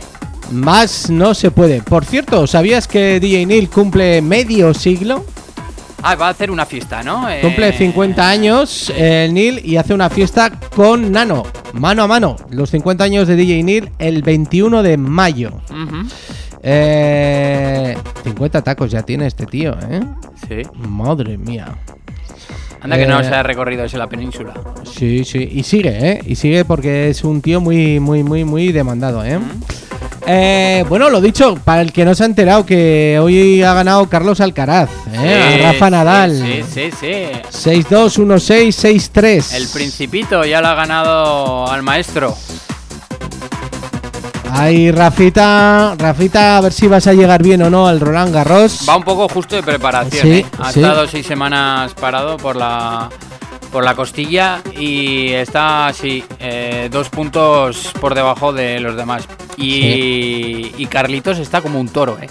Más 0.51 1.11
no 1.11 1.35
se 1.35 1.51
puede. 1.51 1.81
Por 1.83 2.05
cierto, 2.05 2.47
¿sabías 2.47 2.89
que 2.89 3.21
DJ 3.21 3.47
Neil 3.47 3.69
cumple 3.69 4.21
medio 4.23 4.75
siglo? 4.75 5.25
Ah, 6.03 6.15
va 6.17 6.29
a 6.29 6.31
hacer 6.31 6.51
una 6.51 6.65
fiesta, 6.65 7.03
¿no? 7.03 7.29
Eh, 7.29 7.41
Cumple 7.43 7.73
50 7.77 8.27
años 8.29 8.91
eh, 8.97 9.27
el 9.27 9.35
Neil 9.35 9.61
y 9.63 9.77
hace 9.77 9.93
una 9.93 10.09
fiesta 10.09 10.51
con 10.75 11.13
Nano, 11.13 11.43
mano 11.75 12.03
a 12.03 12.07
mano. 12.07 12.37
Los 12.51 12.71
50 12.71 13.05
años 13.05 13.29
de 13.29 13.37
DJ 13.37 13.63
Neil 13.63 13.91
el 13.99 14.23
21 14.23 14.83
de 14.83 14.97
mayo. 14.97 15.51
ujú, 15.71 16.09
Eh, 16.63 17.97
50 18.25 18.63
tacos 18.63 18.91
ya 18.91 19.03
tiene 19.03 19.27
este 19.27 19.45
tío, 19.47 19.75
¿eh? 19.91 20.01
Sí. 20.49 20.63
Madre 20.75 21.37
mía. 21.37 21.77
Anda 22.81 22.97
que 22.97 23.07
no 23.07 23.21
Eh, 23.21 23.25
se 23.25 23.35
ha 23.35 23.43
recorrido 23.43 23.85
eso 23.85 23.97
en 23.97 24.01
la 24.01 24.09
península. 24.09 24.55
Sí, 24.85 25.23
sí. 25.27 25.51
Y 25.53 25.63
sigue, 25.65 25.91
¿eh? 26.13 26.21
Y 26.27 26.35
sigue 26.37 26.65
porque 26.65 27.11
es 27.11 27.25
un 27.25 27.43
tío 27.43 27.61
muy, 27.61 28.01
muy, 28.01 28.23
muy, 28.23 28.45
muy 28.45 28.73
demandado, 28.73 29.23
¿eh? 29.23 29.39
Eh, 30.33 30.85
bueno, 30.89 31.11
lo 31.11 31.21
dicho, 31.21 31.57
para 31.57 31.81
el 31.83 31.93
que 31.93 32.05
no 32.05 32.15
se 32.15 32.23
ha 32.23 32.27
enterado 32.27 32.65
que 32.65 33.19
hoy 33.21 33.65
ha 33.65 33.75
ganado 33.75 34.09
Carlos 34.09 34.41
Alcaraz, 34.41 34.89
¿eh? 35.13 35.57
Sí, 35.57 35.65
a 35.65 35.73
Rafa 35.73 35.87
sí, 35.87 35.91
Nadal. 35.91 36.37
Sí, 36.37 36.65
sí, 36.73 36.91
sí. 37.01 37.71
6-2, 37.83 38.39
1-6, 38.39 39.13
6-3. 39.13 39.55
El 39.55 39.67
Principito 39.67 40.45
ya 40.45 40.61
lo 40.61 40.69
ha 40.69 40.75
ganado 40.75 41.67
al 41.69 41.83
maestro. 41.83 42.37
Ahí, 44.53 44.93
Rafita, 44.93 45.97
Rafita, 45.99 46.59
a 46.59 46.61
ver 46.61 46.73
si 46.73 46.87
vas 46.87 47.09
a 47.09 47.13
llegar 47.13 47.43
bien 47.43 47.63
o 47.63 47.71
no 47.71 47.89
al 47.89 47.99
Roland 47.99 48.33
Garros. 48.33 48.89
Va 48.89 48.97
un 48.97 49.03
poco 49.03 49.29
justo 49.29 49.57
de 49.57 49.65
preparación. 49.65 50.23
Sí, 50.23 50.33
¿eh? 50.33 50.47
Ha 50.61 50.71
sí. 50.71 50.81
estado 50.81 51.09
seis 51.09 51.27
semanas 51.27 51.93
parado 51.95 52.37
por 52.37 52.55
la 52.55 53.09
por 53.73 53.85
la 53.85 53.95
costilla 53.95 54.61
y 54.79 55.29
está 55.29 55.87
así 55.87 56.25
eh, 56.39 56.89
dos 56.91 57.09
puntos 57.09 57.93
por 58.01 58.15
debajo 58.15 58.53
de 58.53 58.81
los 58.81 58.97
demás. 58.97 59.27
Y, 59.57 60.73
y 60.79 60.87
Carlitos 60.87 61.39
está 61.39 61.61
como 61.61 61.79
un 61.81 61.89
toro, 61.89 62.19
¿eh? 62.21 62.29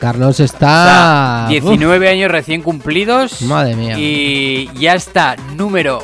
Carlos 0.00 0.40
está. 0.40 1.46
sea, 1.46 1.46
19 1.48 2.08
años 2.08 2.30
recién 2.30 2.62
cumplidos. 2.62 3.42
Madre 3.42 3.76
mía. 3.76 3.96
Y 3.98 4.68
ya 4.74 4.94
está 4.94 5.36
número 5.56 6.02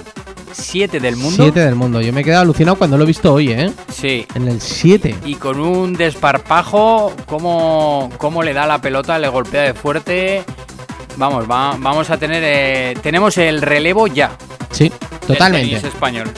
7 0.52 1.00
del 1.00 1.16
mundo. 1.16 1.42
7 1.42 1.58
del 1.60 1.74
mundo. 1.74 2.00
Yo 2.00 2.12
me 2.12 2.20
he 2.20 2.24
quedado 2.24 2.42
alucinado 2.42 2.76
cuando 2.78 2.96
lo 2.96 3.02
he 3.02 3.06
visto 3.08 3.32
hoy, 3.34 3.50
¿eh? 3.50 3.72
Sí. 3.92 4.24
En 4.36 4.46
el 4.46 4.60
7. 4.60 5.16
Y 5.24 5.34
con 5.34 5.58
un 5.58 5.94
desparpajo, 5.94 7.12
cómo, 7.26 8.08
cómo 8.18 8.42
le 8.44 8.52
da 8.54 8.66
la 8.66 8.80
pelota, 8.80 9.18
le 9.18 9.28
golpea 9.28 9.62
de 9.62 9.74
fuerte. 9.74 10.44
Vamos, 11.16 11.50
va- 11.50 11.74
vamos 11.78 12.08
a 12.10 12.16
tener. 12.18 12.42
eh, 12.44 12.94
tenemos 13.02 13.36
el 13.38 13.60
relevo 13.62 14.06
ya. 14.06 14.30
Sí, 14.70 14.92
totalmente. 15.26 15.68
tenis 15.68 15.84
español. 15.84 16.28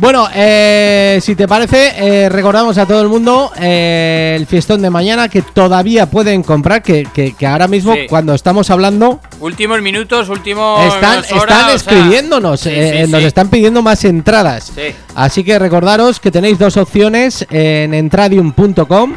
Bueno, 0.00 0.28
eh, 0.34 1.20
si 1.22 1.36
te 1.36 1.46
parece, 1.46 1.92
eh, 1.96 2.28
recordamos 2.28 2.76
a 2.78 2.84
todo 2.84 3.00
el 3.00 3.08
mundo 3.08 3.52
eh, 3.60 4.34
el 4.36 4.44
fiestón 4.46 4.82
de 4.82 4.90
mañana 4.90 5.28
que 5.28 5.40
todavía 5.40 6.06
pueden 6.06 6.42
comprar, 6.42 6.82
que, 6.82 7.04
que- 7.14 7.32
que 7.34 7.46
ahora 7.46 7.68
mismo, 7.68 7.94
Sí. 7.94 8.00
cuando 8.08 8.34
estamos 8.34 8.70
hablando, 8.70 9.20
Últimos 9.38 9.80
minutos, 9.82 10.28
últimos. 10.28 10.84
están, 10.94 11.18
horas, 11.18 11.30
están 11.30 11.36
o 11.36 11.46
sea, 11.46 11.74
escribiéndonos, 11.76 12.60
sí, 12.60 12.70
eh, 12.72 13.02
sí, 13.06 13.12
nos 13.12 13.22
están 13.22 13.48
pidiendo 13.48 13.82
más 13.82 14.04
entradas. 14.04 14.72
Sí. 14.74 14.92
Así 15.14 15.44
que 15.44 15.60
recordaros 15.60 16.18
que 16.18 16.32
tenéis 16.32 16.58
dos 16.58 16.76
opciones 16.76 17.46
en 17.50 17.94
entradium.com, 17.94 19.14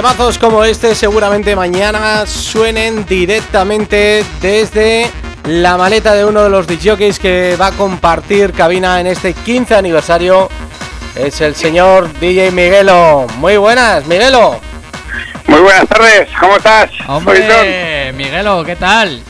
Temazos 0.00 0.38
como 0.38 0.64
este 0.64 0.94
seguramente 0.94 1.54
mañana 1.54 2.24
suenen 2.24 3.04
directamente 3.04 4.24
desde 4.40 5.10
la 5.44 5.76
maleta 5.76 6.14
de 6.14 6.24
uno 6.24 6.42
de 6.42 6.48
los 6.48 6.66
DJs 6.66 7.18
que 7.18 7.54
va 7.60 7.66
a 7.66 7.72
compartir 7.72 8.54
cabina 8.54 8.98
en 8.98 9.08
este 9.08 9.34
15 9.34 9.74
aniversario. 9.74 10.48
Es 11.14 11.42
el 11.42 11.54
señor 11.54 12.10
DJ 12.18 12.50
Miguelo. 12.50 13.26
Muy 13.36 13.58
buenas, 13.58 14.06
Miguelo. 14.06 14.58
Muy 15.46 15.60
buenas 15.60 15.86
tardes, 15.86 16.30
¿cómo 16.40 16.56
estás? 16.56 16.90
Hombre, 17.06 18.10
Miguelo, 18.14 18.64
¿qué 18.64 18.76
tal? 18.76 19.22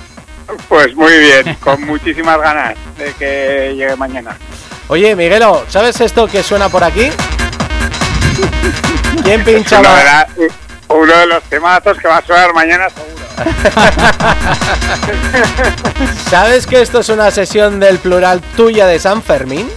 Pues 0.69 0.95
muy 0.95 1.19
bien, 1.19 1.55
con 1.61 1.85
muchísimas 1.85 2.41
ganas 2.41 2.77
de 2.97 3.13
que 3.15 3.75
llegue 3.75 3.97
mañana. 3.97 4.37
Oye, 4.87 5.17
Miguelo, 5.17 5.65
¿sabes 5.67 6.01
esto 6.01 6.29
que 6.29 6.45
suena 6.45 6.69
por 6.69 6.85
aquí? 6.85 7.11
¿Quién 9.25 9.43
pinchaba? 9.43 10.29
De, 11.21 11.27
la- 11.27 11.35
los 11.37 11.45
temazos 11.45 11.99
que 11.99 12.09
va 12.09 12.19
a 12.19 12.23
sonar 12.27 12.53
mañana 12.55 12.89
seguro. 12.91 13.21
¿Sabes 16.29 16.67
que 16.67 16.81
esto 16.83 17.01
es 17.01 17.09
una 17.09 17.31
sesión 17.31 17.81
del 17.81 17.99
plural 17.99 18.41
tuya 18.57 18.87
de 18.87 18.99
San 18.99 19.23
Fermín? 19.23 19.71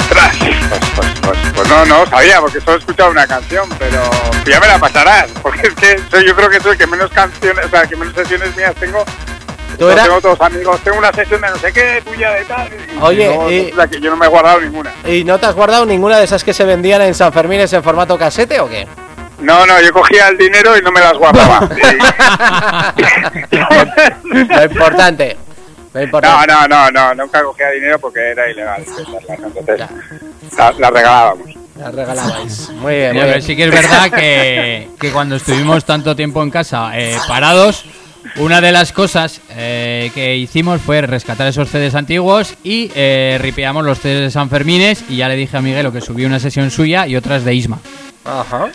Ostras, 0.00 0.36
Pues, 0.38 0.80
pues, 0.96 1.08
pues, 1.22 1.38
pues 1.54 1.68
no, 1.68 1.84
no 1.86 2.06
sabía, 2.06 2.40
porque 2.40 2.60
solo 2.60 2.76
he 2.76 2.80
escuchado 2.80 3.10
una 3.10 3.26
canción, 3.26 3.68
pero 3.78 4.02
ya 4.46 4.58
me 4.60 4.66
la 4.66 4.78
pasarás, 4.78 5.28
porque 5.42 5.68
es 5.68 5.74
que 5.74 6.00
yo 6.26 6.34
creo 6.34 6.48
que 6.50 6.60
soy 6.60 6.72
el 6.72 6.78
que 6.78 6.86
menos 6.86 7.10
canciones, 7.10 7.66
o 7.66 7.68
sea, 7.68 7.86
que 7.86 7.96
menos 7.96 8.14
sesiones 8.14 8.56
mías 8.56 8.74
tengo. 8.80 9.04
¿Tú 9.78 9.84
No 9.84 9.90
eras? 9.92 10.04
Tengo 10.06 10.18
otros 10.18 10.40
amigos, 10.40 10.80
tengo 10.82 10.98
una 10.98 11.12
sesión 11.12 11.40
de 11.40 11.50
no 11.50 11.56
sé 11.56 11.72
qué, 11.72 12.02
tuya 12.04 12.30
de 12.32 12.44
tal. 12.46 12.68
y 12.72 12.98
Oye, 13.00 13.36
no, 13.36 13.50
y- 13.50 13.70
o 13.70 13.74
sea, 13.76 13.86
que 13.86 14.00
yo 14.00 14.10
no 14.10 14.16
me 14.16 14.26
he 14.26 14.28
guardado 14.28 14.60
ninguna. 14.60 14.92
¿Y 15.06 15.22
no 15.24 15.38
te 15.38 15.46
has 15.46 15.54
guardado 15.54 15.86
ninguna 15.86 16.18
de 16.18 16.24
esas 16.24 16.42
que 16.42 16.52
se 16.52 16.64
vendían 16.64 17.00
en 17.02 17.14
San 17.14 17.32
Fermín 17.32 17.60
en 17.60 17.82
formato 17.82 18.18
casete 18.18 18.58
o 18.60 18.68
qué? 18.68 18.88
No, 19.40 19.64
no, 19.66 19.80
yo 19.80 19.92
cogía 19.92 20.28
el 20.28 20.36
dinero 20.38 20.76
y 20.76 20.82
no 20.82 20.90
me 20.90 21.00
las 21.00 21.14
guardaba. 21.14 21.68
Lo 24.24 24.64
importante. 24.64 25.36
Lo 25.92 26.00
No, 26.00 26.04
importante. 26.04 26.46
no, 26.52 26.68
no, 26.68 26.90
no, 26.90 27.14
nunca 27.14 27.42
cogía 27.42 27.70
dinero 27.70 27.98
porque 27.98 28.20
era 28.32 28.50
ilegal. 28.50 28.82
Entonces, 28.86 29.78
la, 30.56 30.72
la 30.72 30.90
regalábamos. 30.90 31.48
La 31.76 31.90
regalabais. 31.92 32.70
Muy 32.70 32.94
bien, 32.96 33.14
muy 33.14 33.24
bien. 33.24 33.42
sí 33.42 33.54
que 33.56 33.64
es 33.64 33.70
verdad 33.70 34.10
que, 34.10 34.88
que 35.00 35.10
cuando 35.12 35.36
estuvimos 35.36 35.84
tanto 35.84 36.16
tiempo 36.16 36.42
en 36.42 36.50
casa 36.50 36.90
eh, 36.98 37.16
parados, 37.28 37.84
una 38.36 38.60
de 38.60 38.72
las 38.72 38.92
cosas 38.92 39.40
eh, 39.50 40.10
que 40.12 40.36
hicimos 40.36 40.80
fue 40.82 41.00
rescatar 41.02 41.46
esos 41.46 41.68
CDs 41.68 41.94
antiguos 41.94 42.54
y 42.64 42.90
eh, 42.96 43.38
ripeamos 43.40 43.84
los 43.84 43.98
CDs 44.00 44.20
de 44.22 44.30
San 44.32 44.50
Fermines 44.50 45.04
y 45.08 45.16
ya 45.18 45.28
le 45.28 45.36
dije 45.36 45.56
a 45.56 45.60
Miguelo 45.60 45.92
que 45.92 46.00
subí 46.00 46.24
una 46.24 46.40
sesión 46.40 46.70
suya 46.72 47.06
y 47.06 47.14
otras 47.14 47.44
de 47.44 47.54
Isma. 47.54 47.78
Ajá. 48.24 48.68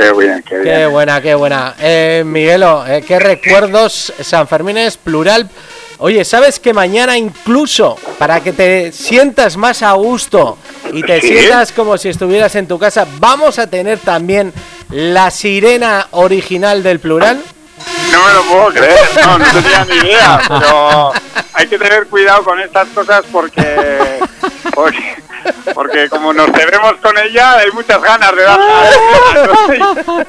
Qué 0.00 0.12
bien, 0.12 0.42
qué 0.48 0.58
bien. 0.58 0.76
Qué 0.76 0.86
buena, 0.86 1.20
qué 1.20 1.34
buena. 1.34 1.74
Eh, 1.78 2.22
Miguelo, 2.24 2.86
eh, 2.86 3.04
¿qué 3.06 3.18
recuerdos 3.18 4.12
San 4.22 4.48
Fermín 4.48 4.78
es 4.78 4.96
plural? 4.96 5.48
Oye, 5.98 6.24
¿sabes 6.24 6.58
que 6.58 6.72
mañana 6.72 7.18
incluso 7.18 7.98
para 8.18 8.40
que 8.40 8.54
te 8.54 8.92
sientas 8.92 9.58
más 9.58 9.82
a 9.82 9.92
gusto 9.92 10.56
y 10.94 11.02
te 11.02 11.20
¿Sí? 11.20 11.28
sientas 11.28 11.72
como 11.72 11.98
si 11.98 12.08
estuvieras 12.08 12.54
en 12.54 12.66
tu 12.66 12.78
casa, 12.78 13.06
vamos 13.18 13.58
a 13.58 13.66
tener 13.66 13.98
también 13.98 14.54
la 14.88 15.30
sirena 15.30 16.06
original 16.12 16.82
del 16.82 17.00
plural? 17.00 17.38
No 18.10 18.24
me 18.26 18.32
lo 18.32 18.42
puedo 18.44 18.68
creer, 18.68 18.98
no, 19.22 19.38
no 19.38 19.44
tenía 19.44 19.84
ni 19.84 20.08
idea, 20.08 20.40
pero 20.48 21.12
hay 21.52 21.66
que 21.66 21.78
tener 21.78 22.06
cuidado 22.06 22.42
con 22.44 22.58
estas 22.58 22.88
cosas 22.88 23.22
porque, 23.30 24.20
porque, 24.74 25.16
porque 25.74 26.08
como 26.08 26.32
nos 26.32 26.50
cebemos 26.52 26.94
con 27.02 27.16
ella, 27.18 27.56
hay 27.56 27.70
muchas 27.72 28.00
ganas 28.02 28.34
de 28.34 28.42
darla. 28.42 30.26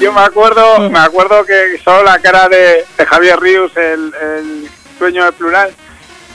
Yo 0.00 0.12
me 0.12 0.20
acuerdo, 0.20 0.90
me 0.90 0.98
acuerdo 0.98 1.44
que 1.44 1.80
solo 1.82 2.04
la 2.04 2.18
cara 2.18 2.48
de, 2.48 2.84
Javier 3.06 3.40
Ríos, 3.40 3.76
el, 3.76 4.14
el 4.20 4.70
dueño 4.98 5.24
de 5.24 5.32
Plural, 5.32 5.74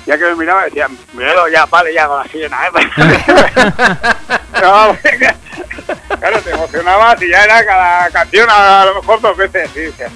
ya 0.08 0.18
que 0.18 0.24
me 0.24 0.36
miraba 0.36 0.64
decía, 0.64 0.88
míralo 1.14 1.50
ya, 1.50 1.66
vale, 1.66 1.94
ya 1.94 2.08
con 2.08 2.20
la 2.20 2.28
sirena, 2.30 2.58
¿eh? 2.66 2.72
no. 4.62 4.98
Claro, 6.20 6.42
te 6.42 6.50
emocionabas 6.52 7.22
y 7.22 7.30
ya 7.30 7.44
era 7.44 7.66
cada 7.66 8.10
canción 8.10 8.48
a 8.50 8.86
lo 8.86 8.96
mejor 9.02 9.20
dos 9.20 9.36
veces. 9.36 9.70
Sí, 9.74 9.82
dices, 9.82 10.10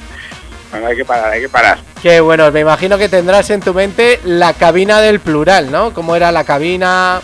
bueno, 0.72 0.88
hay 0.88 0.96
que 0.98 1.06
parar, 1.06 1.32
hay 1.32 1.42
que 1.42 1.50
parar. 1.50 1.78
Qué 2.02 2.20
bueno, 2.22 2.52
me 2.52 2.62
imagino 2.62 2.98
que 2.98 3.10
tendrás 3.10 3.50
en 3.50 3.60
tu 3.62 3.74
mente 3.74 4.20
la 4.24 4.54
cabina 4.54 5.02
del 5.02 5.20
plural, 5.20 5.72
¿no? 5.72 5.94
¿Cómo 5.94 6.16
era 6.16 6.32
la 6.32 6.44
cabina? 6.44 7.22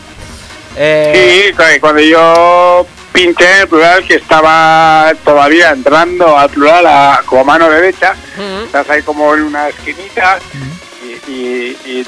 Eh, 0.76 1.46
Sí, 1.48 1.54
cu- 1.56 1.64
cuando 1.82 2.02
yo 2.02 2.86
pinché 3.12 3.62
el 3.62 3.68
plural 3.68 4.06
que 4.06 4.16
estaba 4.16 5.12
todavía 5.24 5.72
entrando 5.72 6.38
al 6.38 6.50
plural 6.50 6.86
a, 6.86 7.22
como 7.26 7.44
mano 7.46 7.70
derecha, 7.70 8.14
estás 8.66 8.88
ahí 8.90 9.02
como 9.02 9.34
en 9.34 9.42
una 9.44 9.70
esquinita 9.70 10.38
y, 11.28 11.32
y- 11.32 11.78
y 11.86 12.08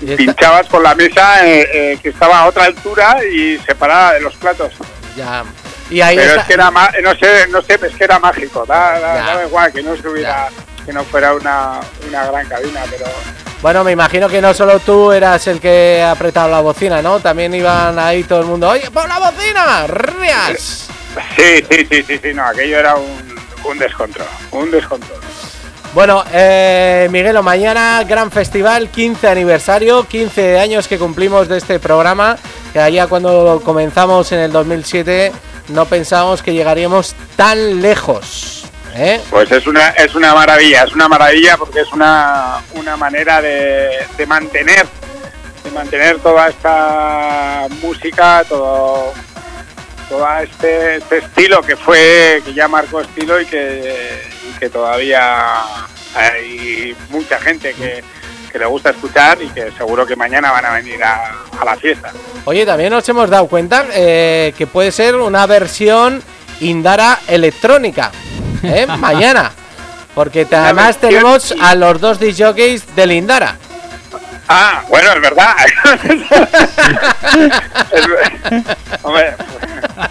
y 0.00 0.10
esta- 0.10 0.16
pinchabas 0.16 0.66
con 0.68 0.82
la 0.82 0.94
mesa 0.94 1.46
eh, 1.46 1.68
eh, 1.72 1.98
que 2.02 2.08
estaba 2.10 2.40
a 2.40 2.46
otra 2.46 2.64
altura 2.64 3.18
y 3.30 3.58
separada 3.58 4.14
de 4.14 4.20
los 4.20 4.34
platos. 4.36 4.72
ya. 5.16 5.44
Y 5.90 6.00
ahí 6.00 6.16
Pero 6.16 6.28
está- 6.30 6.40
es 6.42 6.46
que 6.48 6.54
era 6.54 6.70
no 6.70 7.14
sé, 7.14 7.48
no 7.50 7.62
sé, 7.62 7.74
es 7.86 7.94
que 7.96 8.04
era 8.04 8.18
mágico, 8.18 8.64
da, 8.66 8.98
da- 8.98 9.14
daba 9.22 9.44
igual 9.44 9.72
que 9.72 9.82
no 9.82 9.96
se 9.96 10.08
hubiera, 10.08 10.48
que 10.84 10.92
no 10.92 11.04
fuera 11.04 11.34
una, 11.34 11.80
una 12.08 12.24
gran 12.26 12.46
cabina, 12.48 12.80
pero 12.90 13.06
Bueno, 13.62 13.84
me 13.84 13.92
imagino 13.92 14.28
que 14.28 14.40
no 14.42 14.52
solo 14.52 14.80
tú 14.80 15.12
eras 15.12 15.46
el 15.46 15.60
que 15.60 16.02
apretaba 16.02 16.48
la 16.48 16.60
bocina, 16.60 17.02
¿no? 17.02 17.20
También 17.20 17.54
iban 17.54 17.98
ahí 17.98 18.24
todo 18.24 18.40
el 18.40 18.46
mundo, 18.46 18.68
oye, 18.68 18.90
pon 18.90 19.08
la 19.08 19.18
bocina, 19.18 19.86
rías. 19.86 20.88
sí, 21.36 21.64
sí, 21.70 21.86
sí, 21.90 22.02
sí, 22.02 22.20
sí, 22.22 22.34
no, 22.34 22.44
aquello 22.44 22.78
era 22.78 22.96
un, 22.96 23.36
un 23.64 23.78
descontrol, 23.78 24.26
un 24.50 24.70
descontrol. 24.70 25.20
Bueno, 25.94 26.22
eh, 26.32 27.08
Miguelo, 27.10 27.42
mañana 27.42 28.02
gran 28.06 28.30
festival, 28.30 28.90
15 28.90 29.28
aniversario, 29.28 30.04
15 30.06 30.58
años 30.60 30.88
que 30.88 30.98
cumplimos 30.98 31.48
de 31.48 31.56
este 31.56 31.78
programa, 31.80 32.36
que 32.74 32.80
allá 32.80 33.06
cuando 33.06 33.62
comenzamos 33.64 34.30
en 34.32 34.40
el 34.40 34.52
2007 34.52 35.32
no 35.68 35.86
pensábamos 35.86 36.42
que 36.42 36.52
llegaríamos 36.52 37.14
tan 37.36 37.82
lejos. 37.82 38.64
¿eh? 38.94 39.20
Pues 39.30 39.50
es 39.52 39.66
una, 39.66 39.88
es 39.90 40.14
una 40.14 40.34
maravilla, 40.34 40.84
es 40.84 40.92
una 40.92 41.08
maravilla 41.08 41.56
porque 41.56 41.80
es 41.80 41.92
una, 41.92 42.62
una 42.74 42.96
manera 42.96 43.40
de, 43.40 43.90
de 44.16 44.26
mantener, 44.26 44.86
de 45.64 45.70
mantener 45.70 46.18
toda 46.18 46.48
esta 46.48 47.66
música, 47.82 48.44
todo, 48.48 49.12
todo 50.08 50.26
este, 50.38 50.96
este 50.96 51.18
estilo 51.18 51.62
que 51.62 51.76
fue, 51.76 52.42
que 52.44 52.54
ya 52.54 52.68
marcó 52.68 53.00
estilo 53.00 53.40
y 53.40 53.46
que, 53.46 54.22
y 54.48 54.58
que 54.58 54.70
todavía 54.70 55.62
hay 56.14 56.96
mucha 57.10 57.38
gente 57.38 57.74
que, 57.74 58.02
que 58.56 58.60
le 58.60 58.66
gusta 58.66 58.88
escuchar 58.88 59.36
y 59.42 59.48
que 59.50 59.70
seguro 59.72 60.06
que 60.06 60.16
mañana 60.16 60.50
van 60.50 60.64
a 60.64 60.70
venir 60.72 61.04
a, 61.04 61.30
a 61.60 61.64
la 61.64 61.76
fiesta. 61.76 62.10
Oye, 62.46 62.64
también 62.64 62.90
nos 62.90 63.06
hemos 63.06 63.28
dado 63.28 63.46
cuenta 63.48 63.84
eh, 63.92 64.54
que 64.56 64.66
puede 64.66 64.90
ser 64.92 65.14
una 65.16 65.44
versión 65.44 66.22
Indara 66.60 67.18
electrónica. 67.28 68.10
¿eh? 68.62 68.86
Mañana. 68.98 69.52
Porque 70.14 70.46
te- 70.46 70.56
además 70.56 70.96
tenemos 70.96 71.54
a 71.60 71.74
los 71.74 72.00
dos 72.00 72.18
disjockeys 72.18 72.96
del 72.96 73.12
Indara. 73.12 73.56
Ah, 74.48 74.82
bueno, 74.88 75.10
es 75.12 75.20
verdad. 75.20 75.54
Es 77.92 78.06
ver- 78.08 78.76
Hombre, 79.02 79.34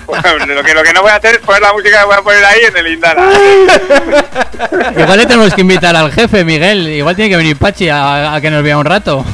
bueno, 0.06 0.46
lo, 0.46 0.64
que, 0.64 0.74
lo 0.74 0.84
que 0.84 0.94
no 0.94 1.02
voy 1.02 1.12
a 1.12 1.16
hacer 1.16 1.36
es 1.36 1.42
poner 1.42 1.62
la 1.62 1.74
música 1.74 2.00
que 2.00 2.06
voy 2.06 2.16
a 2.16 2.22
poner 2.22 2.46
ahí 2.46 2.62
en 2.68 2.78
el 2.78 2.88
Indara. 2.94 3.24
Igual 4.98 5.18
le 5.18 5.26
tenemos 5.26 5.54
que 5.54 5.62
invitar 5.62 5.96
al 5.96 6.12
jefe, 6.12 6.44
Miguel. 6.44 6.88
Igual 6.90 7.16
tiene 7.16 7.30
que 7.30 7.38
venir 7.38 7.58
Pachi 7.58 7.90
a, 7.90 8.34
a 8.36 8.42
que 8.42 8.50
nos 8.52 8.64
vea 8.64 8.78
un 8.78 8.86
rato. 8.86 9.26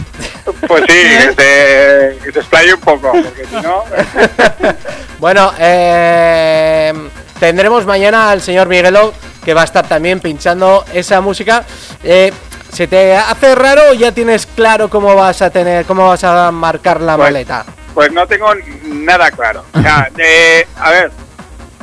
Pues 0.67 0.83
sí, 0.87 0.93
que 0.93 1.33
se, 1.37 2.17
que 2.23 2.31
se 2.31 2.39
explaye 2.39 2.73
un 2.73 2.79
poco, 2.81 3.11
porque 3.11 3.45
si 3.45 3.55
no... 3.55 3.83
Bueno, 5.19 5.53
eh, 5.59 6.91
tendremos 7.39 7.85
mañana 7.85 8.31
al 8.31 8.41
señor 8.41 8.67
Miguelo 8.67 9.13
que 9.45 9.53
va 9.53 9.61
a 9.61 9.65
estar 9.65 9.87
también 9.87 10.19
pinchando 10.19 10.83
esa 10.93 11.21
música. 11.21 11.63
Eh, 12.03 12.31
¿Se 12.73 12.87
te 12.87 13.15
hace 13.15 13.53
raro 13.53 13.81
o 13.91 13.93
ya 13.93 14.11
tienes 14.11 14.45
claro 14.47 14.89
cómo 14.89 15.13
vas 15.13 15.41
a 15.41 15.49
tener, 15.51 15.85
cómo 15.85 16.07
vas 16.07 16.23
a 16.23 16.49
marcar 16.51 17.01
la 17.01 17.15
Pues- 17.17 17.27
maleta? 17.27 17.65
Pues 17.93 18.11
no 18.11 18.27
tengo 18.27 18.53
nada 18.83 19.31
claro. 19.31 19.65
O 19.73 19.81
sea, 19.81 20.09
eh, 20.17 20.67
a 20.77 20.91
ver, 20.91 21.11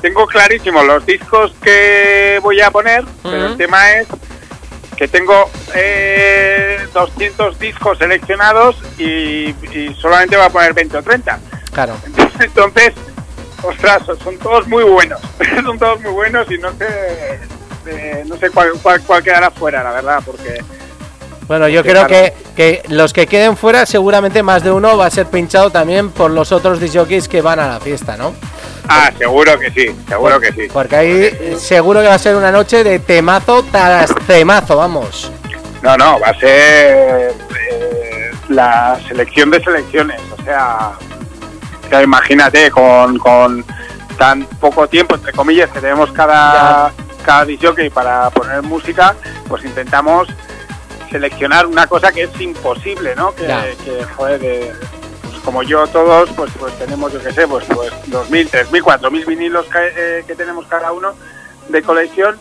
tengo 0.01 0.27
clarísimo 0.27 0.83
los 0.83 1.05
discos 1.05 1.53
que 1.63 2.39
voy 2.43 2.61
a 2.61 2.71
poner, 2.71 3.05
pero 3.23 3.47
el 3.47 3.57
tema 3.57 3.93
es 3.93 4.09
que 4.97 5.07
tengo 5.07 5.49
eh, 5.75 6.87
200 6.93 7.59
discos 7.59 7.99
seleccionados 7.99 8.77
y, 8.99 9.51
y 9.73 9.97
solamente 10.01 10.37
voy 10.37 10.47
a 10.47 10.51
poner 10.51 10.75
20 10.75 10.97
o 10.97 11.03
30. 11.03 11.39
Claro. 11.73 11.97
Entonces, 12.41 12.95
ostras, 13.63 14.03
son 14.23 14.39
todos 14.39 14.67
muy 14.67 14.85
buenos. 14.85 15.21
son 15.65 15.79
todos 15.79 16.01
muy 16.01 16.13
buenos 16.13 16.51
y 16.51 16.59
no 16.59 16.73
sé, 16.73 17.41
eh, 17.87 18.25
no 18.27 18.37
sé 18.37 18.51
cuál, 18.51 18.73
cuál, 18.83 19.01
cuál 19.03 19.23
quedará 19.23 19.51
fuera, 19.51 19.83
la 19.83 19.93
verdad, 19.93 20.23
porque 20.25 20.59
Bueno, 21.49 21.67
yo 21.67 21.83
creo 21.83 22.07
que, 22.07 22.35
que 22.55 22.83
los 22.89 23.15
que 23.15 23.27
queden 23.27 23.57
fuera, 23.57 23.87
seguramente 23.87 24.43
más 24.43 24.63
de 24.63 24.71
uno 24.71 24.99
va 24.99 25.07
a 25.07 25.11
ser 25.11 25.27
pinchado 25.27 25.71
también 25.71 26.11
por 26.11 26.31
los 26.31 26.53
otros 26.53 26.79
disjockeys 26.79 27.27
que 27.27 27.41
van 27.41 27.59
a 27.59 27.67
la 27.67 27.81
fiesta, 27.81 28.19
¿no? 28.19 28.35
Ah, 28.87 29.11
seguro 29.17 29.59
que 29.59 29.71
sí, 29.71 29.97
seguro 30.07 30.39
que 30.39 30.53
sí. 30.53 30.69
Porque 30.71 30.97
ahí 30.97 31.57
seguro 31.59 32.03
que 32.03 32.09
va 32.09 32.15
a 32.15 32.19
ser 32.19 32.37
una 32.37 32.53
noche 32.53 32.85
de 32.85 32.99
temazo 32.99 33.65
tras 33.71 34.15
temazo, 34.27 34.77
vamos. 34.77 35.33
No, 35.83 35.97
no, 35.97 36.21
va 36.21 36.29
a 36.29 36.39
ser 36.39 37.35
eh, 37.71 38.31
la 38.49 38.99
selección 39.09 39.51
de 39.51 39.63
selecciones. 39.63 40.21
O 40.39 40.43
sea, 40.43 40.93
o 41.85 41.89
sea, 41.89 42.03
imagínate, 42.03 42.71
con, 42.71 43.19
con 43.19 43.65
tan 44.19 44.45
poco 44.61 44.87
tiempo, 44.87 45.15
entre 45.15 45.33
comillas, 45.33 45.71
que 45.71 45.81
tenemos 45.81 46.13
cada, 46.13 46.93
cada 47.25 47.45
disjockey 47.47 47.89
para 47.89 48.29
poner 48.31 48.63
música, 48.63 49.15
pues 49.49 49.65
intentamos 49.65 50.29
seleccionar 51.11 51.67
una 51.67 51.87
cosa 51.87 52.13
que 52.13 52.25
es 52.25 52.41
imposible, 52.41 53.15
¿no? 53.17 53.35
Que, 53.35 53.47
joder, 54.17 54.41
de- 54.41 54.73
pues 55.23 55.41
como 55.45 55.63
yo 55.63 55.87
todos, 55.89 56.31
pues, 56.37 56.51
pues 56.59 56.77
tenemos, 56.79 57.13
yo 57.13 57.23
qué 57.23 57.33
sé, 57.33 57.47
pues, 57.47 57.65
pues 57.67 57.93
2.000, 58.11 58.51
3.000, 58.51 58.83
4.000 58.83 59.27
vinilos 59.27 59.67
que, 59.67 59.93
eh, 59.97 60.25
que 60.27 60.35
tenemos 60.35 60.67
cada 60.67 60.93
uno 60.93 61.15
de 61.69 61.83
colección 61.83 62.39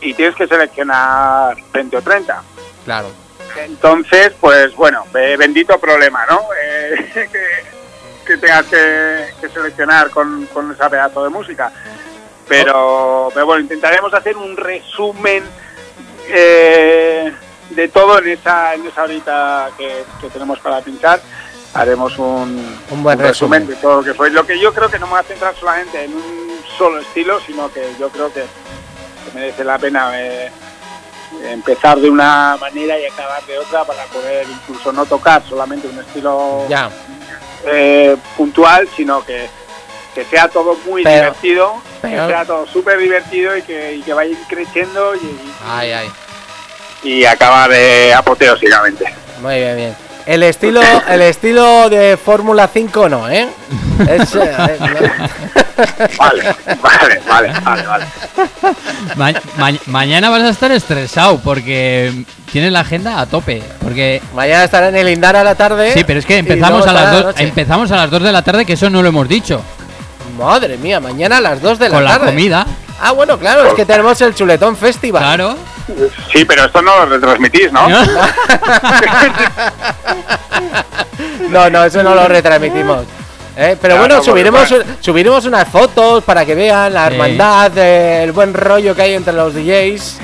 y 0.00 0.14
tienes 0.14 0.34
que 0.36 0.46
seleccionar 0.46 1.56
20 1.72 1.96
o 1.96 2.02
30. 2.02 2.42
Claro. 2.84 3.10
Entonces, 3.56 4.32
pues 4.40 4.74
bueno, 4.76 5.04
bendito 5.12 5.78
problema, 5.78 6.24
¿no? 6.30 6.40
Eh, 6.62 7.10
que, 7.32 8.26
que 8.26 8.36
tengas 8.36 8.66
que, 8.66 9.26
que 9.40 9.48
seleccionar 9.48 10.10
con, 10.10 10.46
con 10.46 10.70
esa 10.72 10.88
pedazo 10.88 11.24
de 11.24 11.30
música. 11.30 11.72
Pero, 12.48 13.30
pero 13.32 13.46
bueno, 13.46 13.60
intentaremos 13.62 14.12
hacer 14.14 14.36
un 14.36 14.56
resumen 14.56 15.44
eh, 16.28 16.89
de 17.70 17.88
todo 17.88 18.18
en 18.18 18.28
esa, 18.28 18.74
en 18.74 18.86
esa 18.86 19.02
horita 19.04 19.70
que, 19.78 20.04
que 20.20 20.28
tenemos 20.28 20.58
para 20.60 20.80
pinchar. 20.80 21.20
Haremos 21.74 22.18
un, 22.18 22.78
Un 22.90 23.02
buen 23.02 23.18
resumen 23.18 23.62
resumen. 23.62 23.66
de 23.68 23.76
todo 23.76 23.96
lo 23.98 24.02
que 24.04 24.14
fue. 24.14 24.30
Lo 24.30 24.44
que 24.46 24.58
yo 24.58 24.72
creo 24.74 24.90
que 24.90 24.98
no 24.98 25.06
me 25.06 25.12
va 25.14 25.20
a 25.20 25.24
centrar 25.24 25.54
solamente 25.54 26.04
en 26.04 26.12
un 26.14 26.60
solo 26.76 26.98
estilo, 26.98 27.38
sino 27.46 27.70
que 27.72 27.94
yo 27.98 28.08
creo 28.08 28.32
que, 28.32 28.40
que 28.40 29.30
merece 29.34 29.62
la 29.62 29.78
pena 29.78 30.10
eh, 30.14 30.50
empezar 31.44 31.98
de 32.00 32.10
una 32.10 32.56
manera 32.60 32.98
y 32.98 33.06
acabar 33.06 33.40
de 33.46 33.56
otra 33.58 33.84
para 33.84 34.02
poder 34.06 34.46
incluso 34.48 34.92
no 34.92 35.06
tocar 35.06 35.42
solamente 35.48 35.86
un 35.86 35.98
estilo 36.00 36.66
Ya. 36.68 36.90
eh, 37.66 38.16
puntual, 38.36 38.88
sino 38.96 39.24
que, 39.24 39.48
que 40.12 40.24
sea 40.24 40.48
todo 40.48 40.76
muy 40.86 41.04
Pero- 41.04 41.16
divertido, 41.26 41.74
pero- 42.02 42.26
que 42.26 42.32
sea 42.32 42.44
todo 42.44 42.66
súper 42.66 42.98
divertido 42.98 43.56
y 43.56 43.62
que, 43.62 43.94
y 43.94 44.02
que 44.02 44.12
vaya 44.12 44.36
creciendo 44.48 45.14
y, 45.14 45.38
Ay, 45.68 45.92
ay. 45.92 46.10
Y 47.02 47.24
acabar 47.24 47.70
eh, 47.72 48.12
apoteósicamente. 48.14 49.04
Muy 49.42 49.56
bien, 49.56 49.76
bien. 49.76 49.96
El 50.26 50.42
estilo, 50.42 50.80
el 51.08 51.22
estilo 51.22 51.88
de 51.88 52.16
Fórmula 52.22 52.68
5 52.72 53.08
no, 53.08 53.28
¿eh? 53.28 53.48
Es, 54.08 54.34
eh, 54.36 54.50
eh, 54.68 55.10
Vale, 56.18 56.54
vale, 56.82 57.20
vale, 57.28 57.52
vale, 57.64 57.86
vale. 57.86 58.04
Ma- 59.16 59.32
ma- 59.56 59.78
mañana 59.86 60.28
vas 60.30 60.42
a 60.42 60.48
estar 60.50 60.70
estresado 60.72 61.38
porque 61.40 62.24
tienes 62.52 62.70
la 62.70 62.80
agenda 62.80 63.20
a 63.20 63.26
tope. 63.26 63.62
Porque 63.82 64.20
mañana 64.34 64.64
estará 64.64 64.88
en 64.88 64.96
el 64.96 65.08
Indar 65.08 65.36
a 65.36 65.44
la 65.44 65.54
tarde. 65.54 65.92
sí, 65.94 66.04
pero 66.04 66.20
es 66.20 66.26
que 66.26 66.38
empezamos 66.38 66.86
a 66.86 66.92
las 66.92 67.12
dos, 67.12 67.34
empezamos 67.38 67.90
a 67.90 67.96
las 67.96 68.10
2 68.10 68.22
de 68.22 68.32
la 68.32 68.42
tarde, 68.42 68.64
que 68.66 68.74
eso 68.74 68.90
no 68.90 69.02
lo 69.02 69.08
hemos 69.08 69.26
dicho. 69.28 69.62
Madre 70.38 70.76
mía, 70.78 71.00
mañana 71.00 71.38
a 71.38 71.40
las 71.40 71.60
2 71.62 71.78
de 71.78 71.88
la 71.88 71.94
Con 71.94 72.04
la 72.04 72.10
tarde. 72.12 72.26
comida. 72.26 72.66
Ah, 73.00 73.12
bueno, 73.12 73.38
claro, 73.38 73.64
es 73.66 73.74
que 73.74 73.86
tenemos 73.86 74.20
el 74.20 74.34
Chuletón 74.34 74.76
Festival. 74.76 75.22
Claro. 75.22 75.56
Sí, 76.32 76.44
pero 76.44 76.64
esto 76.66 76.82
no 76.82 76.96
lo 76.98 77.06
retransmitís, 77.06 77.72
¿no? 77.72 77.88
No, 81.48 81.70
no, 81.70 81.84
eso 81.84 82.02
no 82.02 82.14
lo 82.14 82.28
retransmitimos. 82.28 83.04
¿eh? 83.56 83.76
Pero 83.80 83.94
No, 83.94 84.00
bueno, 84.00 84.16
no, 84.16 84.22
subiremos, 84.22 84.68
bueno. 84.68 84.84
subiremos 85.00 85.44
unas 85.46 85.68
fotos 85.68 86.22
para 86.24 86.44
que 86.44 86.54
vean 86.54 86.94
la 86.94 87.06
hermandad, 87.08 87.72
eh, 87.76 88.22
el 88.24 88.32
buen 88.32 88.54
rollo 88.54 88.94
que 88.94 89.02
hay 89.02 89.14
entre 89.14 89.32
los 89.32 89.54
DJs 89.54 90.18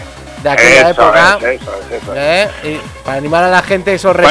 de 0.46 0.52
aquella 0.52 0.90
Eso 0.90 1.02
época. 1.02 1.38
es, 1.40 1.60
eso 1.60 1.70
es, 1.90 2.02
eso 2.02 2.12
es. 2.14 2.18
¿eh? 2.18 2.48
Y 2.64 2.80
para 3.04 3.18
animar 3.18 3.44
a 3.44 3.48
la 3.48 3.62
gente 3.62 3.94
esos 3.94 4.16
Bueno, 4.16 4.28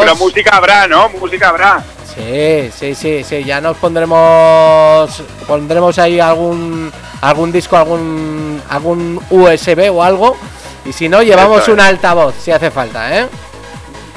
pero, 0.00 0.16
música 0.16 0.56
habrá, 0.56 0.86
¿no? 0.88 1.08
Música 1.10 1.48
habrá. 1.50 1.82
Sí, 2.14 2.70
sí, 2.76 2.94
sí, 2.94 3.22
sí, 3.22 3.44
ya 3.44 3.60
nos 3.60 3.76
pondremos 3.76 5.22
pondremos 5.46 5.98
ahí 5.98 6.18
algún 6.18 6.90
algún 7.20 7.52
disco, 7.52 7.76
algún 7.76 8.60
algún 8.68 9.20
USB 9.30 9.90
o 9.92 10.02
algo 10.02 10.36
y 10.84 10.92
si 10.92 11.08
no 11.08 11.22
llevamos 11.22 11.62
es. 11.62 11.68
un 11.68 11.80
altavoz 11.80 12.34
si 12.42 12.50
hace 12.50 12.70
falta, 12.70 13.16
¿eh? 13.18 13.26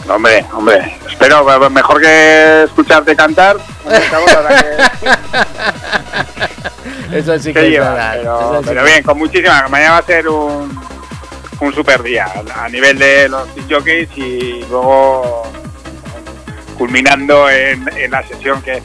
Hombre, 0.10 0.44
hombre, 0.54 0.98
espero, 1.08 1.44
mejor 1.70 2.02
que 2.02 2.64
escucharte 2.64 3.16
cantar. 3.16 3.58
que- 3.88 3.98
Eso 7.18 7.38
sí 7.40 7.54
que 7.54 7.60
que 7.62 7.70
lleva, 7.72 8.14
pero, 8.16 8.62
pero 8.66 8.84
bien, 8.84 9.04
con 9.04 9.18
muchísima. 9.18 9.68
Mañana 9.68 9.92
va 9.92 9.98
a 9.98 10.04
ser 10.04 10.28
un, 10.28 10.80
un 11.62 11.74
super 11.74 12.02
día 12.04 12.28
a 12.56 12.68
nivel 12.70 12.98
de 12.98 13.30
los 13.30 13.48
jockeys 13.70 14.10
y 14.18 14.66
luego 14.70 15.44
culminando 16.78 17.50
en, 17.50 17.88
en 17.98 18.12
la 18.12 18.24
sesión 18.28 18.62
que, 18.64 18.82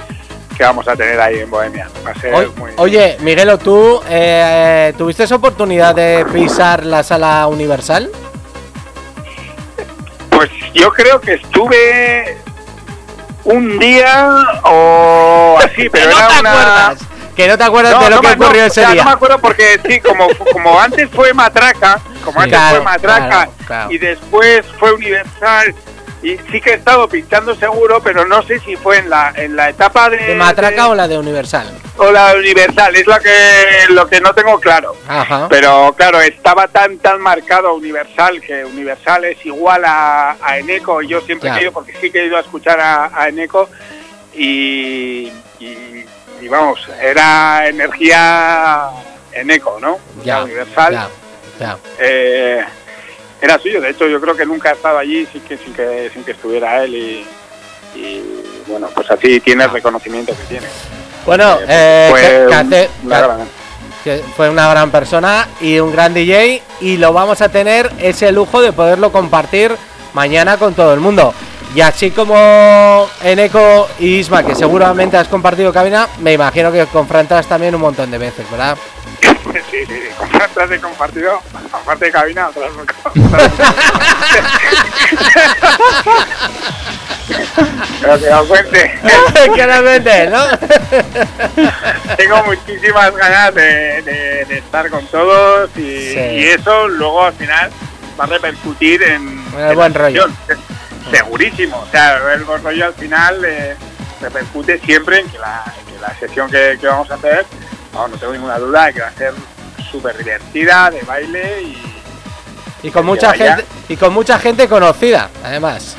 que 0.56 0.62
vamos 0.64 0.86
a 0.86 0.94
tener 0.94 1.18
ahí 1.20 1.38
en 1.40 1.50
Bohemia. 1.50 1.88
Va 2.06 2.10
a 2.10 2.20
ser 2.20 2.34
Oy- 2.34 2.52
muy. 2.56 2.70
Oye, 2.76 3.16
Miguelo, 3.20 3.58
¿tú 3.58 4.00
eh, 4.08 4.92
tuviste 4.98 5.24
esa 5.24 5.36
oportunidad 5.36 5.94
de 5.94 6.26
pisar 6.32 6.84
la 6.84 7.02
sala 7.02 7.46
universal? 7.46 8.10
Pues 10.30 10.50
yo 10.74 10.92
creo 10.92 11.20
que 11.20 11.34
estuve 11.34 12.36
un 13.44 13.78
día 13.78 14.28
o 14.64 15.58
así, 15.64 15.88
pero 15.92 16.10
no 16.10 16.16
era 16.18 16.40
una. 16.40 16.50
acuerdas, 16.50 16.98
que 17.36 17.46
no 17.46 17.58
te 17.58 17.64
acuerdas 17.64 18.00
de 18.00 18.10
lo 18.10 18.16
no 18.16 18.22
que 18.22 18.36
me- 18.36 18.44
ocurrió 18.46 18.64
ese 18.64 18.80
o 18.80 18.84
sea, 18.84 18.92
día. 18.92 19.02
No 19.04 19.10
me 19.10 19.14
acuerdo 19.14 19.38
porque 19.38 19.78
sí, 19.86 20.00
como, 20.00 20.26
como 20.52 20.80
antes 20.80 21.08
fue 21.10 21.32
Matraca, 21.34 22.00
como 22.24 22.40
antes 22.40 22.58
Claro, 22.58 22.76
fue 22.76 22.84
Matraca 22.84 23.28
claro, 23.28 23.52
claro. 23.66 23.90
y 23.92 23.98
después 23.98 24.64
fue 24.78 24.92
Universal 24.92 25.74
y 26.22 26.38
sí 26.50 26.60
que 26.62 26.70
he 26.70 26.74
estado 26.74 27.06
pinchando 27.08 27.54
seguro, 27.54 28.00
pero 28.02 28.24
no 28.26 28.42
sé 28.42 28.58
si 28.60 28.74
fue 28.74 28.98
en 28.98 29.10
la 29.10 29.32
en 29.36 29.54
la 29.54 29.68
etapa 29.68 30.08
de, 30.08 30.16
¿De 30.16 30.34
Matraca 30.34 30.84
de- 30.84 30.90
o 30.90 30.94
la 30.94 31.06
de 31.06 31.18
Universal? 31.18 31.70
o 31.98 32.10
la 32.10 32.32
de 32.32 32.40
Universal, 32.40 32.96
es 32.96 33.06
lo 33.06 33.18
que 33.20 33.30
lo 33.90 34.06
que 34.08 34.20
no 34.20 34.32
tengo 34.34 34.58
claro. 34.58 34.96
Ajá. 35.06 35.46
Pero 35.50 35.94
claro, 35.96 36.20
estaba 36.22 36.68
tan 36.68 36.98
tan 36.98 37.20
marcado 37.20 37.74
Universal 37.74 38.40
que 38.40 38.64
Universal 38.64 39.24
es 39.26 39.44
igual 39.44 39.84
a, 39.84 40.36
a 40.42 40.58
Eneco. 40.58 41.02
y 41.02 41.08
Yo 41.08 41.20
siempre 41.20 41.50
he 41.50 41.62
ido, 41.62 41.72
porque 41.72 41.92
sí 42.00 42.10
que 42.10 42.22
he 42.22 42.26
ido 42.26 42.38
a 42.38 42.40
escuchar 42.40 42.80
a, 42.80 43.10
a 43.14 43.28
Eneco 43.28 43.68
y, 44.34 45.30
y, 45.60 46.04
y 46.40 46.48
vamos, 46.48 46.80
era 47.00 47.66
energía 47.68 48.88
en 49.32 49.50
eco, 49.50 49.78
¿no? 49.80 49.98
Ya, 50.24 50.42
universal. 50.44 50.92
ya, 50.92 51.08
ya. 51.58 51.78
Eh, 51.98 52.64
era 53.40 53.58
suyo, 53.58 53.80
de 53.80 53.90
hecho 53.90 54.06
yo 54.08 54.20
creo 54.20 54.36
que 54.36 54.46
nunca 54.46 54.70
ha 54.70 54.72
estado 54.72 54.98
allí 54.98 55.26
sin 55.32 55.42
que, 55.42 55.56
sin 55.58 55.72
que, 55.74 56.10
sin 56.12 56.24
que 56.24 56.32
estuviera 56.32 56.82
él 56.84 56.94
y, 56.94 57.26
y, 57.94 58.22
bueno, 58.66 58.88
pues 58.94 59.10
así 59.10 59.40
tiene 59.40 59.64
el 59.64 59.70
reconocimiento 59.70 60.32
que 60.36 60.42
tiene. 60.44 60.66
Bueno, 61.24 61.58
Eh, 61.68 62.08
fue 62.10 62.20
que- 62.20 62.28
que 62.28 62.46
un- 62.46 62.52
hace- 62.52 62.90
una 63.04 63.16
que- 63.20 63.22
gran- 63.26 63.48
que 64.04 64.24
fue 64.36 64.48
una 64.50 64.68
gran 64.70 64.90
persona 64.90 65.48
y 65.60 65.78
un 65.80 65.92
gran 65.92 66.14
DJ 66.14 66.62
y 66.80 66.96
lo 66.96 67.12
vamos 67.12 67.40
a 67.42 67.48
tener 67.48 67.90
ese 67.98 68.30
lujo 68.32 68.62
de 68.62 68.72
poderlo 68.72 69.10
compartir 69.12 69.74
mañana 70.14 70.56
con 70.58 70.74
todo 70.74 70.94
el 70.94 71.00
mundo. 71.00 71.34
Y 71.76 71.80
así 71.82 72.10
como 72.10 73.06
Eneco 73.22 73.86
y 73.98 74.16
Isma, 74.18 74.42
que 74.42 74.54
seguramente 74.54 75.16
has 75.18 75.28
compartido 75.28 75.72
cabina, 75.74 76.08
me 76.20 76.32
imagino 76.32 76.72
que 76.72 76.86
con 76.86 77.06
Frantas 77.06 77.46
también 77.46 77.74
un 77.74 77.82
montón 77.82 78.10
de 78.10 78.16
veces, 78.18 78.50
¿verdad? 78.50 78.76
sí, 79.20 79.28
sí, 79.70 79.86
sí, 79.86 80.00
con 80.18 80.28
Frantas 80.30 80.70
he 80.70 80.80
compartido, 80.80 81.38
aparte 81.72 82.06
de 82.06 82.10
cabina, 82.12 82.48
otras 82.48 82.70
Pero 88.00 88.18
que 88.18 88.30
os 88.32 88.46
cuente. 88.46 88.98
Claramente, 89.54 90.30
¿no? 90.30 90.44
Tengo 92.16 92.42
muchísimas 92.44 93.14
ganas 93.16 93.54
de, 93.54 94.02
de- 94.02 94.44
de 94.48 94.58
estar 94.58 94.88
con 94.90 95.04
todos 95.08 95.70
y, 95.76 95.80
y 96.16 96.44
eso 96.46 96.88
luego 96.88 97.24
al 97.24 97.32
final 97.34 97.70
va 98.18 98.24
a 98.24 98.28
repercutir 98.28 99.02
en, 99.02 99.44
En 99.58 99.74
buen 99.74 99.92
la 99.92 99.98
rollo. 99.98 100.26
sesión. 100.46 100.75
Se- 101.10 101.16
Segurísimo. 101.18 101.78
O 101.78 101.86
sea, 101.90 102.18
el 102.34 102.46
rollo 102.46 102.86
al 102.86 102.94
final 102.94 103.44
eh, 103.44 103.76
repercute 104.20 104.78
siempre 104.80 105.20
en 105.20 105.28
que 105.28 105.38
la, 105.38 105.64
que 105.86 106.00
la 106.00 106.14
sesión 106.18 106.50
que, 106.50 106.76
que 106.80 106.86
vamos 106.86 107.10
a 107.10 107.14
hacer, 107.14 107.44
vamos, 107.92 108.10
no 108.12 108.16
tengo 108.18 108.32
ninguna 108.32 108.58
duda 108.58 108.86
de 108.86 108.94
que 108.94 109.00
va 109.00 109.08
a 109.08 109.12
ser 109.12 109.32
súper 109.90 110.16
divertida, 110.18 110.90
de 110.90 111.02
baile 111.02 111.62
y 111.62 111.82
Y 112.88 112.90
con 112.90 113.06
mucha 113.06 113.28
vaya. 113.28 113.56
gente 113.56 113.64
y 113.88 113.96
con 113.96 114.12
mucha 114.12 114.38
gente 114.38 114.68
conocida, 114.68 115.30
además. 115.44 115.96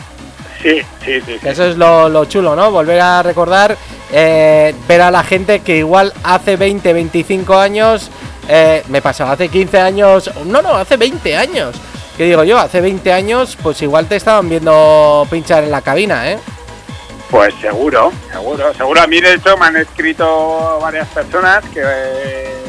sí, 0.61 0.81
sí, 1.05 1.21
sí. 1.25 1.37
Que 1.41 1.49
eso 1.51 1.65
es 1.65 1.77
lo, 1.77 2.09
lo 2.09 2.25
chulo, 2.25 2.55
¿no? 2.55 2.69
Volver 2.71 2.99
a 2.99 3.23
recordar, 3.23 3.77
eh, 4.11 4.75
ver 4.87 5.01
a 5.01 5.11
la 5.11 5.23
gente 5.23 5.61
que 5.61 5.77
igual 5.77 6.11
hace 6.23 6.55
20, 6.57 6.91
25 6.93 7.57
años, 7.57 8.09
eh, 8.49 8.83
me 8.89 9.01
pasaba 9.01 9.31
hace 9.33 9.47
15 9.49 9.79
años, 9.79 10.29
no, 10.45 10.61
no, 10.61 10.75
hace 10.75 10.97
20 10.97 11.35
años. 11.37 11.75
¿Qué 12.17 12.23
digo 12.23 12.43
yo? 12.43 12.57
Hace 12.57 12.81
20 12.81 13.13
años, 13.13 13.55
pues 13.61 13.79
igual 13.83 14.07
te 14.07 14.15
estaban 14.15 14.49
viendo 14.49 15.27
pinchar 15.29 15.63
en 15.63 15.69
la 15.69 15.81
cabina, 15.81 16.31
¿eh? 16.31 16.39
Pues 17.29 17.53
seguro, 17.61 18.11
seguro, 18.31 18.73
seguro. 18.73 19.01
A 19.01 19.05
mí 19.05 19.21
de 19.21 19.35
hecho 19.35 19.55
me 19.55 19.67
han 19.67 19.75
escrito 19.77 20.79
varias 20.81 21.07
personas 21.09 21.63
que, 21.71 21.83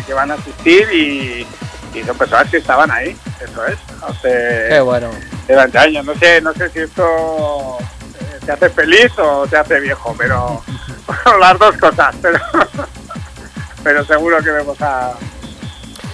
que 0.06 0.12
van 0.12 0.32
a 0.32 0.34
asistir 0.34 0.86
y, 0.92 1.46
y 1.94 2.02
son 2.04 2.18
personas 2.18 2.50
que 2.50 2.58
estaban 2.58 2.90
ahí, 2.90 3.16
eso 3.40 3.66
es, 3.66 3.78
hace 4.06 4.66
Qué 4.68 4.80
bueno. 4.80 5.08
de 5.46 5.56
20 5.56 5.78
años. 5.78 6.04
No 6.04 6.14
sé, 6.16 6.42
no 6.42 6.52
sé 6.52 6.68
si 6.68 6.80
esto 6.80 7.78
eh, 8.20 8.38
te 8.44 8.52
hace 8.52 8.68
feliz 8.68 9.10
o 9.18 9.46
te 9.46 9.56
hace 9.56 9.80
viejo, 9.80 10.14
pero 10.18 10.62
las 11.40 11.58
dos 11.58 11.74
cosas, 11.78 12.14
pero, 12.20 12.38
pero 13.82 14.04
seguro 14.04 14.42
que 14.42 14.50
vemos 14.50 14.78
a, 14.82 15.14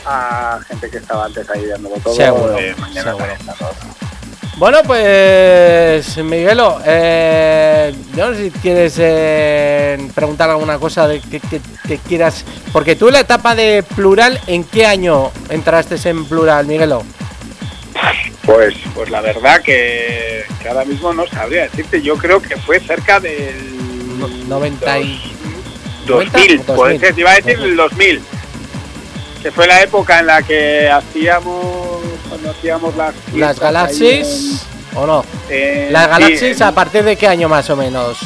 a 0.06 0.60
gente 0.68 0.90
que 0.90 0.98
estaba 0.98 1.26
antes 1.26 1.48
ahí 1.50 1.66
dándolo 1.66 1.96
todo. 1.96 2.14
Seguro, 2.14 2.58
eh, 2.58 2.74
mañana 2.78 3.10
seguro. 3.12 3.26
Bueno, 4.56 4.78
pues 4.86 6.16
Miguelo, 6.18 6.80
eh, 6.86 7.92
yo 8.16 8.30
no 8.30 8.36
sé 8.36 8.44
si 8.44 8.50
quieres 8.52 8.94
eh, 8.98 9.98
preguntar 10.14 10.48
alguna 10.48 10.78
cosa 10.78 11.08
de 11.08 11.20
que, 11.20 11.40
que- 11.40 11.60
que 11.88 11.98
quieras, 11.98 12.44
porque 12.72 12.94
tú 12.96 13.08
en 13.08 13.14
la 13.14 13.20
etapa 13.20 13.54
de 13.56 13.82
plural, 13.82 14.40
¿en 14.46 14.62
qué 14.64 14.86
año 14.86 15.32
entraste 15.50 15.96
en 16.08 16.24
plural, 16.26 16.66
Miguelo? 16.66 17.02
Pues, 18.46 18.74
pues 18.94 19.10
la 19.10 19.20
verdad 19.22 19.60
que, 19.62 20.44
que 20.62 20.68
ahora 20.68 20.84
mismo 20.84 21.12
no 21.12 21.26
sabría 21.26 21.62
decirte. 21.62 22.00
Yo 22.02 22.16
creo 22.16 22.40
que 22.40 22.56
fue 22.56 22.78
cerca 22.80 23.18
del 23.20 24.48
90 24.48 24.98
y... 25.00 25.32
2000, 26.06 26.32
90, 26.58 26.74
puede 26.74 26.98
ser, 26.98 27.14
te 27.14 27.20
iba 27.22 27.30
a 27.30 27.34
decir 27.36 27.58
el 27.58 27.76
2000, 27.76 28.22
que 29.44 29.50
fue 29.52 29.66
la 29.66 29.82
época 29.82 30.20
en 30.20 30.26
la 30.26 30.42
que 30.42 30.88
hacíamos, 30.90 32.00
cuando 32.30 32.50
hacíamos 32.50 32.96
las 32.96 33.14
¿Las 33.34 33.60
Galaxies 33.60 34.64
o 34.94 35.06
no? 35.06 35.22
eh, 35.50 35.90
¿Las 35.92 36.04
sí, 36.04 36.10
Galaxies 36.12 36.60
en- 36.62 36.66
a 36.66 36.72
partir 36.72 37.02
de 37.04 37.14
qué 37.14 37.28
año 37.28 37.46
más 37.46 37.68
o 37.68 37.76
menos? 37.76 38.16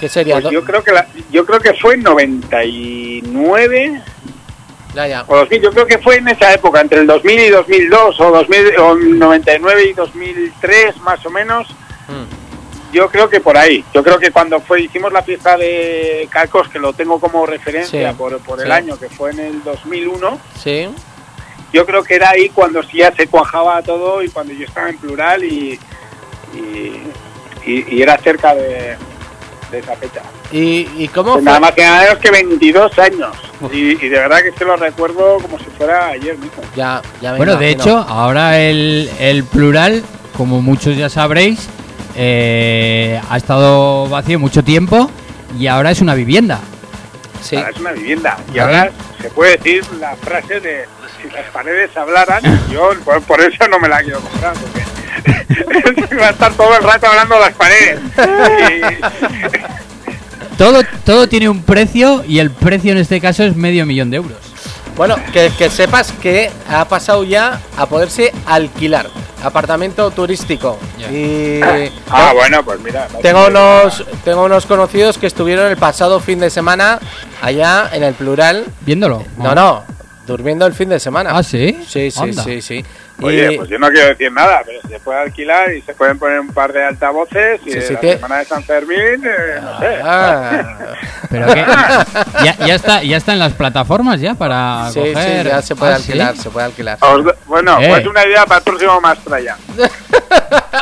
¿Qué 0.00 0.08
sería? 0.08 0.40
pues 0.40 0.52
yo 0.52 0.64
creo 0.64 0.82
que 0.82 0.90
la- 0.90 1.06
yo 1.30 1.46
creo 1.46 1.60
que 1.60 1.74
fue 1.74 1.94
en 1.94 2.02
99 2.02 4.02
Ya, 4.96 5.06
ya. 5.06 5.24
o 5.28 5.36
2000, 5.36 5.62
yo 5.62 5.70
creo 5.70 5.86
que 5.86 5.98
fue 5.98 6.16
en 6.16 6.26
esa 6.26 6.52
época, 6.52 6.80
entre 6.80 6.98
el 6.98 7.06
2000 7.06 7.38
y 7.38 7.48
2002 7.50 8.20
o 8.20 8.30
2000 8.32 8.76
o 8.78 8.96
99 8.96 9.84
y 9.90 9.92
2003 9.92 10.96
más 11.02 11.24
o 11.24 11.30
menos. 11.30 11.68
Mm. 12.08 12.43
Yo 12.94 13.08
creo 13.10 13.28
que 13.28 13.40
por 13.40 13.58
ahí. 13.58 13.84
Yo 13.92 14.02
creo 14.04 14.18
que 14.18 14.30
cuando 14.30 14.60
fue 14.60 14.82
hicimos 14.82 15.12
la 15.12 15.22
fiesta 15.22 15.56
de 15.56 16.28
Cacos, 16.30 16.68
que 16.68 16.78
lo 16.78 16.92
tengo 16.92 17.18
como 17.20 17.44
referencia 17.44 18.10
Sí, 18.10 18.16
por, 18.16 18.38
por 18.38 18.60
el 18.60 18.66
sí. 18.66 18.72
año, 18.72 18.96
que 18.96 19.08
fue 19.08 19.32
en 19.32 19.40
el 19.40 19.64
2001, 19.64 20.38
Sí. 20.62 20.88
yo 21.72 21.84
creo 21.84 22.04
que 22.04 22.14
era 22.14 22.30
ahí 22.30 22.48
cuando 22.50 22.82
sí 22.84 22.98
ya 22.98 23.12
se 23.14 23.26
cuajaba 23.26 23.82
todo 23.82 24.22
y 24.22 24.28
cuando 24.28 24.52
yo 24.54 24.64
estaba 24.64 24.88
en 24.90 24.96
plural 24.98 25.42
y, 25.42 25.78
y, 26.54 27.02
y- 27.66 27.84
y 27.96 28.02
era 28.02 28.16
cerca 28.18 28.54
de, 28.54 28.96
de 29.72 29.78
esa 29.80 29.96
fecha. 29.96 30.22
¿Y, 30.52 30.86
y 30.96 31.08
cómo 31.08 31.32
Pues 31.32 31.42
fue? 31.42 31.46
nada 31.46 31.60
más 31.60 31.72
que 31.72 31.82
nada 31.82 32.02
menos 32.02 32.18
que 32.18 32.30
22 32.30 32.98
años. 33.00 33.36
Y, 33.72 33.92
y 34.04 34.08
de 34.08 34.18
verdad 34.18 34.40
que 34.42 34.52
que 34.52 34.64
lo 34.64 34.76
recuerdo 34.76 35.38
como 35.40 35.58
si 35.58 35.64
fuera 35.76 36.08
ayer 36.08 36.36
mismo. 36.38 36.62
Ya, 36.76 37.02
ya 37.20 37.32
me 37.32 37.38
Bueno, 37.38 37.56
de 37.56 37.70
hecho, 37.70 37.98
ahora 38.08 38.60
el, 38.60 39.10
el 39.18 39.42
plural, 39.44 40.04
como 40.36 40.60
muchos 40.62 40.96
ya 40.96 41.08
sabréis, 41.08 41.68
eh, 42.16 43.20
ha 43.28 43.36
estado 43.36 44.08
vacío 44.08 44.38
mucho 44.38 44.62
tiempo 44.62 45.10
y 45.58 45.66
ahora 45.66 45.90
es 45.90 46.00
una 46.00 46.14
vivienda. 46.14 46.60
Sí. 47.42 47.56
Ahora 47.56 47.70
es 47.70 47.78
una 47.78 47.92
vivienda. 47.92 48.36
Y 48.52 48.58
ahora 48.58 48.90
se 49.20 49.30
puede 49.30 49.56
decir 49.56 49.84
la 50.00 50.16
frase 50.16 50.60
de 50.60 50.86
si 51.20 51.30
las 51.30 51.46
paredes 51.50 51.96
hablaran, 51.96 52.42
yo 52.70 52.90
por, 53.04 53.22
por 53.22 53.40
eso 53.40 53.68
no 53.68 53.78
me 53.78 53.88
la 53.88 54.02
quiero 54.02 54.20
comprar, 54.20 54.54
porque 54.54 56.14
va 56.16 56.28
a 56.28 56.30
estar 56.30 56.52
todo 56.54 56.76
el 56.76 56.82
rato 56.82 57.06
hablando 57.06 57.34
de 57.34 57.40
las 57.40 57.54
paredes. 57.54 58.00
Todo, 60.56 60.82
todo 61.04 61.28
tiene 61.28 61.48
un 61.48 61.62
precio 61.62 62.24
y 62.26 62.38
el 62.38 62.50
precio 62.50 62.92
en 62.92 62.98
este 62.98 63.20
caso 63.20 63.42
es 63.44 63.56
medio 63.56 63.86
millón 63.86 64.10
de 64.10 64.18
euros. 64.18 64.53
Bueno, 64.96 65.16
que, 65.32 65.50
que 65.58 65.70
sepas 65.70 66.12
que 66.12 66.50
ha 66.68 66.84
pasado 66.84 67.24
ya 67.24 67.60
a 67.76 67.86
poderse 67.86 68.32
alquilar 68.46 69.10
apartamento 69.44 70.10
turístico. 70.10 70.78
Y 71.10 71.60
ah, 72.10 72.32
bueno, 72.34 72.64
pues 72.64 72.80
mira. 72.80 73.08
tengo 73.20 73.46
unos 73.46 74.04
tengo 74.24 74.44
unos 74.44 74.66
conocidos 74.66 75.18
que 75.18 75.26
estuvieron 75.26 75.70
el 75.70 75.76
pasado 75.76 76.20
fin 76.20 76.40
de 76.40 76.50
semana 76.50 76.98
allá 77.42 77.90
en 77.92 78.02
el 78.02 78.14
plural. 78.14 78.64
Viéndolo. 78.80 79.22
No, 79.36 79.54
no, 79.54 79.84
durmiendo 80.26 80.66
el 80.66 80.72
fin 80.72 80.88
de 80.88 80.98
semana. 80.98 81.30
¿Ah, 81.32 81.42
sí? 81.42 81.78
Sí, 81.86 82.10
sí, 82.10 82.32
sí, 82.32 82.62
sí. 82.62 82.84
Oye, 83.22 83.52
Y- 83.54 83.56
pues 83.58 83.70
yo 83.70 83.78
no 83.78 83.88
quiero 83.90 84.08
decir 84.08 84.30
nada, 84.32 84.62
pero 84.66 84.80
se 84.88 84.98
puede 84.98 85.20
alquilar 85.20 85.72
y 85.72 85.80
se 85.82 85.94
pueden 85.94 86.18
poner 86.18 86.40
un 86.40 86.48
par 86.48 86.72
de 86.72 86.84
altavoces 86.84 87.60
y 87.64 87.70
Sí, 87.70 87.76
de 87.78 87.82
sí, 87.86 87.94
la 87.94 88.00
te- 88.00 88.12
semana 88.14 88.38
de 88.38 88.44
San 88.44 88.64
Fermín, 88.64 88.98
eh, 89.24 89.60
no 89.62 89.78
sé. 89.78 89.98
Ah. 90.02 90.76
Pero 91.30 91.46
que 91.46 91.64
ya, 92.44 92.56
ya 92.66 92.74
está, 92.74 93.02
ya 93.02 93.16
está 93.16 93.32
en 93.32 93.38
las 93.38 93.52
plataformas 93.52 94.20
ya 94.20 94.34
para 94.34 94.90
Sí, 94.92 94.98
coger. 94.98 95.42
sí, 95.44 95.48
ya 95.48 95.62
se 95.62 95.76
puede 95.76 95.92
Ah, 95.92 95.96
alquilar, 95.96 96.34
¿sí? 96.36 96.42
se 96.42 96.50
puede 96.50 96.66
alquilar. 96.66 96.98
Os 97.00 97.24
bueno, 97.46 97.78
Eh. 97.80 97.88
pues 97.88 98.06
una 98.06 98.26
idea 98.26 98.44
para 98.46 98.58
el 98.58 98.64
próximo 98.64 99.00
Mastraya. 99.00 99.56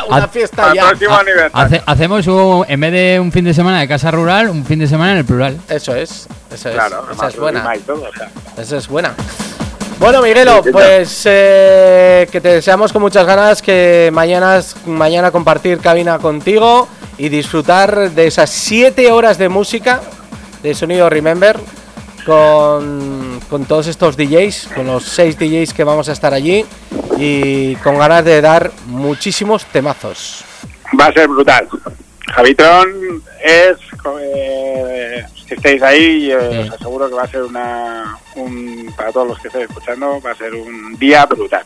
Una 0.09 0.27
fiesta 0.27 0.57
Para 0.57 0.69
el 0.71 0.75
ya. 0.75 0.87
próximo 0.89 1.15
aniversario. 1.15 1.51
Hace- 1.53 1.83
hacemos 1.85 2.27
un, 2.27 2.65
en 2.67 2.79
vez 2.79 2.91
de 2.91 3.19
un 3.19 3.31
fin 3.31 3.45
de 3.45 3.53
semana 3.53 3.79
de 3.79 3.87
casa 3.87 4.09
rural, 4.11 4.49
un 4.49 4.65
fin 4.65 4.79
de 4.79 4.87
semana 4.87 5.11
en 5.13 5.17
el 5.19 5.25
plural. 5.25 5.57
Eso 5.69 5.95
es, 5.95 6.27
eso 6.51 6.69
es. 6.69 6.75
Claro, 6.75 7.07
esa 7.11 7.27
es 7.27 7.37
buena. 7.37 7.63
todo, 7.85 8.09
o 8.09 8.13
sea. 8.17 8.29
Esa 8.57 8.77
es 8.77 8.87
buena. 8.87 9.13
Bueno, 10.03 10.21
Miguelo, 10.21 10.61
pues 10.69 11.21
eh, 11.23 12.27
que 12.29 12.41
te 12.41 12.49
deseamos 12.49 12.91
con 12.91 13.01
muchas 13.01 13.25
ganas 13.25 13.61
que 13.61 14.09
mañana, 14.11 14.59
mañana 14.85 15.31
compartir 15.31 15.77
cabina 15.77 16.19
contigo 16.19 16.89
y 17.17 17.29
disfrutar 17.29 18.11
de 18.11 18.27
esas 18.27 18.49
siete 18.49 19.09
horas 19.13 19.37
de 19.37 19.47
música 19.47 20.01
de 20.61 20.75
sonido 20.75 21.09
Remember 21.09 21.57
con, 22.25 23.39
con 23.49 23.63
todos 23.63 23.87
estos 23.87 24.17
DJs, 24.17 24.71
con 24.75 24.87
los 24.87 25.05
seis 25.05 25.39
DJs 25.39 25.73
que 25.73 25.85
vamos 25.85 26.09
a 26.09 26.11
estar 26.11 26.33
allí 26.33 26.65
y 27.17 27.77
con 27.77 27.97
ganas 27.97 28.25
de 28.25 28.41
dar 28.41 28.71
muchísimos 28.87 29.63
temazos. 29.67 30.43
Va 30.99 31.05
a 31.05 31.13
ser 31.13 31.29
brutal. 31.29 31.69
Javitron 32.35 33.23
es, 33.41 33.77
eh, 34.19 35.25
si 35.53 35.67
estáis 35.67 35.81
ahí, 35.83 36.31
eh, 36.31 36.67
os 36.67 36.71
aseguro 36.75 37.07
que 37.09 37.15
va 37.15 37.23
a 37.23 37.27
ser 37.27 37.43
una, 37.43 38.17
un, 38.35 38.91
para 38.95 39.11
todos 39.11 39.27
los 39.27 39.39
que 39.39 39.47
estén 39.47 39.61
escuchando, 39.63 40.19
va 40.21 40.31
a 40.31 40.35
ser 40.35 40.53
un 40.53 40.97
día 40.97 41.25
brutal. 41.25 41.63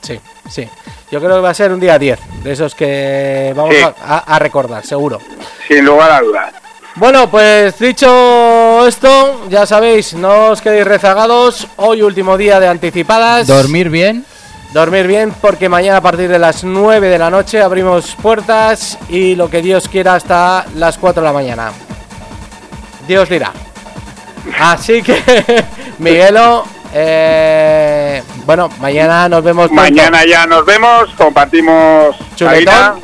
Sí, 0.00 0.18
sí. 0.48 0.68
Yo 1.10 1.18
creo 1.20 1.36
que 1.36 1.40
va 1.42 1.50
a 1.50 1.54
ser 1.54 1.72
un 1.72 1.80
día 1.80 1.98
10, 1.98 2.18
de 2.44 2.52
esos 2.52 2.74
que 2.74 3.52
vamos 3.56 3.74
Sí. 3.74 3.82
a- 3.82 4.18
a 4.34 4.38
recordar, 4.38 4.84
seguro. 4.86 5.18
Sin 5.66 5.84
lugar 5.84 6.10
a 6.12 6.20
dudas. 6.20 6.54
Bueno, 6.96 7.30
pues 7.30 7.78
dicho 7.78 8.86
esto, 8.86 9.48
ya 9.48 9.64
sabéis, 9.66 10.14
no 10.14 10.48
os 10.48 10.60
quedéis 10.60 10.84
rezagados. 10.86 11.66
Hoy 11.76 12.02
último 12.02 12.36
día 12.36 12.58
de 12.60 12.68
anticipadas. 12.68 13.46
Dormir 13.46 13.90
bien. 13.90 14.24
Dormir 14.72 15.06
bien 15.08 15.32
porque 15.40 15.68
mañana 15.68 15.98
a 15.98 16.00
partir 16.00 16.28
de 16.28 16.38
las 16.38 16.62
9 16.62 17.08
de 17.08 17.18
la 17.18 17.28
noche 17.30 17.60
abrimos 17.60 18.14
puertas 18.22 18.98
y 19.08 19.34
lo 19.34 19.50
que 19.50 19.62
Dios 19.62 19.88
quiera 19.88 20.14
hasta 20.14 20.64
las 20.76 20.96
4 20.98 21.22
de 21.22 21.26
la 21.28 21.32
mañana. 21.32 21.72
Dios 23.10 23.28
dirá. 23.28 23.52
Así 24.60 25.02
que, 25.02 25.64
Miguelo, 25.98 26.64
eh, 26.94 28.22
bueno, 28.46 28.68
mañana 28.78 29.28
nos 29.28 29.42
vemos. 29.42 29.66
pronto. 29.66 29.82
Mañana 29.82 30.24
ya 30.24 30.46
nos 30.46 30.64
vemos, 30.64 31.10
compartimos 31.16 32.14
Chuletón, 32.36 32.72
harina, 32.74 32.94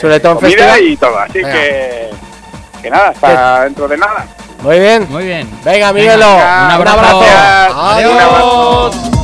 Chuletón 0.00 0.34
comida 0.36 0.50
Festival. 0.74 0.82
y 0.84 0.96
todo. 0.96 1.18
Así 1.18 1.32
Venga. 1.34 1.52
que, 1.52 2.10
que 2.82 2.90
nada, 2.90 3.08
hasta 3.10 3.64
dentro 3.64 3.86
de 3.86 3.96
nada. 3.98 4.26
Muy 4.62 4.78
bien. 4.80 5.06
Muy 5.08 5.24
bien. 5.24 5.48
Venga, 5.64 5.92
Miguelo. 5.92 6.26
Venga, 6.26 6.64
un 6.80 6.88
abrazo. 6.88 7.22
Adiós. 7.72 8.12
Un 8.12 8.20
abrazo. 8.20 9.19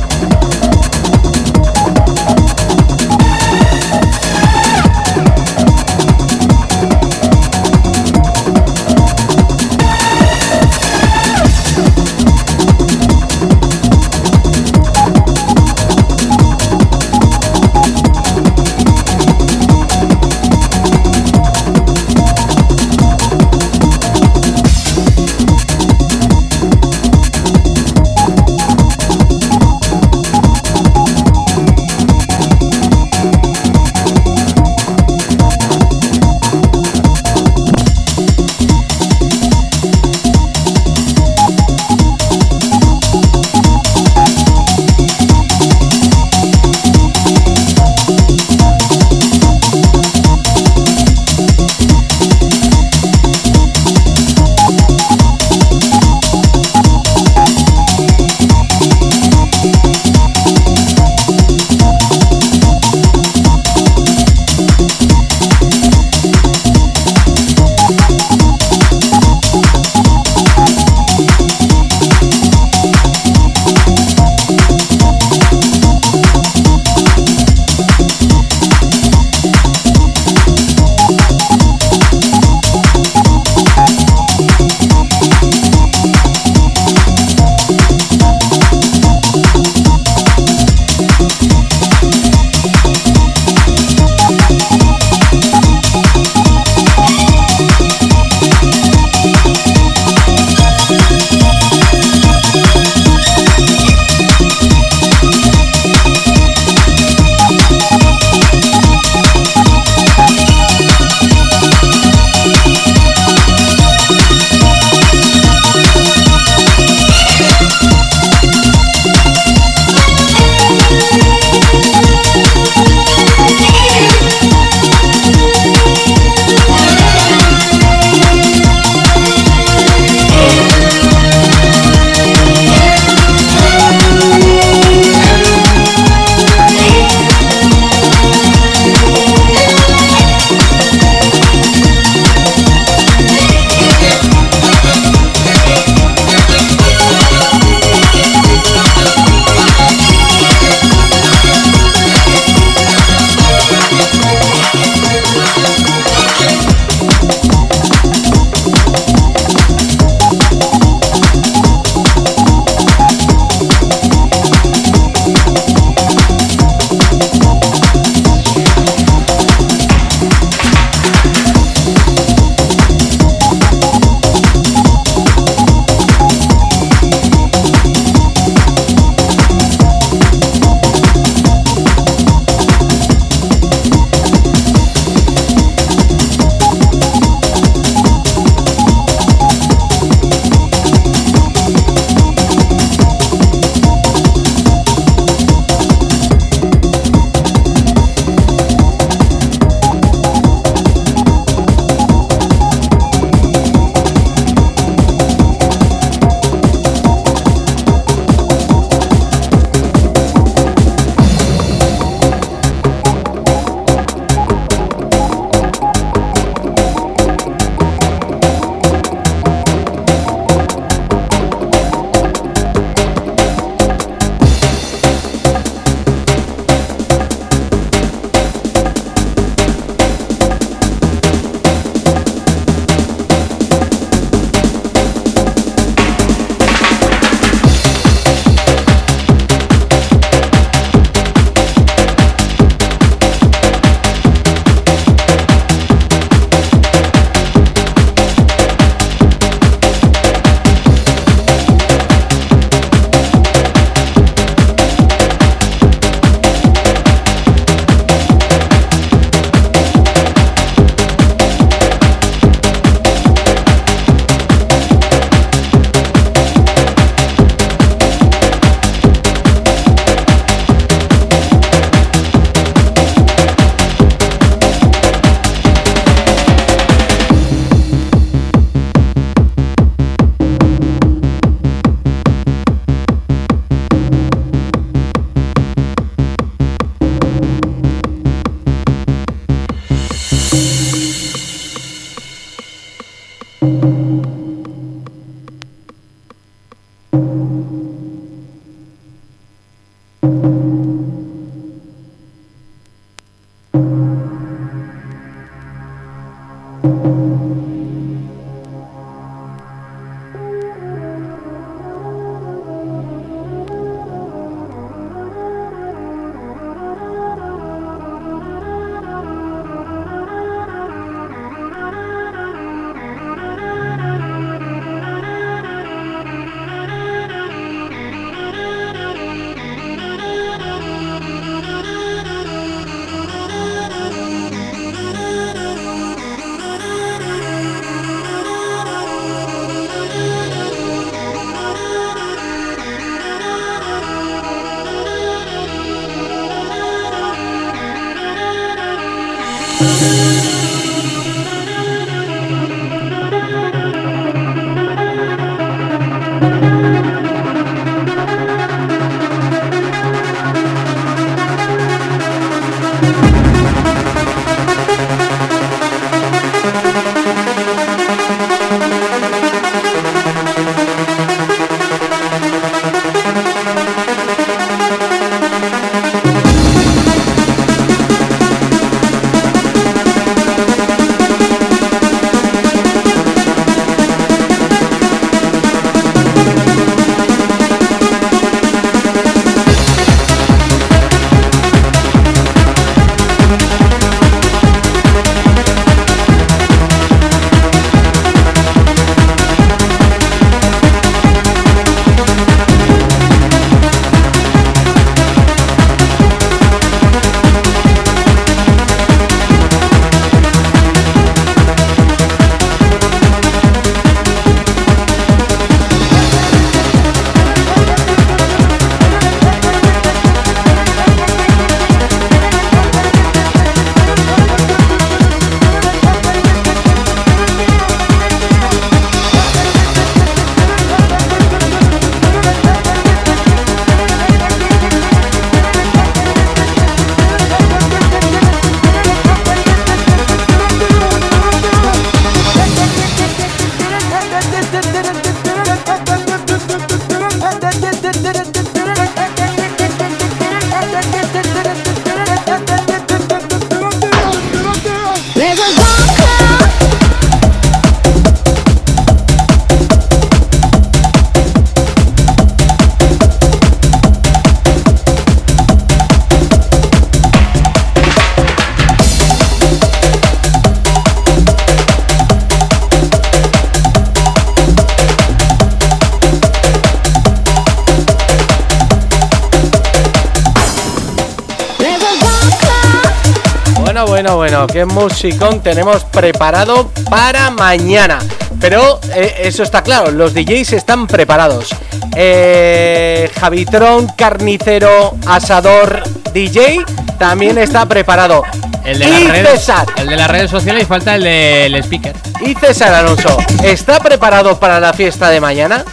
Musicón 485.07 485.61
tenemos 485.61 486.03
preparado 486.03 486.91
para 487.09 487.49
mañana. 487.49 488.19
Pero 488.59 488.99
eh, 489.15 489.35
eso 489.43 489.63
está 489.63 489.81
claro, 489.81 490.11
los 490.11 490.33
DJs 490.33 490.73
están 490.73 491.07
preparados. 491.07 491.69
Eh, 492.13 493.31
Javitron, 493.39 494.07
carnicero, 494.17 495.15
asador, 495.25 496.03
DJ 496.33 496.83
también 497.17 497.57
está 497.57 497.85
preparado. 497.85 498.43
El 498.83 498.99
de, 498.99 499.05
y 499.05 499.23
las 499.23 499.31
redes, 499.31 499.49
César, 499.51 499.87
el 499.97 500.07
de 500.07 500.17
las 500.17 500.29
redes 500.29 500.51
sociales 500.51 500.83
y 500.83 500.85
falta 500.85 501.15
el 501.15 501.23
del 501.23 501.75
speaker. 501.75 502.15
y 502.41 502.53
César 502.55 502.93
Alonso, 502.93 503.37
¿está 503.63 503.99
preparado 503.99 504.59
para 504.59 504.81
la 504.81 504.91
fiesta 504.91 505.29
de 505.29 505.39
mañana? 505.39 505.85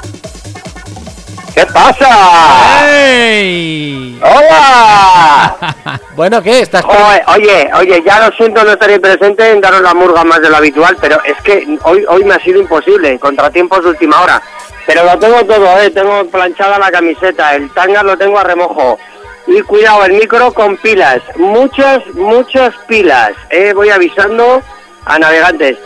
¿Qué 1.55 1.65
pasa? 1.67 2.85
¡Ey! 2.85 4.21
¡Hola! 4.23 5.57
Bueno, 6.17 6.41
¿qué? 6.41 6.61
¿Estás 6.61 6.85
oye, 6.85 7.69
oye, 7.75 8.03
ya 8.07 8.21
lo 8.21 8.37
siento 8.37 8.63
no 8.63 8.71
estaré 8.71 9.01
presente 9.01 9.51
en 9.51 9.61
daros 9.61 9.81
la 9.81 9.95
murga 9.95 10.23
más 10.23 10.41
de 10.41 10.49
lo 10.49 10.59
habitual, 10.59 10.97
pero 11.01 11.21
es 11.25 11.37
que 11.43 11.77
hoy, 11.83 12.05
hoy 12.09 12.23
me 12.23 12.35
ha 12.35 12.39
sido 12.39 12.61
imposible, 12.61 13.19
contratiempos 13.19 13.83
de 13.83 13.91
última 13.91 14.23
hora. 14.23 14.41
Pero 14.87 15.03
lo 15.03 15.19
tengo 15.19 15.45
todo, 15.45 15.81
eh, 15.81 15.91
tengo 15.91 16.25
planchada 16.27 16.79
la 16.79 16.93
camiseta, 16.93 17.57
el 17.57 17.69
tanga 17.73 18.05
lo 18.05 18.17
tengo 18.17 18.39
a 18.39 18.45
remojo. 18.45 18.97
Y 19.49 19.61
cuidado, 19.63 20.05
el 20.05 20.13
micro 20.13 20.55
con 20.55 20.77
pilas, 20.77 21.21
muchas, 21.35 22.07
muchas 22.15 22.73
pilas. 22.87 23.33
Eh, 23.51 23.73
voy 23.75 23.91
avisando 23.91 24.63
a 25.07 25.19
navegantes. 25.19 25.79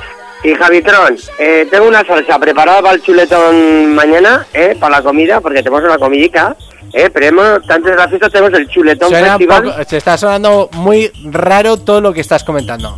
Y 0.45 0.55
Javitron, 0.55 1.17
eh, 1.39 1.67
tengo 1.71 1.89
una 1.89 2.05
salsa 2.05 2.39
preparada 2.39 2.81
para 2.81 2.95
el 2.95 3.03
chuletón 3.03 3.95
mañana, 3.95 4.47
eh, 4.55 4.77
para 4.79 4.99
la 4.99 5.03
comida, 5.03 5.41
porque 5.41 5.63
tenemos 5.63 5.83
una 5.83 5.99
comidica. 5.99 6.57
Eh, 6.93 7.11
pero 7.13 7.27
hemos, 7.27 7.69
antes 7.69 7.85
de 7.85 7.97
la 7.97 8.09
fiesta 8.09 8.31
tenemos 8.31 8.59
el 8.59 8.67
chuletón 8.69 9.11
Suena 9.11 9.33
festival. 9.37 9.63
poco- 9.65 9.85
se 9.87 9.97
está 9.99 10.17
sonando 10.17 10.71
muy 10.73 11.11
raro 11.25 11.77
todo 11.77 12.01
lo 12.01 12.15
que 12.15 12.23
estás 12.23 12.45
comentando. 12.45 12.97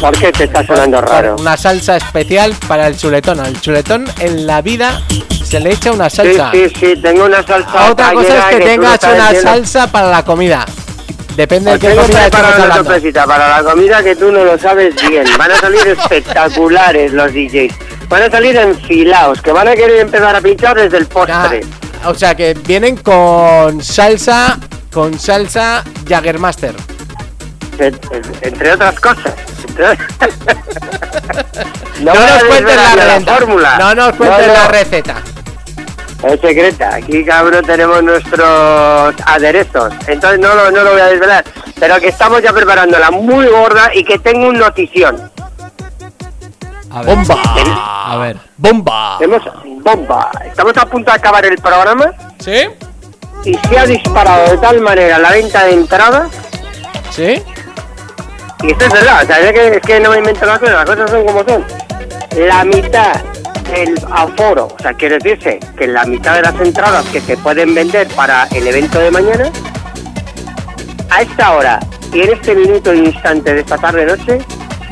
¿Por 0.00 0.16
qué 0.16 0.30
te 0.30 0.44
está 0.44 0.64
sonando 0.64 1.00
raro? 1.00 1.36
Una 1.40 1.56
salsa 1.56 1.96
especial 1.96 2.54
para 2.68 2.86
el 2.86 2.96
chuletón. 2.96 3.40
Al 3.40 3.60
chuletón 3.60 4.04
en 4.20 4.46
la 4.46 4.62
vida 4.62 5.02
se 5.44 5.58
le 5.58 5.72
echa 5.72 5.90
una 5.92 6.08
salsa. 6.08 6.50
sí, 6.52 6.68
sí, 6.78 6.94
tengo 7.02 7.24
una 7.24 7.42
salsa. 7.44 7.90
Otra 7.90 8.12
cosa 8.12 8.38
es 8.38 8.44
que 8.56 8.58
no 8.60 8.64
tengas 8.66 9.02
una 9.04 9.34
salsa 9.34 9.90
para 9.90 10.10
la 10.10 10.24
comida. 10.24 10.64
Depende 11.38 11.70
de 11.70 11.78
qué 11.78 11.94
comida 11.94 12.26
una 12.36 12.48
hablando. 12.48 12.74
sorpresita 12.74 13.24
para 13.24 13.62
la 13.62 13.70
comida 13.70 14.02
que 14.02 14.16
tú 14.16 14.32
no 14.32 14.44
lo 14.44 14.58
sabes 14.58 14.92
bien. 15.08 15.24
Van 15.38 15.52
a 15.52 15.56
salir 15.56 15.86
espectaculares 15.98 17.12
los 17.12 17.32
DJs. 17.32 17.72
Van 18.08 18.22
a 18.22 18.28
salir 18.30 18.56
enfilados, 18.56 19.40
que 19.40 19.52
van 19.52 19.68
a 19.68 19.76
querer 19.76 20.00
empezar 20.00 20.34
a 20.34 20.40
pinchar 20.40 20.76
desde 20.76 20.98
el 20.98 21.06
postre. 21.06 21.60
O 22.06 22.12
sea 22.14 22.34
que 22.34 22.54
vienen 22.54 22.96
con 22.96 23.80
salsa, 23.84 24.58
con 24.92 25.16
salsa 25.16 25.84
Jaggermaster. 26.08 26.74
En- 27.78 27.94
en- 28.10 28.22
Entre 28.42 28.72
otras 28.72 28.98
cosas. 28.98 29.32
No, 32.00 32.14
nos 32.14 32.44
cuentes 32.44 32.76
la 32.76 32.94
receta. 32.94 33.34
fórmula. 33.36 33.78
No 33.78 33.94
nos 33.94 34.12
cuentes 34.14 34.38
No, 34.40 34.46
no. 34.46 34.52
la 34.54 34.68
receta. 34.68 35.14
Es 36.22 36.40
secreta. 36.40 36.96
Aquí, 36.96 37.24
cabrón, 37.24 37.64
tenemos 37.64 38.02
nuestros 38.02 39.14
aderezos. 39.24 39.92
Entonces 40.06 40.40
no 40.40 40.54
lo, 40.54 40.70
no 40.70 40.82
lo 40.82 40.92
voy 40.92 41.00
a 41.00 41.06
desvelar. 41.06 41.44
Pero 41.78 42.00
que 42.00 42.08
estamos 42.08 42.42
ya 42.42 42.52
preparándola 42.52 43.10
muy 43.10 43.46
gorda 43.46 43.90
y 43.94 44.02
que 44.04 44.18
tengo 44.18 44.48
un 44.48 44.58
notición. 44.58 45.30
A 46.90 47.02
ver. 47.02 47.16
Bomba. 47.16 47.42
A 48.06 48.16
ver. 48.16 48.36
Bomba. 48.56 49.18
Bomba. 49.82 50.30
Estamos 50.44 50.76
a 50.76 50.86
punto 50.86 51.10
de 51.10 51.16
acabar 51.16 51.44
el 51.44 51.56
programa 51.58 52.12
¿Sí? 52.38 52.68
y 53.44 53.54
se 53.54 53.78
ha 53.78 53.86
disparado 53.86 54.50
de 54.50 54.58
tal 54.58 54.80
manera 54.80 55.18
la 55.18 55.30
venta 55.30 55.64
de 55.64 55.72
entradas. 55.72 56.30
¿Sí? 57.10 57.42
Y 58.62 58.72
esto 58.72 58.86
es 58.86 58.92
verdad, 58.92 59.22
o 59.22 59.26
sea, 59.26 59.38
es 59.38 59.52
que, 59.52 59.68
es 59.76 59.82
que 59.82 60.00
no 60.00 60.10
me 60.10 60.18
invento 60.18 60.44
las 60.44 60.58
cosas, 60.58 60.74
las 60.74 60.84
cosas 60.84 61.10
son 61.10 61.24
como 61.24 61.44
son. 61.44 61.64
La 62.36 62.64
mitad 62.64 63.20
del 63.68 63.94
aforo, 64.10 64.66
o 64.66 64.82
sea, 64.82 64.92
quiere 64.94 65.18
decirse 65.18 65.58
que 65.76 65.86
la 65.86 66.04
mitad 66.04 66.34
de 66.34 66.42
las 66.42 66.54
entradas 66.60 67.04
que 67.06 67.20
se 67.20 67.36
pueden 67.36 67.74
vender 67.74 68.06
para 68.08 68.46
el 68.54 68.66
evento 68.66 68.98
de 68.98 69.10
mañana, 69.10 69.50
a 71.10 71.22
esta 71.22 71.52
hora 71.52 71.80
y 72.12 72.20
en 72.22 72.32
este 72.32 72.54
minuto 72.54 72.92
e 72.92 72.96
instante 72.98 73.54
de 73.54 73.60
esta 73.60 73.76
tarde-noche, 73.78 74.38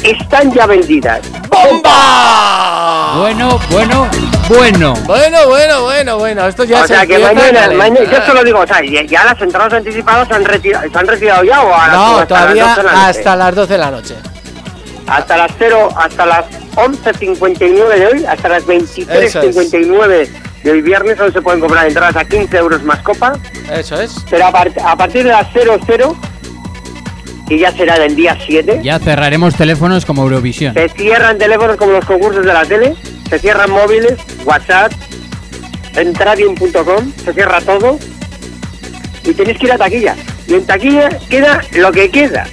están 0.03 0.53
ya 0.53 0.67
vendidas. 0.67 1.21
¡Bomba! 1.49 3.15
Bueno, 3.19 3.59
bueno, 3.71 4.09
bueno. 4.49 4.95
Bueno, 5.07 5.47
bueno, 5.47 5.83
bueno, 5.83 6.19
bueno. 6.19 6.47
Esto 6.47 6.65
ya 6.65 6.79
o 6.83 6.87
se 6.87 6.89
sea, 6.95 7.07
que 7.07 7.19
mañana, 7.19 7.71
mañana, 7.73 8.11
yo 8.11 8.27
solo 8.27 8.45
digo, 8.45 8.61
o 8.61 8.67
sea, 8.67 8.83
ya, 8.85 9.03
ya 9.03 9.25
las 9.25 9.41
entradas 9.41 9.73
anticipadas 9.73 10.29
se 10.29 10.35
han, 10.35 10.45
retirado, 10.45 10.89
se 10.91 10.99
han 10.99 11.07
retirado 11.07 11.45
ya 11.45 11.63
o 11.63 11.75
a 11.75 11.89
las- 11.89 11.97
No, 11.97 12.05
hasta 12.19 12.19
las 12.19 12.29
todavía 12.29 12.65
12 12.67 12.77
de 12.77 12.83
la 12.87 12.93
noche? 12.93 13.07
hasta 13.19 13.37
las 13.37 13.55
12 13.55 13.73
de 13.73 13.79
la 13.79 13.91
noche. 13.91 14.15
hasta 15.09 15.37
las 15.37 15.51
0, 15.59 15.89
hasta 15.97 16.27
las 16.27 16.45
11.59 16.77 17.95
de 17.99 18.07
hoy, 18.07 18.25
hasta 18.27 18.49
las 18.49 18.65
23.59 18.65 20.29
de 20.63 20.71
hoy 20.71 20.83
viernes, 20.83 21.19
aún 21.21 21.33
se 21.33 21.43
pueden 21.43 21.61
comprar 21.61 21.87
entradas 21.87 22.17
a 22.17 22.25
15 22.25 22.57
euros 22.57 22.83
más 22.83 23.01
copa, 23.01 23.39
Eso 23.73 24.01
es. 24.01 24.15
pero 24.31 24.47
a, 24.47 24.53
part- 24.53 24.81
a 24.85 24.97
partir 24.97 25.25
de 25.25 25.31
las 25.31 25.47
00, 25.53 26.17
que 27.49 27.59
ya 27.59 27.73
será 27.73 27.99
del 27.99 28.15
día 28.17 28.37
7, 28.47 28.81
Ya 28.83 28.99
cerraremos 28.99 29.55
teléfonos 29.55 30.05
como 30.05 30.23
Eurovisión. 30.23 30.75
se 30.75 30.89
cierran 30.91 31.39
teléfonos 31.39 31.77
como 31.77 31.93
los 31.93 32.05
concursos 32.05 32.45
de 32.45 32.53
la 32.53 32.65
tele, 32.65 32.95
se 33.31 33.39
cierran 33.39 33.71
móviles, 33.71 34.15
WhatsApp, 34.45 34.93
entradium.com, 35.95 37.13
se 37.25 37.33
cierra 37.33 37.61
todo 37.61 37.99
y 39.25 39.33
tenéis 39.33 39.59
que 39.59 39.67
ir 39.67 39.73
a 39.73 39.79
taquilla. 39.79 40.15
Y 40.47 40.55
en 40.55 40.67
taquilla 40.67 41.09
queda 41.31 41.63
lo 41.73 41.91
que 41.91 42.11
queda. 42.11 42.47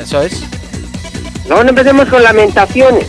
Eso 0.00 0.22
es. 0.22 0.42
No 1.48 1.60
empecemos 1.62 2.08
con 2.08 2.22
lamentaciones. 2.22 3.06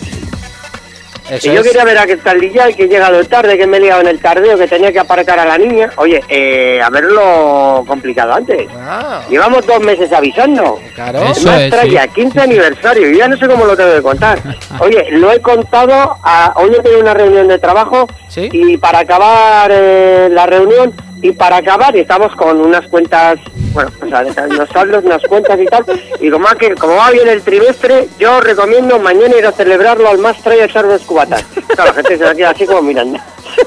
Eso 1.29 1.47
Que 1.49 1.55
yo 1.55 1.61
es. 1.61 1.67
quería 1.67 1.83
ver 1.85 1.97
a 1.97 2.05
qué 2.05 2.17
tal 2.17 2.39
día 2.41 2.69
y 2.69 2.73
que 2.73 2.83
he 2.83 2.87
llegado 2.87 3.23
tarde, 3.25 3.57
que 3.57 3.67
me 3.67 3.77
he 3.77 3.79
liado 3.81 4.01
en 4.01 4.07
el 4.07 4.19
tardeo, 4.19 4.57
que 4.57 4.67
tenía 4.67 4.91
que 4.91 4.99
aparcar 4.99 5.39
a 5.39 5.45
la 5.45 5.57
niña. 5.57 5.89
Oye, 5.97 6.21
eh, 6.27 6.81
haberlo 6.83 7.83
complicado 7.87 8.33
antes. 8.33 8.67
Ah, 8.77 9.21
Llevamos 9.29 9.65
dos 9.65 9.79
meses 9.81 10.11
avisando. 10.11 10.79
claro. 10.95 11.19
Eso 11.23 11.47
Más 11.47 11.61
es, 11.61 11.69
traya, 11.71 12.03
sí. 12.03 12.09
15 12.15 12.41
aniversario. 12.41 13.09
Yo 13.09 13.17
ya 13.17 13.27
no 13.27 13.37
sé 13.37 13.47
cómo 13.47 13.65
lo 13.65 13.77
tengo 13.77 13.93
que 13.93 14.01
contar. 14.01 14.39
Oye, 14.79 15.07
lo 15.11 15.31
he 15.31 15.39
contado. 15.41 16.17
A, 16.23 16.53
hoy 16.55 16.71
he 16.77 16.81
tenido 16.81 17.01
una 17.01 17.13
reunión 17.13 17.47
de 17.47 17.59
trabajo 17.59 18.07
Sí. 18.33 18.47
y 18.51 18.77
para 18.77 18.99
acabar 18.99 19.69
eh, 19.73 20.29
la 20.31 20.45
reunión 20.45 20.93
y 21.21 21.33
para 21.33 21.57
acabar 21.57 21.95
estamos 21.97 22.33
con 22.35 22.61
unas 22.61 22.87
cuentas, 22.87 23.37
bueno, 23.73 23.91
o 24.01 24.07
sea, 24.07 24.23
unos 24.49 24.69
saldos, 24.69 25.03
unas 25.03 25.21
cuentas 25.23 25.59
y 25.59 25.65
tal. 25.65 25.85
Y 26.19 26.31
como 26.31 26.47
que, 26.57 26.73
como 26.75 26.95
va 26.95 27.11
bien 27.11 27.27
el 27.27 27.41
trimestre, 27.43 28.07
yo 28.17 28.39
recomiendo 28.39 28.97
mañana 28.99 29.35
ir 29.37 29.45
a 29.45 29.51
celebrarlo 29.51 30.09
al 30.09 30.17
más 30.17 30.41
traya 30.41 30.65
echar 30.65 30.85
unos 30.85 31.01
cubatas. 31.01 31.43
Claro, 31.67 31.91
la 31.91 31.93
gente 31.93 32.17
se 32.17 32.23
va 32.23 32.31
a 32.31 32.35
quedar 32.35 32.55
así 32.55 32.65
como 32.65 32.81
mirando. 32.81 33.19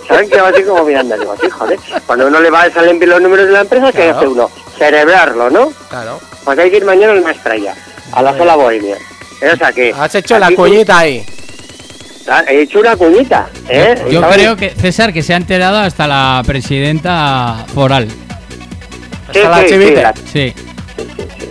¿Saben 0.08 0.28
que 0.28 0.40
va 0.40 0.48
así 0.48 0.62
como 0.64 0.82
mirando? 0.84 1.16
Digo, 1.16 1.32
así, 1.32 1.48
joder. 1.48 1.78
Cuando 2.06 2.26
uno 2.26 2.40
le 2.40 2.50
va 2.50 2.62
a 2.62 2.70
salen 2.70 2.98
bien 2.98 3.10
los 3.10 3.20
números 3.20 3.46
de 3.46 3.52
la 3.52 3.60
empresa, 3.60 3.92
¿qué 3.92 3.98
Claro. 4.02 4.16
hace 4.18 4.26
uno? 4.26 4.50
Celebrarlo, 4.78 5.50
¿no? 5.50 5.72
Claro. 5.90 6.18
Pues 6.44 6.58
hay 6.58 6.70
que 6.70 6.78
ir 6.78 6.84
mañana 6.84 7.12
al 7.12 7.22
más 7.22 7.36
traya, 7.42 7.74
a 8.12 8.22
la 8.22 8.36
sola 8.36 8.56
bohemia. 8.56 8.96
O 9.52 9.56
sea 9.56 9.72
que... 9.72 9.94
Has 9.96 10.14
hecho 10.14 10.38
la 10.38 10.50
cuñita 10.50 10.98
ahí. 10.98 11.24
Ah, 12.28 12.42
He 12.48 12.62
hecho 12.62 12.80
una 12.80 12.96
cuñita, 12.96 13.46
¿eh? 13.68 13.94
Yo 14.10 14.22
creo 14.30 14.56
que, 14.56 14.70
César, 14.70 15.12
que 15.12 15.22
se 15.22 15.34
ha 15.34 15.36
enterado 15.36 15.78
hasta 15.78 16.06
la 16.06 16.42
presidenta 16.46 17.64
foral. 17.74 18.08
Sí, 19.32 19.38
Hasta 19.40 19.48
la 19.50 19.58
sí, 19.62 19.68
sí, 19.68 19.94
la- 19.94 20.14
Sí. 20.32 20.54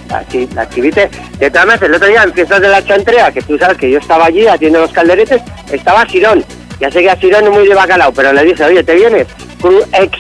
la, 0.10 0.28
chi- 0.28 0.50
la 0.56 0.70
chivite. 0.70 1.10
De 1.38 1.50
todas 1.52 1.68
maneras, 1.68 1.88
el 1.90 1.96
otro 1.96 2.08
día 2.08 2.24
en 2.24 2.34
fiestas 2.34 2.62
de 2.62 2.70
la 2.70 2.84
chantrea, 2.84 3.32
que 3.32 3.42
tú 3.42 3.58
sabes 3.58 3.78
que 3.78 3.92
yo 3.92 4.00
estaba 4.00 4.26
allí 4.26 4.48
haciendo 4.48 4.80
los 4.80 4.92
calderetes, 4.92 5.42
estaba 5.72 6.08
Sirón. 6.08 6.44
Ya 6.80 6.90
sé 6.90 7.02
que 7.02 7.10
a 7.10 7.16
Sirón 7.20 7.46
no 7.46 7.52
muy 7.52 7.68
de 7.68 7.76
bacalao, 7.76 8.12
pero 8.12 8.34
le 8.34 8.44
dije, 8.44 8.64
oye, 8.64 8.84
¿te 8.84 8.96
vienes? 8.96 9.28
Cru- 9.62 9.86
ex, 9.94 10.18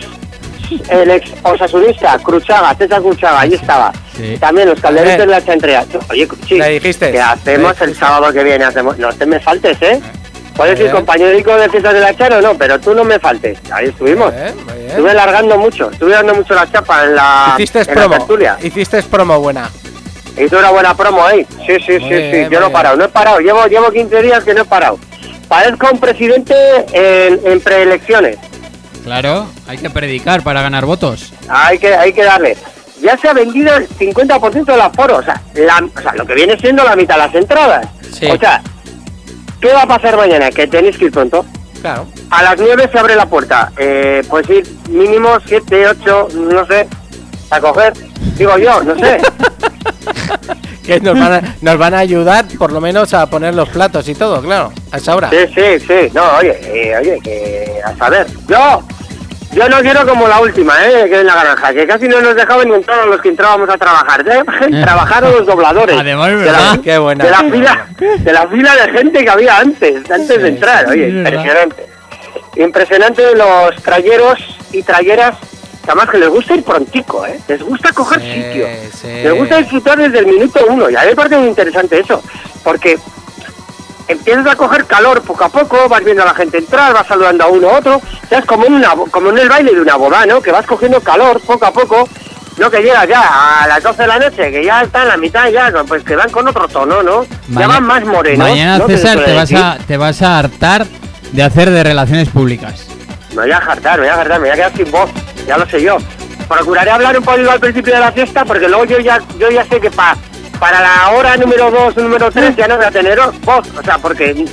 el 0.90 1.10
ex 1.12 1.32
osasunista, 1.44 2.18
Cruchaga, 2.20 2.76
César 2.76 3.02
Cruchaga, 3.02 3.42
ahí 3.42 3.54
estaba. 3.54 3.92
Sí. 4.16 4.38
También 4.40 4.70
los 4.70 4.80
calderetes 4.80 5.16
Eh. 5.18 5.22
de 5.22 5.28
la 5.28 5.44
chantrea. 5.44 5.86
Oye, 6.10 6.28
sí, 6.48 6.56
Le 6.60 6.70
dijiste. 6.70 7.12
que 7.12 7.20
hacemos 7.20 7.80
Le 7.80 7.86
el 7.88 7.96
sábado 7.96 8.32
que 8.32 8.44
viene, 8.44 8.64
hacemos... 8.66 8.98
No 9.00 9.12
te 9.14 9.26
me 9.26 9.40
faltes, 9.40 9.82
¿eh? 9.82 10.00
Puedes 10.56 10.76
ir 10.80 10.84
Bien. 10.86 10.96
compañerico 10.96 11.56
de 11.56 11.68
fiestas 11.70 11.94
de 11.94 12.00
la 12.00 12.16
chara 12.16 12.38
o 12.38 12.42
no, 12.42 12.54
pero 12.56 12.80
tú 12.80 12.94
no 12.94 13.04
me 13.04 13.20
faltes. 13.20 13.58
Ahí 13.72 13.88
estuvimos. 13.88 14.32
Muy 14.34 14.42
bien, 14.44 14.56
muy 14.66 14.74
bien. 14.76 14.90
Estuve 14.92 15.14
largando 15.16 15.58
mucho, 15.58 15.90
estuve 15.92 16.12
dando 16.12 16.36
mucho 16.36 16.54
la 16.54 16.72
chapa 16.72 17.04
en 17.06 17.16
la, 17.16 17.56
Hiciste 17.58 17.80
en 17.82 17.88
la 17.88 17.94
promo. 17.94 18.16
tertulia. 18.18 18.58
Hiciste 18.62 19.04
promo 19.04 19.40
buena. 19.40 19.70
Hizo 20.38 20.58
una 20.60 20.70
buena 20.72 20.96
promo 20.96 21.26
ahí. 21.26 21.46
Sí, 21.66 21.76
sí, 21.86 21.92
Muy 22.00 22.10
sí, 22.10 22.16
bien, 22.16 22.46
sí. 22.48 22.54
Yo 22.54 22.60
no 22.60 22.68
he 22.68 22.70
parado, 22.72 22.96
no 22.96 23.06
he 23.06 23.10
parado. 23.10 23.40
Llevo, 23.40 23.66
llevo 23.68 23.92
15 23.92 24.22
días 24.22 24.44
que 24.44 24.54
no 24.54 24.62
he 24.62 24.66
parado. 24.66 25.00
Parezco 25.48 25.88
un 25.92 26.00
presidente 26.00 26.54
en, 26.92 27.40
en 27.46 27.60
preelecciones. 27.60 28.38
Claro, 29.04 29.48
hay 29.68 29.78
que 29.78 29.90
predicar 29.90 30.44
para 30.44 30.62
ganar 30.62 30.86
votos. 30.86 31.34
Hay 31.50 31.78
que, 31.78 31.94
hay 31.96 32.14
que 32.14 32.24
darle. 32.24 32.56
Ya 33.02 33.18
se 33.18 33.28
ha 33.28 33.34
vendido 33.34 33.76
el 33.76 33.88
50% 33.90 34.66
del 34.66 34.82
aforo. 34.82 35.18
O 35.18 35.24
sea, 35.24 35.42
la- 35.56 35.86
o 35.96 36.02
sea, 36.02 36.14
lo 36.14 36.26
que 36.26 36.34
viene 36.36 36.58
siendo 36.58 36.84
la 36.84 36.96
mitad 36.96 37.16
de 37.16 37.22
las 37.22 37.36
entradas. 37.36 37.88
Sí. 38.18 38.28
O 38.28 38.38
sea, 38.38 38.62
¿qué 39.64 39.72
va 39.73 39.84
a 39.84 39.88
pasar 39.88 40.18
mañana? 40.18 40.49
Que 40.52 40.68
tenéis 40.68 40.98
que 40.98 41.06
ir 41.06 41.11
pronto. 41.11 41.45
Claro. 41.81 42.06
A 42.30 42.44
las 42.44 42.57
9 42.57 42.90
se 42.91 42.99
abre 42.99 43.15
la 43.15 43.26
puerta. 43.26 43.72
Eh, 43.77 44.22
pues 44.30 44.49
ir 44.49 44.68
mínimo 44.90 45.38
7, 45.45 45.88
8, 45.88 46.27
no 46.52 46.65
sé, 46.68 46.88
a 47.49 47.60
coger. 47.61 47.94
Digo 48.38 48.57
yo, 48.57 48.84
no 48.84 48.95
sé. 48.99 49.19
Que 50.84 50.99
nos 50.99 51.18
van, 51.18 51.31
a, 51.31 51.56
nos 51.61 51.77
van 51.77 51.94
a 51.94 51.99
ayudar 51.99 52.44
por 52.57 52.73
lo 52.73 52.81
menos 52.81 53.14
a 53.14 53.26
poner 53.27 53.56
los 53.56 53.69
platos 53.69 54.06
y 54.10 54.15
todo, 54.15 54.41
claro, 54.41 54.73
a 54.91 54.98
esa 54.98 55.15
hora. 55.15 55.30
Sí, 55.30 55.38
sí, 55.56 55.80
sí. 55.80 56.11
No, 56.14 56.23
oye, 56.40 56.60
eh, 56.61 56.98
oye, 56.98 57.22
que 57.23 57.80
a 57.85 57.95
saber. 57.95 58.27
Yo, 58.49 58.84
yo 59.54 59.70
no 59.70 59.80
quiero 59.82 60.06
como 60.08 60.28
la 60.28 60.40
última, 60.42 60.74
¿eh? 60.86 61.08
Que 61.10 61.20
en 61.22 61.28
la 61.28 61.36
granja, 61.36 61.74
que 61.74 61.86
casi 61.88 62.08
no 62.08 62.22
nos 62.22 62.36
dejaban 62.36 62.68
ni 62.70 62.76
entrar 62.76 63.00
a 63.02 63.06
los 63.06 63.22
que 63.22 63.30
entrábamos 63.30 63.70
a 63.70 63.78
trabajar. 63.78 64.26
¿eh? 64.28 64.44
Trabajaron 64.82 65.32
los 65.32 65.46
dobladores. 65.46 65.98
Además, 65.98 66.30
de 66.30 66.36
la, 66.38 66.52
verdad. 66.52 66.80
Qué 66.84 66.98
buena. 66.98 67.24
de 67.24 67.32
la 67.32 67.40
fila, 67.40 67.88
de 68.00 68.34
la 68.34 68.48
fila 68.48 68.76
de 68.76 68.92
gente 68.92 69.24
que 69.24 69.30
había 69.30 69.58
antes, 69.60 70.10
antes 70.10 70.42
de 70.42 70.48
entrar. 70.48 70.88
Oye, 70.88 71.10
impresionante. 71.10 71.86
Impresionante 72.56 73.24
los 73.36 73.76
trayeros 73.84 74.40
y 74.72 74.84
trayeras, 74.84 75.36
además 75.88 76.10
que 76.10 76.18
les 76.20 76.30
gusta 76.30 76.54
ir 76.56 76.64
prontico, 76.64 77.26
¿eh? 77.26 77.40
Les 77.48 77.62
gusta 77.62 77.92
coger 77.92 78.22
Sí, 78.22 78.32
sitio. 78.34 78.68
sí. 78.94 79.08
Les 79.08 79.34
gusta 79.34 79.58
disfrutar 79.58 79.98
desde 79.98 80.20
el 80.20 80.28
minuto 80.28 80.60
uno. 80.68 80.90
Y 80.90 80.96
a 80.96 81.02
mí 81.02 81.08
me 81.08 81.16
parece 81.16 81.38
muy 81.38 81.48
interesante 81.50 82.00
eso, 82.00 82.22
porque 82.64 82.98
empiezas 84.08 84.46
a 84.48 84.56
coger 84.56 84.86
calor 84.86 85.22
poco 85.22 85.44
a 85.46 85.50
poco, 85.50 85.88
vas 85.90 86.04
viendo 86.04 86.24
a 86.24 86.28
la 86.28 86.34
gente 86.34 86.58
entrar, 86.58 86.94
vas 86.94 87.08
saludando 87.08 87.44
a 87.44 87.48
uno 87.48 87.70
a 87.70 87.78
otro, 87.80 88.02
ya 88.30 88.40
es 88.40 88.46
como 88.46 88.66
en, 88.66 88.74
una, 88.76 88.90
como 89.12 89.30
en 89.30 89.38
el 89.40 89.50
baile 89.50 89.74
de 89.74 89.82
una 89.82 89.96
boda, 89.96 90.26
¿no? 90.26 90.42
Que 90.42 90.52
vas 90.52 90.66
cogiendo 90.66 91.00
calor 91.02 91.40
poco 91.42 91.66
a 91.66 91.72
poco, 91.72 92.08
no 92.58 92.70
que 92.70 92.82
llegas 92.82 93.08
ya 93.08 93.64
a 93.64 93.68
las 93.68 93.82
12 93.82 94.02
de 94.02 94.08
la 94.08 94.20
noche, 94.20 94.52
que 94.52 94.64
ya 94.64 94.82
está 94.84 95.04
en 95.04 95.08
la 95.10 95.18
mitad, 95.18 95.50
ya, 95.50 95.72
pues 95.88 96.04
que 96.04 96.16
van 96.16 96.30
con 96.30 96.48
otro 96.48 96.68
tono, 96.68 97.02
¿no? 97.02 97.26
ya 97.50 97.68
van 97.68 97.84
más 97.84 98.06
morenos. 98.06 98.48
Mañana, 98.48 98.86
César, 98.86 99.24
te 99.24 99.34
vas, 99.34 99.52
a, 99.54 99.78
te 99.88 99.98
vas 99.98 100.22
a 100.22 100.40
hartar 100.40 100.86
de 101.32 101.44
hacer 101.44 101.70
de 101.72 101.84
relaciones 101.84 102.30
públicas. 102.30 102.88
Me 103.32 103.42
voy 103.44 103.52
a 103.52 103.60
jartar, 103.62 104.00
me 104.00 104.06
voy 104.06 104.14
a 104.14 104.16
jartar, 104.18 104.40
me 104.40 104.50
voy 104.50 104.50
a 104.52 104.56
quedar 104.56 104.78
sin 104.78 104.92
voz, 104.92 105.10
ya 105.48 105.58
lo 105.58 105.68
sé 105.68 105.82
yo. 105.82 105.98
Procuraré 106.48 106.92
hablar 106.92 107.18
un 107.18 107.24
poquito 107.24 107.50
al 107.50 107.60
principio 107.60 107.94
de 107.96 108.00
la 108.00 108.12
fiesta, 108.12 108.46
porque 108.46 108.68
luego 108.68 108.86
yo 108.86 109.00
ya, 109.00 109.20
yo 109.40 109.50
ya 109.50 109.66
sé 109.66 109.80
que 109.80 109.90
pa- 109.90 110.16
para 110.60 110.82
la 110.82 111.12
hora 111.12 111.36
número 111.38 111.70
2, 111.72 111.98
número 111.98 112.32
3 112.32 112.56
ya 112.56 112.68
no 112.68 112.78
voy 112.78 112.86
a 112.86 112.92
tener 112.92 113.20
voz, 113.44 113.68
o 113.78 113.84
sea, 113.84 113.98
porque, 113.98 114.46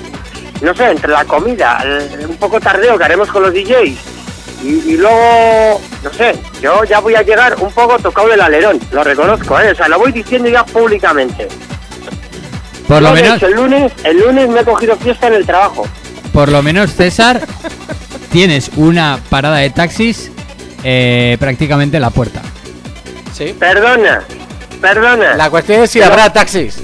no 0.60 0.74
sé, 0.74 0.90
entre 0.90 1.12
la 1.12 1.24
comida, 1.24 1.80
el- 1.84 2.26
un 2.28 2.36
poco 2.36 2.60
tardeo 2.60 2.96
que 2.98 3.04
haremos 3.04 3.28
con 3.28 3.42
los 3.42 3.52
DJs, 3.52 3.98
y, 4.62 4.68
y 4.92 4.96
luego, 4.98 5.80
no 6.02 6.12
sé, 6.12 6.34
yo 6.60 6.84
ya 6.84 6.98
voy 7.00 7.14
a 7.14 7.22
llegar 7.22 7.56
un 7.60 7.70
poco 7.72 7.98
tocado 7.98 8.28
del 8.28 8.40
alerón, 8.40 8.78
lo 8.92 9.02
reconozco, 9.04 9.58
¿eh? 9.60 9.70
o 9.70 9.74
sea, 9.74 9.88
lo 9.88 9.98
voy 9.98 10.12
diciendo 10.12 10.48
ya 10.48 10.64
públicamente. 10.64 11.48
Por 12.88 13.02
lo 13.02 13.12
menos, 13.12 13.36
hecho, 13.36 13.46
el 13.46 13.54
lunes, 13.54 13.92
el 14.02 14.18
lunes 14.18 14.48
me 14.48 14.60
he 14.60 14.64
cogido 14.64 14.96
fiesta 14.96 15.28
en 15.28 15.34
el 15.34 15.46
trabajo. 15.46 15.86
por 16.32 16.48
lo 16.50 16.60
menos, 16.62 16.90
César, 16.92 17.40
tienes 18.32 18.70
una 18.76 19.18
parada 19.30 19.58
de 19.58 19.70
taxis 19.70 20.30
eh, 20.82 21.36
prácticamente 21.38 21.98
en 21.98 22.02
la 22.02 22.10
puerta. 22.10 22.40
Sí. 23.32 23.54
Perdona, 23.58 24.24
perdona. 24.80 25.34
La 25.34 25.50
cuestión 25.50 25.82
es 25.82 25.90
si 25.90 25.98
Pero- 25.98 26.12
habrá 26.12 26.32
taxis. 26.32 26.76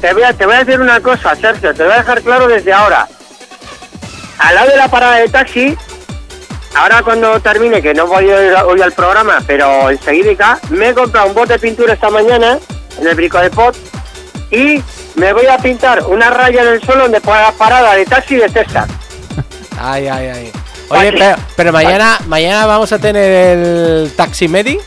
Te 0.00 0.12
voy, 0.14 0.22
a, 0.22 0.32
te 0.32 0.46
voy 0.46 0.54
a 0.54 0.64
decir 0.64 0.80
una 0.80 1.00
cosa, 1.00 1.34
Sergio, 1.36 1.74
te 1.74 1.82
voy 1.84 1.92
a 1.92 1.96
dejar 1.98 2.22
claro 2.22 2.48
desde 2.48 2.72
ahora. 2.72 3.06
Al 4.38 4.54
lado 4.54 4.70
de 4.70 4.76
la 4.78 4.88
parada 4.88 5.16
de 5.16 5.28
taxi, 5.28 5.76
ahora 6.74 7.02
cuando 7.02 7.38
termine, 7.40 7.82
que 7.82 7.92
no 7.92 8.06
voy 8.06 8.30
a 8.30 8.46
ir 8.46 8.54
hoy 8.66 8.80
al 8.80 8.92
programa, 8.92 9.38
pero 9.46 9.90
enseguida 9.90 10.58
me 10.70 10.88
he 10.88 10.94
comprado 10.94 11.26
un 11.28 11.34
bote 11.34 11.52
de 11.54 11.58
pintura 11.58 11.92
esta 11.92 12.08
mañana 12.08 12.58
en 12.98 13.06
el 13.06 13.14
Brico 13.14 13.38
de 13.38 13.50
Pot 13.50 13.76
y 14.50 14.82
me 15.16 15.32
voy 15.34 15.46
a 15.46 15.58
pintar 15.58 16.02
una 16.06 16.30
raya 16.30 16.62
en 16.62 16.68
el 16.68 16.82
suelo 16.82 17.02
donde 17.02 17.20
ponga 17.20 17.52
parada 17.52 17.94
de 17.94 18.06
taxi 18.06 18.36
de 18.36 18.48
César. 18.48 18.88
Ay, 19.78 20.08
ay, 20.08 20.26
ay. 20.28 20.52
Oye, 20.88 21.12
pero, 21.12 21.36
pero 21.56 21.72
mañana, 21.72 22.18
mañana 22.26 22.66
vamos 22.66 22.90
a 22.92 22.98
tener 22.98 23.56
el 23.56 24.12
Taximedi. 24.16 24.78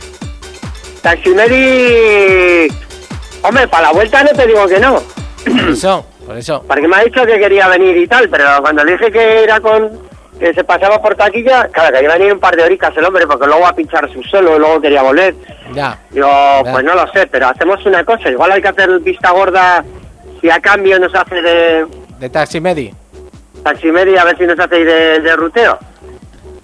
Taximedi... 1.04 2.68
Hombre, 3.44 3.68
para 3.68 3.88
la 3.88 3.92
vuelta 3.94 4.24
no 4.24 4.32
te 4.32 4.48
digo 4.48 4.66
que 4.68 4.80
no. 4.80 5.02
Por 5.44 5.70
eso, 5.70 6.06
por 6.26 6.38
eso. 6.38 6.64
Porque 6.68 6.88
me 6.88 6.96
ha 6.96 7.04
dicho 7.04 7.26
que 7.26 7.38
quería 7.38 7.68
venir 7.68 7.96
y 7.98 8.08
tal, 8.08 8.30
pero 8.30 8.46
cuando 8.62 8.84
le 8.86 8.94
dije 8.94 9.12
que 9.12 9.44
era 9.44 9.60
con... 9.60 10.00
que 10.40 10.54
se 10.54 10.64
pasaba 10.64 11.02
por 11.02 11.16
taquilla, 11.16 11.68
claro, 11.68 11.96
que 11.98 12.04
iba 12.06 12.14
a 12.14 12.18
venir 12.18 12.34
un 12.34 12.40
par 12.40 12.56
de 12.56 12.64
horitas 12.64 12.96
el 12.96 13.04
hombre, 13.04 13.28
porque 13.28 13.46
luego 13.46 13.62
va 13.64 13.70
a 13.70 13.76
pinchar 13.76 14.10
su 14.14 14.24
solo 14.24 14.56
y 14.56 14.60
luego 14.60 14.80
quería 14.80 15.02
volver. 15.04 15.36
Ya. 15.74 16.00
Digo, 16.12 16.30
pues 16.72 16.86
no 16.86 16.96
lo 16.96 17.06
sé, 17.12 17.28
pero 17.28 17.48
hacemos 17.50 17.86
una 17.86 18.06
cosa, 18.06 18.30
igual 18.30 18.54
hay 18.54 18.62
que 18.62 18.70
hacer 18.70 18.98
vista 19.02 19.32
gorda 19.32 19.84
si 20.40 20.50
a 20.50 20.60
cambio 20.62 20.98
nos 21.00 21.14
hace 21.14 21.42
de 21.42 21.86
De 22.20 22.30
Taximedi. 22.30 22.94
taximedia, 23.62 24.22
a 24.22 24.26
ver 24.26 24.38
si 24.38 24.46
nos 24.46 24.58
hace 24.60 24.86
de, 24.86 25.20
de 25.20 25.36
ruteo. 25.36 25.78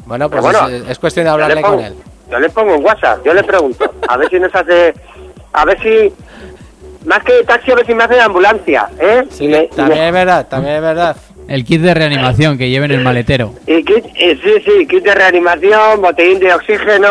Bueno, 0.05 0.29
pues 0.29 0.41
bueno, 0.41 0.67
es, 0.69 0.89
es 0.89 0.97
cuestión 0.99 1.25
de 1.25 1.31
hablarle 1.31 1.61
con 1.61 1.79
él. 1.81 1.95
Yo 2.31 2.39
le 2.39 2.49
pongo 2.49 2.75
en 2.75 2.83
WhatsApp, 2.85 3.19
yo 3.25 3.33
le 3.33 3.43
pregunto, 3.43 3.91
a 4.07 4.17
ver 4.17 4.29
si 4.29 4.39
nos 4.39 4.53
hace, 4.53 4.93
a 5.53 5.65
ver 5.65 5.79
si, 5.81 6.13
más 7.07 7.23
que 7.23 7.43
taxi, 7.43 7.71
a 7.71 7.75
ver 7.75 7.85
si 7.85 7.93
me 7.95 8.03
hace 8.03 8.15
de 8.15 8.21
ambulancia, 8.21 8.87
¿eh? 8.99 9.23
Sí, 9.31 9.45
Y 9.45 9.47
me- 9.47 9.63
y 9.63 9.67
también 9.75 9.99
me- 9.99 10.07
es 10.07 10.13
verdad, 10.13 10.47
también 10.47 10.75
es 10.75 10.81
verdad. 10.81 11.17
El 11.47 11.65
kit 11.65 11.81
de 11.81 11.93
reanimación 11.95 12.57
que 12.59 12.69
lleven 12.69 12.91
el 12.91 13.01
maletero. 13.03 13.53
y 13.65 13.83
kit, 13.83 14.05
eh, 14.15 14.39
sí, 14.43 14.51
sí, 14.63 14.85
kit 14.87 15.03
de 15.03 15.15
reanimación, 15.15 16.01
botellín 16.01 16.39
de 16.39 16.53
oxígeno, 16.53 17.07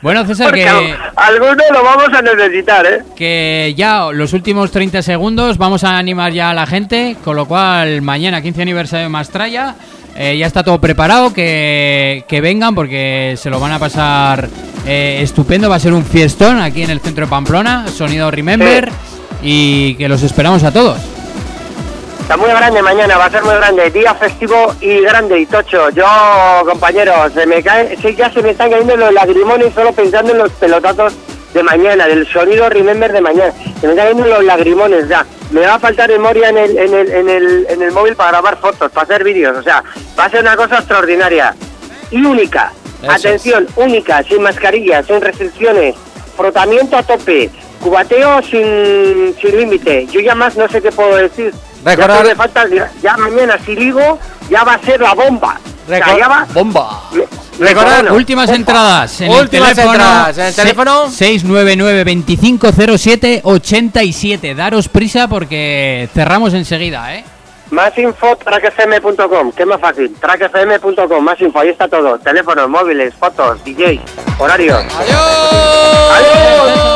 Bueno, 0.00 0.24
César, 0.24 0.46
porque 0.48 0.62
que, 0.62 0.68
al- 0.68 0.96
alguno 1.16 1.62
lo 1.70 1.82
vamos 1.84 2.08
a 2.14 2.22
necesitar, 2.22 2.86
¿eh? 2.86 3.00
que 3.14 3.74
ya 3.76 4.06
los 4.10 4.32
últimos 4.32 4.70
30 4.70 5.02
segundos 5.02 5.58
vamos 5.58 5.84
a 5.84 5.98
animar 5.98 6.32
ya 6.32 6.48
a 6.50 6.54
la 6.54 6.64
gente, 6.66 7.16
con 7.22 7.36
lo 7.36 7.44
cual 7.46 8.00
mañana 8.00 8.40
15 8.40 8.62
aniversario 8.62 9.04
de 9.04 9.10
Mastraya, 9.10 9.74
eh, 10.16 10.36
ya 10.38 10.46
está 10.46 10.62
todo 10.62 10.80
preparado, 10.80 11.32
que, 11.32 12.24
que 12.28 12.40
vengan 12.40 12.74
porque 12.74 13.34
se 13.36 13.50
lo 13.50 13.60
van 13.60 13.72
a 13.72 13.78
pasar 13.78 14.48
eh, 14.86 15.20
estupendo, 15.22 15.68
va 15.68 15.76
a 15.76 15.80
ser 15.80 15.92
un 15.92 16.04
fiestón 16.04 16.60
aquí 16.60 16.82
en 16.82 16.90
el 16.90 17.00
centro 17.00 17.26
de 17.26 17.30
Pamplona, 17.30 17.86
sonido 17.88 18.30
Remember, 18.30 18.90
y 19.42 19.94
que 19.94 20.08
los 20.08 20.22
esperamos 20.22 20.64
a 20.64 20.72
todos. 20.72 20.98
Está 22.20 22.36
muy 22.36 22.50
grande 22.50 22.80
mañana, 22.80 23.16
va 23.18 23.24
a 23.24 23.30
ser 23.30 23.42
muy 23.42 23.54
grande, 23.54 23.90
día 23.90 24.14
festivo 24.14 24.74
y 24.80 25.00
grande 25.00 25.40
y 25.40 25.46
tocho. 25.46 25.90
Yo, 25.90 26.04
compañeros, 26.64 27.32
se 27.32 27.44
me 27.44 27.62
cae, 27.62 27.96
sí, 28.00 28.14
ya 28.14 28.32
se 28.32 28.40
me 28.40 28.50
están 28.50 28.70
cayendo 28.70 28.96
los 28.96 29.12
lagrimones 29.12 29.74
solo 29.74 29.92
pensando 29.92 30.32
en 30.32 30.38
los 30.38 30.52
pelotazos 30.52 31.12
de 31.54 31.62
mañana, 31.62 32.06
del 32.06 32.26
sonido 32.26 32.68
Remember 32.68 33.12
de 33.12 33.20
mañana. 33.20 33.52
Se 33.52 33.86
me 33.86 33.92
están 33.92 33.96
cayendo 33.96 34.26
los 34.26 34.44
lagrimones 34.44 35.08
ya. 35.08 35.26
Me 35.50 35.62
va 35.62 35.74
a 35.74 35.78
faltar 35.78 36.08
memoria 36.10 36.48
en 36.50 36.58
el, 36.58 36.78
en 36.78 36.94
el, 36.94 37.10
en 37.10 37.28
el, 37.28 37.66
en 37.68 37.82
el 37.82 37.92
móvil 37.92 38.14
para 38.14 38.30
grabar 38.30 38.58
fotos, 38.58 38.90
para 38.92 39.04
hacer 39.04 39.24
vídeos. 39.24 39.56
O 39.56 39.62
sea, 39.62 39.82
va 40.18 40.24
a 40.26 40.30
ser 40.30 40.42
una 40.42 40.56
cosa 40.56 40.78
extraordinaria 40.78 41.54
y 42.10 42.24
única. 42.24 42.72
Eso 43.02 43.12
Atención, 43.12 43.66
única, 43.76 44.22
sin 44.22 44.42
mascarillas, 44.42 45.06
sin 45.06 45.20
restricciones, 45.20 45.96
frotamiento 46.36 46.96
a 46.98 47.02
tope, 47.02 47.50
cubateo 47.80 48.42
sin, 48.42 49.34
sin 49.40 49.56
límite. 49.56 50.06
Yo 50.08 50.20
ya 50.20 50.34
más 50.34 50.54
no 50.56 50.68
sé 50.68 50.82
qué 50.82 50.92
puedo 50.92 51.16
decir. 51.16 51.52
Recordar- 51.84 52.18
Ya, 52.24 52.28
me 52.28 52.34
falta, 52.34 52.66
ya 53.02 53.16
mañana 53.16 53.58
si 53.64 53.74
ligo, 53.74 54.18
ya 54.50 54.64
va 54.64 54.74
a 54.74 54.78
ser 54.82 55.00
la 55.00 55.14
bomba. 55.14 55.58
Bomba. 56.52 57.02
Bueno, 57.58 58.14
Últimas 58.14 58.48
entradas 58.50 59.20
en 59.20 59.30
Últimas 59.30 59.70
el 59.70 59.76
teléfono. 59.76 59.92
entradas 59.92 60.38
en 60.38 60.44
el 60.46 60.54
teléfono. 60.54 61.10
699 61.10 62.04
2507 62.04 63.40
87. 63.44 64.54
Daros 64.54 64.88
prisa 64.88 65.28
porque 65.28 66.08
cerramos 66.14 66.54
enseguida, 66.54 67.14
¿eh? 67.14 67.24
Más 67.70 67.96
info, 67.98 68.34
trackfm.com, 68.36 69.52
que 69.52 69.62
es 69.62 69.68
más 69.68 69.80
fácil. 69.80 70.12
Trackfm.com, 70.20 71.22
más 71.22 71.40
info, 71.40 71.60
ahí 71.60 71.68
está 71.68 71.86
todo. 71.86 72.18
Teléfonos, 72.18 72.68
móviles, 72.68 73.14
fotos, 73.14 73.62
DJ, 73.62 74.00
horarios. 74.38 74.76
¡Adiós! 74.76 76.10
¡Adiós! 76.16 76.90